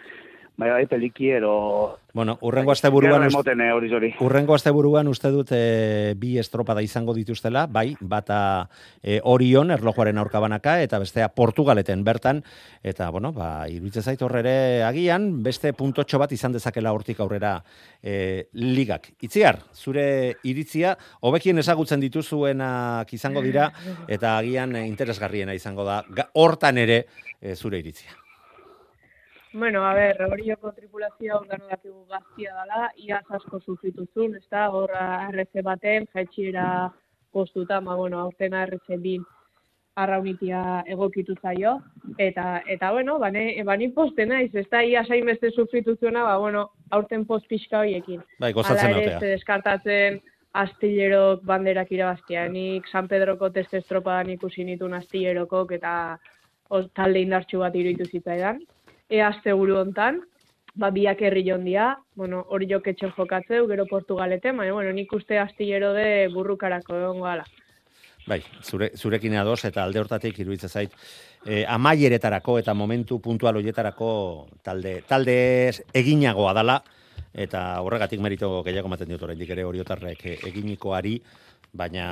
bai 0.58 0.70
bai 0.70 0.86
peliki 0.86 1.30
ero... 1.30 1.99
Bueno, 2.14 2.38
urrengo 2.45 2.72
asteburuan 2.72 3.24
Gerra 3.24 3.28
ust- 3.28 3.34
emoten 3.34 3.62
eh, 3.66 3.72
hori 3.74 3.88
zori. 3.89 4.10
Urrengo 4.22 4.54
asteburuan 4.54 5.08
uste 5.10 5.32
dut 5.34 5.49
e, 5.56 6.14
bi 6.16 6.36
estropada 6.38 6.84
izango 6.86 7.16
dituztela, 7.18 7.66
bai, 7.66 7.95
bata 7.99 8.70
e, 9.01 9.18
Orion 9.24 9.74
erlojuaren 9.74 10.22
aurkabanaka 10.22 10.76
eta 10.86 10.99
bestea 11.01 11.32
Portugaleten 11.34 12.04
bertan 12.06 12.43
eta 12.84 13.10
bueno, 13.10 13.34
ba 13.34 13.66
iruditzen 13.68 14.06
zait 14.06 14.22
hor 14.22 14.38
ere 14.43 14.84
agian 14.86 15.41
beste 15.41 15.74
puntotxo 15.74 16.22
bat 16.22 16.32
izan 16.38 16.54
dezakela 16.54 16.93
hortik 16.93 17.20
aurrera 17.26 17.56
e, 18.04 18.45
ligak. 18.54 19.10
Itziar, 19.26 19.64
zure 19.74 20.36
iritzia 20.43 20.93
hobekien 21.22 21.58
ezagutzen 21.58 21.99
dituzuenak 21.99 23.10
izango 23.12 23.41
dira 23.41 23.72
eta 24.08 24.38
agian 24.38 24.78
interesgarriena 24.86 25.58
izango 25.58 25.84
da 25.84 26.04
hortan 26.38 26.78
ere 26.78 27.08
e, 27.41 27.56
zure 27.56 27.82
iritzia. 27.82 28.14
Bueno, 29.54 29.86
a 29.86 29.93
ber, 29.93 30.18
horioko 30.32 30.72
tripulazioa 30.74 31.38
ondano 31.43 31.68
dakigu 31.70 32.08
gaztia 32.10 32.56
dela, 32.58 32.88
iaz 32.97 33.26
asko 33.38 33.60
sufrituzun, 33.62 34.34
ez 34.39 34.47
da, 34.49 34.66
hor 34.74 34.89
RC 34.95 35.62
baten, 35.62 36.08
jaitxiera 36.16 36.66
postuta, 37.32 37.80
ma, 37.82 37.95
bueno, 37.95 38.20
aurten 38.20 38.58
RC 38.58 38.97
bin 39.04 39.24
arraunitia 39.93 40.82
egokitu 40.89 41.36
zaio, 41.38 41.76
eta, 42.18 42.64
eta 42.66 42.91
bueno, 42.91 43.20
bane, 43.22 43.45
bani 43.64 43.91
poste 43.93 44.26
naiz, 44.26 44.49
ez 44.58 44.66
da, 44.74 44.82
ia 44.82 45.06
sain 45.06 45.26
beste 45.30 45.54
sufrituzuena, 45.54 46.26
ba, 46.26 46.39
bueno, 46.41 46.72
aurten 46.89 47.28
post 47.30 47.45
pixka 47.47 47.84
horiekin. 47.86 48.26
Bai, 48.41 48.54
gozatzen 48.58 48.89
Hala 48.89 49.06
ere, 49.06 49.34
deskartatzen 49.38 50.22
astillerok 50.54 51.45
banderak 51.45 51.91
irabaztia. 51.93 52.47
Nik 52.49 52.89
San 52.91 53.08
Pedroko 53.10 53.49
teste 53.54 53.82
estropadan 53.82 54.30
ikusi 54.34 54.66
nituen 54.66 54.93
astillerokok 54.97 55.74
eta 55.78 55.93
talde 56.97 57.22
indartsu 57.22 57.62
bat 57.62 57.76
iruditu 57.78 58.10
zitzaidan. 58.10 58.62
E 59.14 59.22
aste 59.22 59.53
buru 59.53 59.78
hontan, 59.78 60.24
ba, 60.74 60.89
biak 60.89 61.20
herri 61.22 61.43
jondia, 61.45 61.91
bueno, 62.18 62.39
hori 62.49 62.66
joketxen 62.72 63.11
jokatzeu, 63.14 63.68
gero 63.70 63.86
Portugalete, 63.86 64.51
baina, 64.57 64.74
bueno, 64.74 64.93
nik 64.95 65.11
uste 65.14 65.38
astillero 65.38 65.91
de 65.93 66.32
burrukarako 66.34 66.97
egon 66.97 67.22
gala. 67.22 67.45
Bai, 68.26 68.39
zure, 68.64 68.89
zurekin 68.95 69.36
ados 69.36 69.66
eta 69.68 69.84
alde 69.84 69.99
hortatik 69.99 70.38
iruditzen 70.39 70.72
zait 70.72 70.93
eh, 71.45 71.66
amaieretarako 71.68 72.55
eta 72.61 72.74
momentu 72.74 73.20
puntual 73.20 73.59
hoietarako 73.59 74.09
talde 74.64 75.01
talde 75.09 75.36
eginagoa 75.93 76.53
dala 76.55 76.78
eta 77.34 77.82
horregatik 77.84 78.24
merito 78.24 78.61
gehiago 78.64 78.88
ematen 78.88 79.11
diot 79.11 79.26
oraindik 79.28 79.51
ere 79.51 79.66
oriotarrek 79.68 80.26
eh, 80.26 80.38
eginikoari 80.47 81.18
baina 81.74 82.05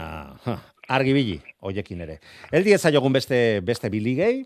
ha, 0.44 0.58
argi 0.90 1.14
bili 1.16 1.38
hoiekin 1.64 2.04
ere. 2.04 2.20
Eldi 2.52 2.76
ez 2.76 2.82
zaiogun 2.82 3.16
beste 3.16 3.62
beste 3.64 3.90
biligei 3.90 4.44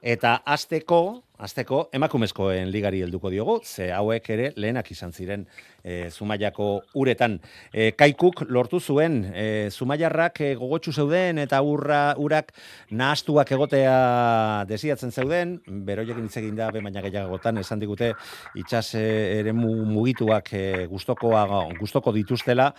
eta 0.00 0.36
asteko 0.46 1.24
Azteko 1.38 1.84
emakumezkoen 1.94 2.66
ligari 2.74 2.98
helduko 3.04 3.30
diogu, 3.30 3.60
ze 3.62 3.92
hauek 3.94 4.24
ere 4.34 4.48
lehenak 4.58 4.88
izan 4.90 5.12
ziren 5.14 5.44
e, 5.84 6.10
Zumaiako 6.10 6.66
uretan. 6.98 7.36
E, 7.70 7.92
kaikuk 7.94 8.42
lortu 8.50 8.80
zuen 8.80 9.20
e, 9.30 9.44
Zumaiarrak 9.70 10.40
e, 10.42 10.48
gogotsu 10.58 10.90
zeuden 10.92 11.38
eta 11.38 11.60
urra 11.62 12.00
urak 12.18 12.50
nahastuak 12.90 13.52
egotea 13.54 14.64
desiatzen 14.66 15.14
zeuden, 15.14 15.60
beroiekin 15.86 16.26
hitz 16.26 16.40
egin 16.42 16.58
da 16.58 16.72
baina 16.74 17.04
gehiagotan 17.06 17.62
esan 17.62 17.78
digute 17.84 18.10
itsas 18.58 18.88
e, 18.98 19.04
ere 19.38 19.54
mugituak 19.54 20.50
e, 20.58 20.64
gustokoa 20.90 21.46
gustoko 21.78 22.16
dituztela. 22.18 22.72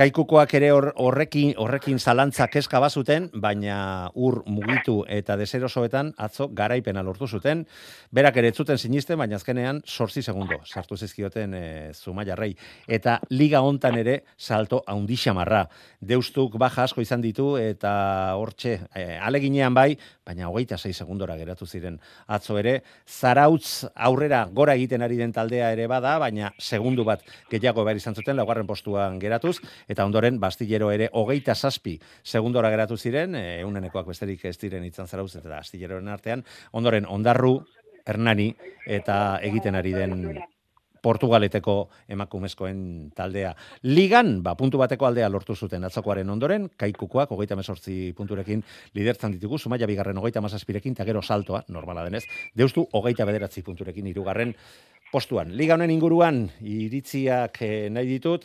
Kaikukoak 0.00 0.54
ere 0.56 0.70
hor, 0.72 0.86
horrekin 0.96 1.50
horrekin 1.60 1.98
zalantza 2.00 2.46
kezka 2.48 2.78
bazuten, 2.80 3.26
baina 3.36 4.08
ur 4.16 4.38
mugitu 4.48 4.94
eta 5.12 5.34
deserosoetan 5.36 6.14
atzo 6.16 6.46
garaipena 6.56 7.02
lortu 7.04 7.26
zuten. 7.28 7.66
Berak 8.08 8.38
ere 8.40 8.48
zuten 8.56 8.80
sinisten, 8.80 9.18
baina 9.20 9.36
azkenean 9.36 9.82
8 9.84 10.22
segundo 10.22 10.56
sartu 10.64 10.96
zizkioten 10.96 11.52
e, 11.52 11.64
Zumaiarrei 11.92 12.54
eta 12.88 13.18
liga 13.28 13.60
hontan 13.60 13.98
ere 14.00 14.14
salto 14.38 14.80
handi 14.86 15.18
xamarra. 15.20 15.66
Deustuk 16.00 16.56
baja 16.56 16.86
asko 16.88 17.04
izan 17.04 17.20
ditu 17.20 17.50
eta 17.60 17.92
hortxe 18.40 18.78
e, 18.96 19.04
aleginean 19.20 19.76
bai, 19.76 19.98
baina 20.24 20.48
hogeita 20.48 20.80
6 20.80 20.94
segundora 20.96 21.36
geratu 21.36 21.68
ziren 21.68 22.00
atzo 22.26 22.56
ere. 22.56 22.78
Zarautz 23.04 23.84
aurrera 23.94 24.46
gora 24.48 24.78
egiten 24.80 25.04
ari 25.04 25.20
den 25.20 25.36
taldea 25.36 25.74
ere 25.76 25.86
bada, 25.92 26.16
baina 26.24 26.54
segundu 26.56 27.04
bat 27.04 27.20
gehiago 27.52 27.84
behar 27.84 28.00
izan 28.00 28.16
zuten, 28.16 28.40
laugarren 28.40 28.66
postuan 28.66 29.20
geratuz, 29.20 29.58
eta 29.90 30.06
ondoren 30.06 30.38
Bastillero 30.40 30.92
ere 30.94 31.10
hogeita 31.12 31.54
zazpi 31.54 31.96
segundora 32.22 32.70
geratu 32.70 32.96
ziren, 32.96 33.34
eunenekoak 33.34 34.06
besterik 34.12 34.46
ez 34.46 34.56
diren 34.62 34.86
itzan 34.86 35.10
zarauz 35.10 35.34
eta 35.34 35.48
Bastilleraren 35.50 36.08
artean, 36.08 36.46
ondoren 36.72 37.08
ondarru, 37.08 37.58
Hernani 38.06 38.48
eta 38.88 39.38
egiten 39.44 39.76
ari 39.76 39.92
den 39.92 40.16
Portugaleteko 41.00 41.74
emakumezkoen 42.12 43.10
taldea. 43.16 43.54
Ligan, 43.88 44.34
ba, 44.44 44.52
puntu 44.56 44.80
bateko 44.80 45.08
aldea 45.08 45.30
lortu 45.32 45.56
zuten 45.56 45.84
atzokoaren 45.88 46.28
ondoren, 46.28 46.68
kaikukoak, 46.76 47.32
hogeita 47.32 47.56
mesortzi 47.56 48.12
punturekin 48.16 48.62
lidertzan 48.96 49.32
ditugu, 49.32 49.58
Zumaia 49.58 49.88
bigarren 49.88 50.20
hogeita 50.20 50.42
mazazpirekin, 50.44 50.98
eta 50.98 51.08
gero 51.08 51.22
saltoa, 51.22 51.62
normala 51.68 52.04
denez, 52.04 52.26
deustu 52.54 52.86
hogeita 52.92 53.24
bederatzi 53.24 53.64
punturekin 53.64 54.12
irugarren 54.12 54.52
postuan. 55.12 55.54
Liga 55.56 55.78
honen 55.78 55.90
inguruan, 55.90 56.44
iritziak 56.60 57.62
eh, 57.64 57.88
nahi 57.90 58.18
ditut, 58.18 58.44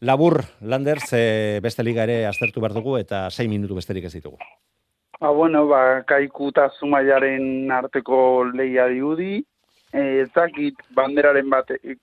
Labur, 0.00 0.44
Lander, 0.60 1.00
ze 1.00 1.58
beste 1.60 1.82
liga 1.82 2.04
ere 2.06 2.24
aztertu 2.26 2.60
behar 2.62 2.74
dugu 2.76 2.96
eta 3.00 3.24
6 3.34 3.48
minutu 3.50 3.74
besterik 3.74 4.04
ez 4.06 4.12
ditugu. 4.14 4.36
Ba, 5.18 5.32
bueno, 5.34 5.64
ba, 5.66 6.04
kaiku 6.06 6.52
eta 6.52 6.68
zumaiaren 6.78 7.72
arteko 7.74 8.44
leia 8.54 8.86
diudi, 8.92 9.40
e, 9.90 10.02
ez 10.22 10.28
dakit 10.36 10.78
banderaren 10.94 11.50
batek 11.50 11.98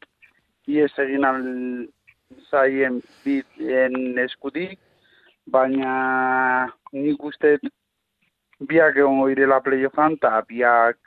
ies 0.68 0.92
egin 1.00 1.24
al 1.24 1.40
zaien 2.50 3.00
biten 3.24 4.20
eskutik, 4.26 4.76
baina 5.48 6.68
nik 6.92 7.24
uste 7.24 7.56
biak 8.60 9.00
egongo 9.00 9.30
direla 9.32 9.62
playoffan, 9.64 10.18
eta 10.20 10.42
biak 10.50 11.00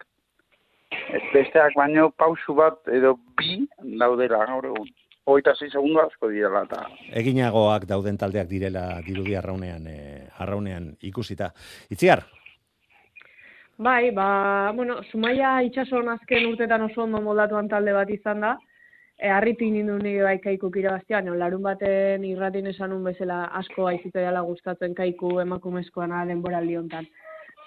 besteak 1.34 1.76
baino 1.76 2.08
pausu 2.16 2.56
bat 2.56 2.80
edo 2.88 3.18
bi 3.36 3.60
daudela 4.00 4.46
gaur 4.48 4.72
egun. 4.72 4.88
Hogeita 5.28 5.52
6 5.54 5.74
segundo 5.76 6.00
asko 6.00 6.30
direla, 6.32 6.64
eta 6.64 6.86
Eginagoak 7.20 7.84
dauden 7.90 8.16
taldeak 8.16 8.48
direla 8.48 8.88
dirudi 9.04 9.34
arraunean, 9.36 9.86
e, 9.86 9.98
arraunean 10.40 10.94
ikusita. 11.04 11.50
Itziar, 11.92 12.24
Bai, 13.78 14.10
ba, 14.10 14.72
bueno, 14.74 14.96
Zumaia 15.12 15.52
itxason 15.62 16.08
azken 16.10 16.48
urtetan 16.48 16.82
oso 16.88 17.04
ondo 17.04 17.20
moldatuan 17.22 17.68
talde 17.70 17.92
bat 17.94 18.08
izan 18.10 18.40
da. 18.42 18.56
E, 19.18 19.28
harritu 19.30 19.68
nindu 19.70 19.98
nire 20.02 20.24
bai 20.26 20.38
kaikuk 20.42 20.80
irabaztia, 20.80 21.20
no, 21.22 21.36
larun 21.38 21.62
baten 21.62 22.24
irratin 22.26 22.66
esanun 22.72 23.04
bezala 23.06 23.44
asko 23.60 23.86
aizite 23.86 24.18
dela 24.24 24.42
gustatzen 24.48 24.96
kaiku 24.98 25.30
emakumezkoan 25.44 26.16
denboraldi 26.32 26.74
hontan. 26.80 27.06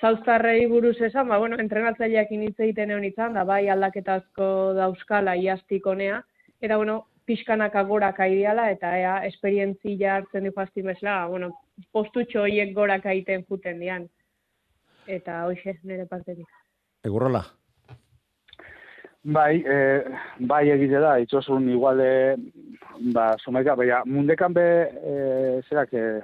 Zauztarrei 0.02 0.66
buruz 0.68 0.98
esan, 1.00 1.30
ba, 1.32 1.40
bueno, 1.40 1.62
entrenatzaileak 1.64 2.36
hitz 2.36 2.60
egiten 2.60 2.92
egon 2.92 3.08
izan, 3.08 3.34
da 3.40 3.46
bai 3.48 3.62
aldaketa 3.70 4.20
asko 4.20 4.50
dauzkala 4.82 5.38
iaztik 5.40 5.88
honea, 5.88 6.20
eta, 6.60 6.76
bueno, 6.76 7.06
pixkanaka 7.26 7.84
goraka 7.84 8.28
ideala, 8.28 8.70
eta 8.72 8.92
ea, 8.98 9.16
esperientzia 9.28 10.16
hartzen 10.16 10.48
du 10.48 10.52
jazti 10.56 10.82
bezala, 10.86 11.28
bueno, 11.28 11.52
postutxo 11.92 12.44
horiek 12.44 12.74
goraka 12.76 13.12
egiten 13.12 13.46
juten 13.50 13.80
dian. 13.80 14.08
Eta 15.08 15.46
hoxe, 15.48 15.80
nire 15.84 16.06
partetik. 16.06 16.48
egurrola. 17.04 17.42
Bai, 19.24 19.62
e, 19.62 19.78
bai 20.50 20.68
egite 20.74 21.00
da, 21.02 21.16
itxosun 21.22 21.68
iguale, 21.70 22.38
ba, 23.14 23.32
somaika, 23.38 23.76
baina 23.78 24.02
mundekan 24.06 24.54
be, 24.54 24.68
e, 25.02 25.62
zerak, 25.70 25.94
e, 25.94 26.22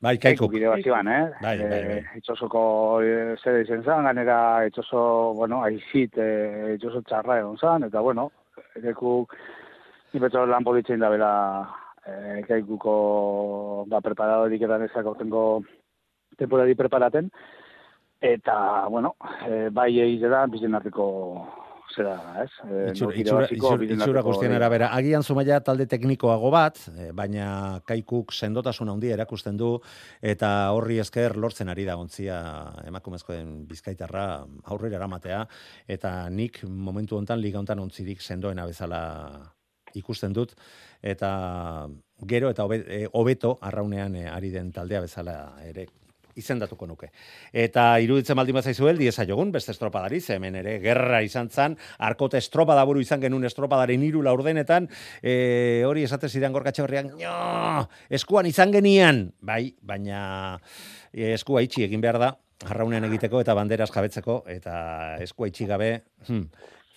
Bai, 0.00 0.14
kaikuk. 0.16 0.48
Bide 0.48 0.68
bat 0.70 0.80
ziban, 0.80 1.08
eh? 1.12 1.24
Bai, 1.42 1.58
bai, 1.60 1.68
bai. 1.68 1.96
E, 1.98 2.18
itxosoko 2.22 2.60
e, 3.04 3.16
zer 3.36 3.58
izen 3.60 3.82
zan, 3.84 4.06
ganera 4.08 4.64
itxoso, 4.64 5.00
bueno, 5.36 5.60
aizit, 5.66 6.16
e, 6.16 6.76
itxoso 6.78 7.02
txarra 7.04 7.36
egon 7.42 7.58
zan, 7.60 7.84
eta 7.84 8.00
bueno, 8.00 8.30
ekeku, 8.80 9.12
nipetxo 10.14 10.44
lan 10.46 10.66
politzen 10.66 11.00
da 11.02 11.10
bela, 11.12 11.32
e, 12.04 12.42
kaikuko, 12.48 12.94
ba, 13.90 14.02
preparadorik 14.04 14.62
edan 14.66 14.86
ezak 14.88 15.06
aurtengo 15.06 15.62
temporari 16.38 16.76
preparaten, 16.78 17.30
eta, 18.20 18.86
bueno, 18.88 19.14
e, 19.46 19.68
bai 19.74 19.90
egite 19.98 20.30
da, 20.32 20.46
bizen 20.50 20.74
arteko 20.78 21.10
zera, 21.94 22.14
ez? 22.42 22.50
Eh, 22.64 22.90
Itxura, 22.90 23.14
itxura, 23.18 23.46
itxura, 23.50 23.86
itxura 23.86 24.22
guztien 24.26 24.54
arabera. 24.54 24.90
Agian 24.96 25.24
zumaia 25.26 25.60
talde 25.64 25.86
teknikoago 25.90 26.50
bat, 26.54 26.78
eh, 26.94 27.10
baina 27.16 27.80
kaikuk 27.86 28.32
sendotasun 28.32 28.88
handia 28.92 29.16
erakusten 29.18 29.58
du, 29.60 29.72
eta 30.22 30.72
horri 30.76 31.00
esker 31.02 31.36
lortzen 31.36 31.68
ari 31.68 31.86
da 31.88 31.96
ontzia 32.00 32.40
emakumezkoen 32.86 33.64
bizkaitarra 33.70 34.26
aurrera 34.70 35.00
eramatea, 35.00 35.44
eta 35.88 36.28
nik 36.30 36.62
momentu 36.64 37.18
hontan 37.18 37.40
liga 37.40 37.58
hontan 37.58 37.82
ontzirik 37.82 38.20
sendoena 38.20 38.66
bezala 38.66 39.00
ikusten 39.94 40.32
dut, 40.32 40.54
eta 41.02 41.88
gero 42.28 42.50
eta 42.50 42.66
eh, 42.76 43.06
hobeto 43.12 43.58
arraunean 43.60 44.16
eh, 44.16 44.28
ari 44.28 44.50
den 44.50 44.72
taldea 44.72 45.00
bezala 45.00 45.36
ere 45.64 45.86
izendatuko 46.40 46.86
nuke. 46.86 47.10
Eta 47.52 47.84
iruditzen 48.02 48.38
baldin 48.38 48.56
bazaizu 48.58 48.88
heldi 48.88 49.10
jogun 49.10 49.52
beste 49.52 49.72
estropadari, 49.72 50.20
hemen 50.28 50.54
ere 50.56 50.78
gerra 50.80 51.22
izan 51.22 51.50
zan, 51.50 51.76
arkote 51.98 52.38
estropada 52.38 52.84
buru 52.84 53.00
izan 53.00 53.20
genuen 53.20 53.44
estropadaren 53.44 54.02
hiru 54.02 54.22
laurdenetan, 54.22 54.88
e, 55.22 55.82
hori 55.86 56.04
esate 56.04 56.28
zidan 56.28 56.52
gorkatxe 56.52 56.82
horrian, 56.82 57.10
"Nio, 57.16 57.88
eskuan 58.08 58.46
izan 58.46 58.72
genian, 58.72 59.32
bai, 59.40 59.74
baina 59.82 60.60
e, 61.12 61.34
eskua 61.34 61.62
itxi 61.62 61.84
egin 61.84 62.00
behar 62.00 62.18
da, 62.18 62.36
arraunean 62.66 63.04
egiteko 63.04 63.40
eta 63.40 63.54
banderas 63.54 63.90
jabetzeko, 63.90 64.44
eta 64.46 65.16
eskua 65.20 65.48
itxi 65.48 65.66
gabe, 65.66 66.02
hmm, 66.28 66.46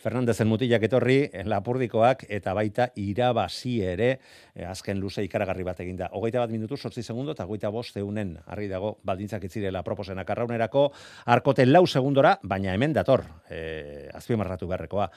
Fernandezen 0.04 0.49
mutilak 0.51 0.84
etorri, 0.84 1.30
lapurdikoak, 1.47 2.26
eta 2.36 2.51
baita 2.58 2.89
irabazi 2.99 3.78
ere, 3.88 4.10
eh, 4.51 4.66
azken 4.68 4.99
luze 4.99 5.24
ikaragarri 5.24 5.64
bat 5.64 5.80
eginda. 5.80 6.10
Hogeita 6.12 6.41
bat 6.41 6.51
minutu, 6.51 6.76
sortzi 6.76 7.04
segundo, 7.04 7.32
eta 7.32 7.45
hogeita 7.47 7.70
bost 7.72 7.95
eunen, 8.01 8.34
harri 8.45 8.68
dago, 8.68 8.97
baldintzak 9.08 9.45
itzirela 9.47 9.84
proposenak 9.84 10.30
arraunerako, 10.30 10.89
arkote 11.26 11.66
lau 11.66 11.86
segundora, 11.88 12.38
baina 12.43 12.74
hemen 12.74 12.91
dator, 12.91 13.24
eh, 13.49 14.10
azpimarratu 14.14 14.68
beharrekoa. 14.68 15.10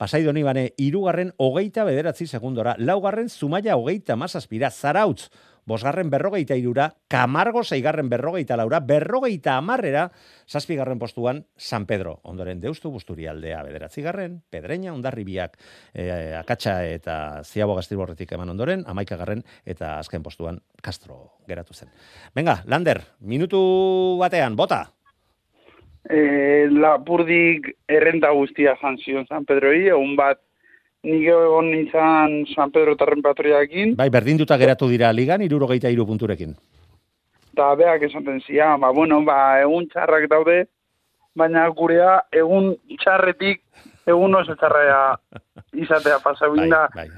Pasai 0.00 0.22
doni 0.24 0.42
bane, 0.42 0.70
irugarren 0.80 1.34
hogeita 1.36 1.84
bederatzi 1.84 2.24
segundora, 2.26 2.72
laugarren 2.78 3.28
zumaia 3.28 3.76
hogeita 3.76 4.16
mazazpira, 4.16 4.70
zarautz, 4.70 5.28
bosgarren 5.70 6.10
berrogeita 6.10 6.56
irura, 6.58 6.90
kamargo 7.08 7.62
zeigarren 7.64 8.10
berrogeita 8.10 8.58
laura, 8.58 8.80
berrogeita 8.84 9.56
amarrera, 9.56 10.08
zazpigarren 10.50 10.98
postuan 10.98 11.44
San 11.56 11.86
Pedro, 11.86 12.18
ondoren 12.26 12.60
deustu 12.60 12.90
busturi 12.90 13.28
aldea 13.30 13.62
bederatzigarren, 13.66 14.40
pedreña, 14.50 14.92
ondarribiak, 14.92 15.56
e, 15.94 16.10
akatsa 16.40 16.80
eta 16.90 17.16
ziabo 17.44 17.78
gaztilborretik 17.78 18.34
eman 18.36 18.52
ondoren, 18.56 18.84
amaikagarren 18.90 19.44
eta 19.64 19.98
azken 19.98 20.26
postuan 20.26 20.60
Castro 20.82 21.38
geratu 21.48 21.74
zen. 21.74 21.94
Venga, 22.34 22.60
Lander, 22.66 23.04
minutu 23.20 23.60
batean, 24.20 24.56
bota! 24.56 24.88
E, 26.10 26.66
lapurdik 26.72 27.68
errenta 27.88 28.30
guztia 28.34 28.74
jan 28.80 28.96
zion 28.98 29.26
San 29.28 29.44
Pedroi, 29.46 29.86
egun 29.92 30.16
bat 30.18 30.40
nik 31.02 31.24
egon 31.32 31.70
izan 31.74 32.34
San 32.54 32.70
Pedro 32.74 32.96
tarren 32.96 33.22
patroiakin, 33.24 33.94
Bai, 33.96 34.10
berdinduta 34.12 34.58
geratu 34.60 34.88
dira 34.88 35.12
ligan, 35.12 35.42
irurogeita 35.42 35.88
iru 35.88 36.06
punturekin. 36.06 36.54
eta 37.52 37.74
beak 37.74 38.02
esaten 38.02 38.40
zian, 38.46 38.80
ba, 38.80 38.90
bueno, 38.90 39.22
ba, 39.24 39.60
egun 39.60 39.88
txarrak 39.88 40.28
daude, 40.30 40.66
baina 41.36 41.66
gurea 41.68 42.22
egun 42.32 42.74
txarretik 43.02 43.60
egun 44.06 44.34
oso 44.34 44.54
txarrea 44.54 45.16
izatea 45.72 46.18
pasau 46.24 46.54
Bai, 46.56 46.70
bai. 46.94 47.08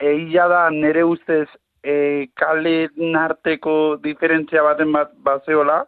Egia 0.00 0.48
da 0.48 0.70
nere 0.70 1.04
ustez 1.04 1.48
e, 1.82 2.26
kale 2.34 2.88
arteko 3.16 3.96
diferentzia 4.02 4.62
baten 4.62 4.92
bat 4.92 5.12
bazeola, 5.22 5.84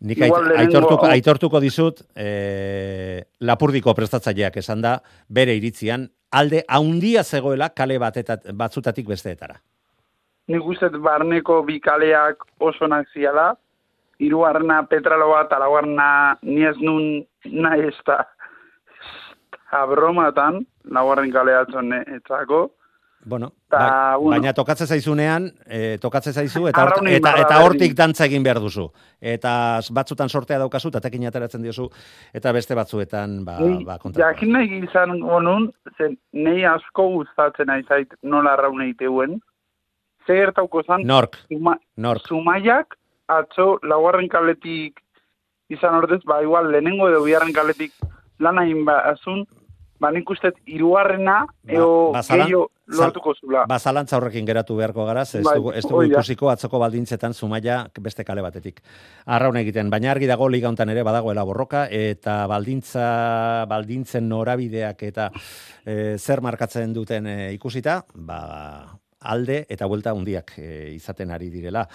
Nik 0.00 0.20
ait, 0.22 0.34
aitortuko, 0.62 1.06
aitortuko 1.10 1.60
dizut, 1.60 2.04
e, 2.14 3.24
lapurdiko 3.40 3.94
prestatzaileak 3.98 4.60
esan 4.62 4.84
da, 4.84 4.98
bere 5.28 5.56
iritzian, 5.58 6.06
alde 6.30 6.62
haundia 6.68 7.24
zegoela 7.24 7.70
kale 7.74 7.98
batetat, 7.98 8.46
batzutatik 8.54 9.08
besteetara. 9.08 9.58
nik 10.48 10.64
uste 10.64 10.88
barneko 10.88 11.62
bi 11.62 11.80
kaleak 11.80 12.44
oso 12.58 12.84
onak 12.86 13.08
ziala, 13.12 13.50
hirugarrena 14.18 14.82
petraloa 14.88 15.42
eta 15.44 15.58
laugarrena 15.60 16.38
ni 16.42 16.64
ez 16.64 16.76
nun 16.80 17.24
nahi 17.44 17.88
ez 17.90 17.98
da 18.06 18.22
abromatan, 19.70 20.62
laugarren 20.84 21.32
kalea 21.32 21.62
atzone 21.66 22.00
etzako, 22.16 22.68
Bueno, 23.24 23.52
Ta, 23.68 23.78
ba- 23.78 24.18
baina 24.30 24.52
tokatzen 24.54 24.86
zaizunean, 24.86 25.50
e, 25.66 25.98
tokatzen 26.00 26.32
zaizu, 26.32 26.66
eta, 26.70 26.84
hort, 26.84 27.02
eta, 27.10 27.32
eta 27.42 27.58
hortik 27.64 27.94
dantza 27.98 28.24
egin 28.24 28.42
behar 28.46 28.60
duzu. 28.62 28.86
Eta 29.20 29.80
batzutan 29.92 30.28
sortea 30.28 30.58
daukazu, 30.62 30.88
eta 30.88 31.00
tekin 31.00 31.26
ateratzen 31.26 31.62
diozu, 31.62 31.88
eta 32.32 32.52
beste 32.52 32.74
batzuetan, 32.78 33.44
ba, 33.44 33.58
Ni 33.60 33.84
ba 33.84 33.98
jakin 34.16 34.52
nahi 34.52 34.80
izan 34.84 35.18
gonun, 35.20 35.72
zen 35.98 36.16
nei 36.32 36.64
asko 36.64 37.08
gustatzen 37.18 37.70
aizait 37.70 38.14
nola 38.22 38.54
arraun 38.54 38.82
egiteuen, 38.86 39.40
ze 40.26 40.38
gertauko 40.38 40.82
zan, 40.86 41.02
Nork, 41.04 41.36
zuma, 41.48 41.76
nork. 41.96 42.22
Zumaiak 42.28 42.96
atzo 43.28 43.78
laugarren 43.82 44.28
kaletik 44.28 45.00
izan 45.68 45.94
ordez, 45.94 46.22
ba 46.24 46.40
igual 46.42 46.70
lehenengo 46.72 47.08
edo 47.10 47.24
bigarren 47.24 47.52
kaletik 47.52 47.92
lan 48.38 48.58
hain 48.58 48.84
bazun, 48.84 49.44
ba 50.00 50.10
nik 50.14 50.30
uste 50.30 50.52
hirugarrena 50.66 51.44
eo 51.66 52.12
ba, 52.12 52.20
zalan- 52.22 52.46
gehiago 52.46 52.70
zal- 52.88 53.04
lortuko 53.08 53.34
zula. 53.34 53.64
Ba, 53.68 53.78
zalantza 53.78 54.16
horrekin 54.16 54.46
geratu 54.46 54.76
beharko 54.76 55.04
gara, 55.04 55.22
ez 55.22 55.42
Bai, 55.44 55.56
dugu, 55.58 55.72
ez 55.72 55.82
dugu 55.84 56.02
ikusiko 56.08 56.48
atzoko 56.50 56.78
baldintzetan 56.78 57.34
zumaia 57.34 57.86
beste 58.00 58.24
kale 58.24 58.40
batetik. 58.42 58.80
Arraun 59.26 59.56
egiten, 59.60 59.90
baina 59.90 60.10
argi 60.12 60.26
dago 60.26 60.48
liga 60.48 60.68
hontan 60.68 60.88
ere 60.88 61.02
badagoela 61.02 61.44
borroka, 61.44 61.86
eta 61.90 62.46
baldintza, 62.46 63.66
baldintzen 63.68 64.28
norabideak 64.28 65.02
eta 65.02 65.30
e, 65.84 66.16
zer 66.18 66.40
markatzen 66.40 66.94
duten 66.94 67.26
e, 67.26 67.52
ikusita, 67.58 68.04
ba, 68.14 68.98
alde 69.20 69.66
eta 69.68 69.86
buelta 69.86 70.14
hundiak 70.14 70.54
e, 70.56 70.94
izaten 70.94 71.30
ari 71.30 71.50
direla. 71.50 71.86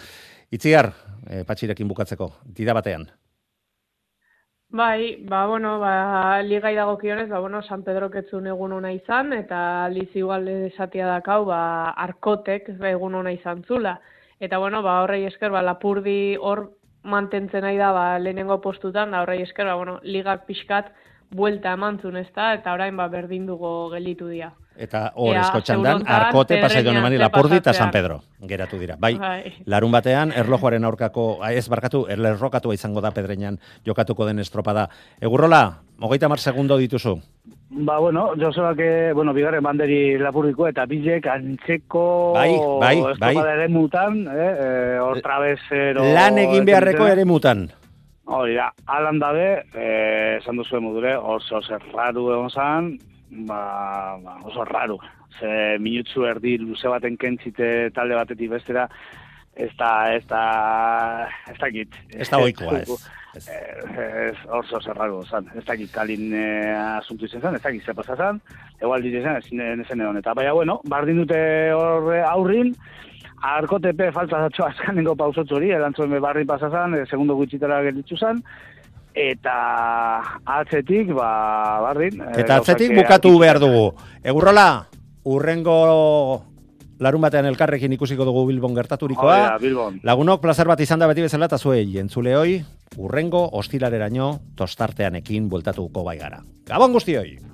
Itziar, 0.51 0.91
e, 1.25 1.43
patxirekin 1.43 1.87
bukatzeko, 1.87 2.33
dida 2.45 2.73
batean. 2.77 3.07
Bai, 4.74 5.17
ba, 5.30 5.45
bueno, 5.45 5.78
ba, 5.80 6.41
ligai 6.41 6.74
dagokionez, 6.74 7.30
ba, 7.30 7.38
bueno, 7.39 7.61
San 7.61 7.84
Pedro 7.84 8.07
ketzun 8.09 8.47
egun 8.49 8.71
ona 8.74 8.89
izan, 8.91 9.30
eta 9.38 9.57
aliz 9.86 10.07
igual 10.17 10.47
esatia 10.49 11.05
dakau, 11.05 11.43
ba, 11.45 11.91
arkotek 12.05 12.71
ba, 12.80 12.89
egun 12.89 13.13
ona 13.19 13.32
izan 13.36 13.61
zula. 13.67 13.99
Eta, 14.39 14.57
bueno, 14.57 14.82
ba, 14.82 14.95
horrei 15.03 15.28
esker, 15.28 15.51
ba, 15.53 15.61
lapurdi 15.61 16.39
hor 16.41 16.63
mantentzen 17.03 17.61
nahi 17.61 17.78
da, 17.78 17.91
ba, 17.93 18.05
lehenengo 18.17 18.57
postutan, 18.65 19.13
da 19.13 19.21
horrei 19.21 19.43
esker, 19.43 19.69
ba, 19.69 19.76
bueno, 19.78 19.99
ligak 20.01 20.47
pixkat 20.49 20.89
buelta 21.36 21.73
emantzun, 21.73 22.17
ez 22.17 22.29
da, 22.36 22.53
eta 22.57 22.73
orain, 22.73 22.95
ba, 22.97 23.07
berdin 23.11 23.45
dugu 23.49 23.89
gelitu 23.93 24.27
dira. 24.31 24.53
Eta 24.73 25.11
hor 25.13 25.36
Ea, 25.36 25.41
esko 25.43 25.59
txandan, 25.61 25.99
segundotan, 25.99 26.15
arkote, 26.15 26.57
pasai 26.57 26.79
Pedreñan 26.79 26.95
donemani, 26.95 27.17
ze 27.17 27.21
lapurdi 27.21 27.57
eta. 27.59 27.73
San 27.73 27.91
Pedro, 27.91 28.21
geratu 28.49 28.79
dira. 28.79 28.95
Bai, 28.99 29.13
Bai. 29.21 29.53
Larun 29.69 29.91
batean, 29.93 30.31
erlojuaren 30.34 30.84
aurkako, 30.89 31.43
ah, 31.43 31.51
ez 31.53 31.67
barkatu, 31.69 32.07
erlerrokatua 32.09 32.73
izango 32.73 33.01
da 33.01 33.11
pedreñan 33.13 33.59
jokatuko 33.86 34.25
den 34.25 34.39
estropada. 34.39 34.88
Egurrola, 35.21 35.81
hogeita 35.99 36.29
mar 36.29 36.39
segundo 36.39 36.77
dituzu. 36.77 37.19
Ba, 37.69 37.99
bueno, 37.99 38.31
Josebak, 38.39 38.79
eh, 38.79 39.11
bueno, 39.13 39.34
bigarren 39.34 39.63
banderi 39.63 40.17
lapurriko 40.17 40.67
eta 40.67 40.86
bilek 40.86 41.25
antzeko 41.27 42.34
Bai, 42.34 42.49
bai, 42.79 42.95
bai. 43.01 43.13
estropada 43.13 43.53
ere 43.53 43.67
mutan, 43.67 44.27
eh, 44.27 44.49
eh, 44.65 44.99
hor 45.01 45.21
travesero... 45.21 46.05
Lan 46.13 46.38
egin 46.38 46.65
beharreko 46.65 47.07
ere 47.07 47.25
mutan. 47.25 47.69
Hori 48.26 48.55
da, 48.55 48.69
alan 48.88 49.19
dabe, 49.19 49.47
eh, 49.76 50.38
esan 50.39 50.55
duzu 50.55 50.78
emudure, 50.78 51.17
oso 51.17 51.57
oso 51.57 51.80
raru 51.91 52.30
egon 52.32 52.49
zan, 52.49 52.93
ba, 53.49 54.15
ba, 54.24 54.38
oso 54.47 54.63
raru. 54.69 54.97
Ze 55.39 55.76
minutzu 55.80 56.24
erdi 56.30 56.57
luze 56.61 56.88
baten 56.88 57.17
kentzite 57.19 57.89
talde 57.91 58.15
batetik 58.15 58.53
bestera, 58.53 58.88
ez 59.55 59.71
da, 59.78 59.91
ez 60.15 60.24
da, 60.30 60.45
ez. 61.51 61.59
Ez 62.15 62.30
da 62.30 62.39
ohikoa, 62.39 62.80
ez. 62.86 62.95
ez. 63.36 63.49
Eh, 63.49 64.30
ez 64.30 64.38
oso 64.47 64.78
oso 64.78 64.93
raru 64.95 65.19
zan. 65.26 65.51
Ez 65.57 65.65
dakit 65.67 65.91
kalin 65.91 66.32
eh, 66.32 66.71
asuntu 66.95 67.28
izan 67.28 67.41
zan, 67.41 67.59
ez 67.59 67.63
dakit 67.65 67.84
ze 67.84 67.93
pasa 67.97 68.15
zan, 68.15 68.39
egual 68.80 69.03
ditu 69.03 69.19
zen, 69.19 69.36
ez 69.82 69.89
egon. 69.91 70.17
Eta 70.21 70.34
baina, 70.34 70.53
bueno, 70.55 70.80
bardin 70.88 71.19
dute 71.26 71.43
horre 71.76 72.24
aurrin, 72.24 72.71
Arko 73.43 73.79
tepe 73.83 74.11
falta 74.15 74.39
zatxo 74.45 74.63
azkanengo 74.65 75.15
pausotzu 75.19 75.57
hori, 75.57 75.71
erantzuen 75.75 76.09
be 76.15 76.19
barri 76.23 76.45
pasa 76.47 76.69
zan, 76.71 76.93
eh, 76.95 77.03
segundo 77.09 77.35
gutxitara 77.35 77.81
gelditu 77.83 78.15
zan, 78.15 78.39
eta 79.13 79.55
atzetik, 80.45 81.11
ba, 81.13 81.81
barrin... 81.83 82.21
eh, 82.21 82.39
Eta 82.45 82.61
atzetik 82.61 82.91
eh, 82.91 83.01
bukatu 83.01 83.33
argitu- 83.33 83.41
behar 83.43 83.59
dugu. 83.59 83.83
Egurrola, 84.23 84.87
urrengo 85.27 85.75
larun 87.03 87.21
batean 87.21 87.45
elkarrekin 87.51 87.91
ikusiko 87.97 88.23
dugu 88.23 88.45
Bilbon 88.47 88.75
gertaturikoa. 88.79 89.57
Bilbon. 89.59 89.99
Lagunok 90.07 90.39
plazer 90.41 90.67
bat 90.71 90.79
izan 90.79 91.03
da 91.03 91.07
beti 91.11 91.21
bezala 91.25 91.51
eta 91.51 91.57
zuei 91.59 91.97
entzule 91.99 92.37
hoi, 92.39 92.61
urrengo 92.97 93.49
ostilareraino 93.59 94.37
tostarteanekin 94.55 95.49
bueltatuko 95.49 96.03
bai 96.07 96.17
gara. 96.17 96.39
Gabon 96.69 96.93
guztioi! 96.95 97.52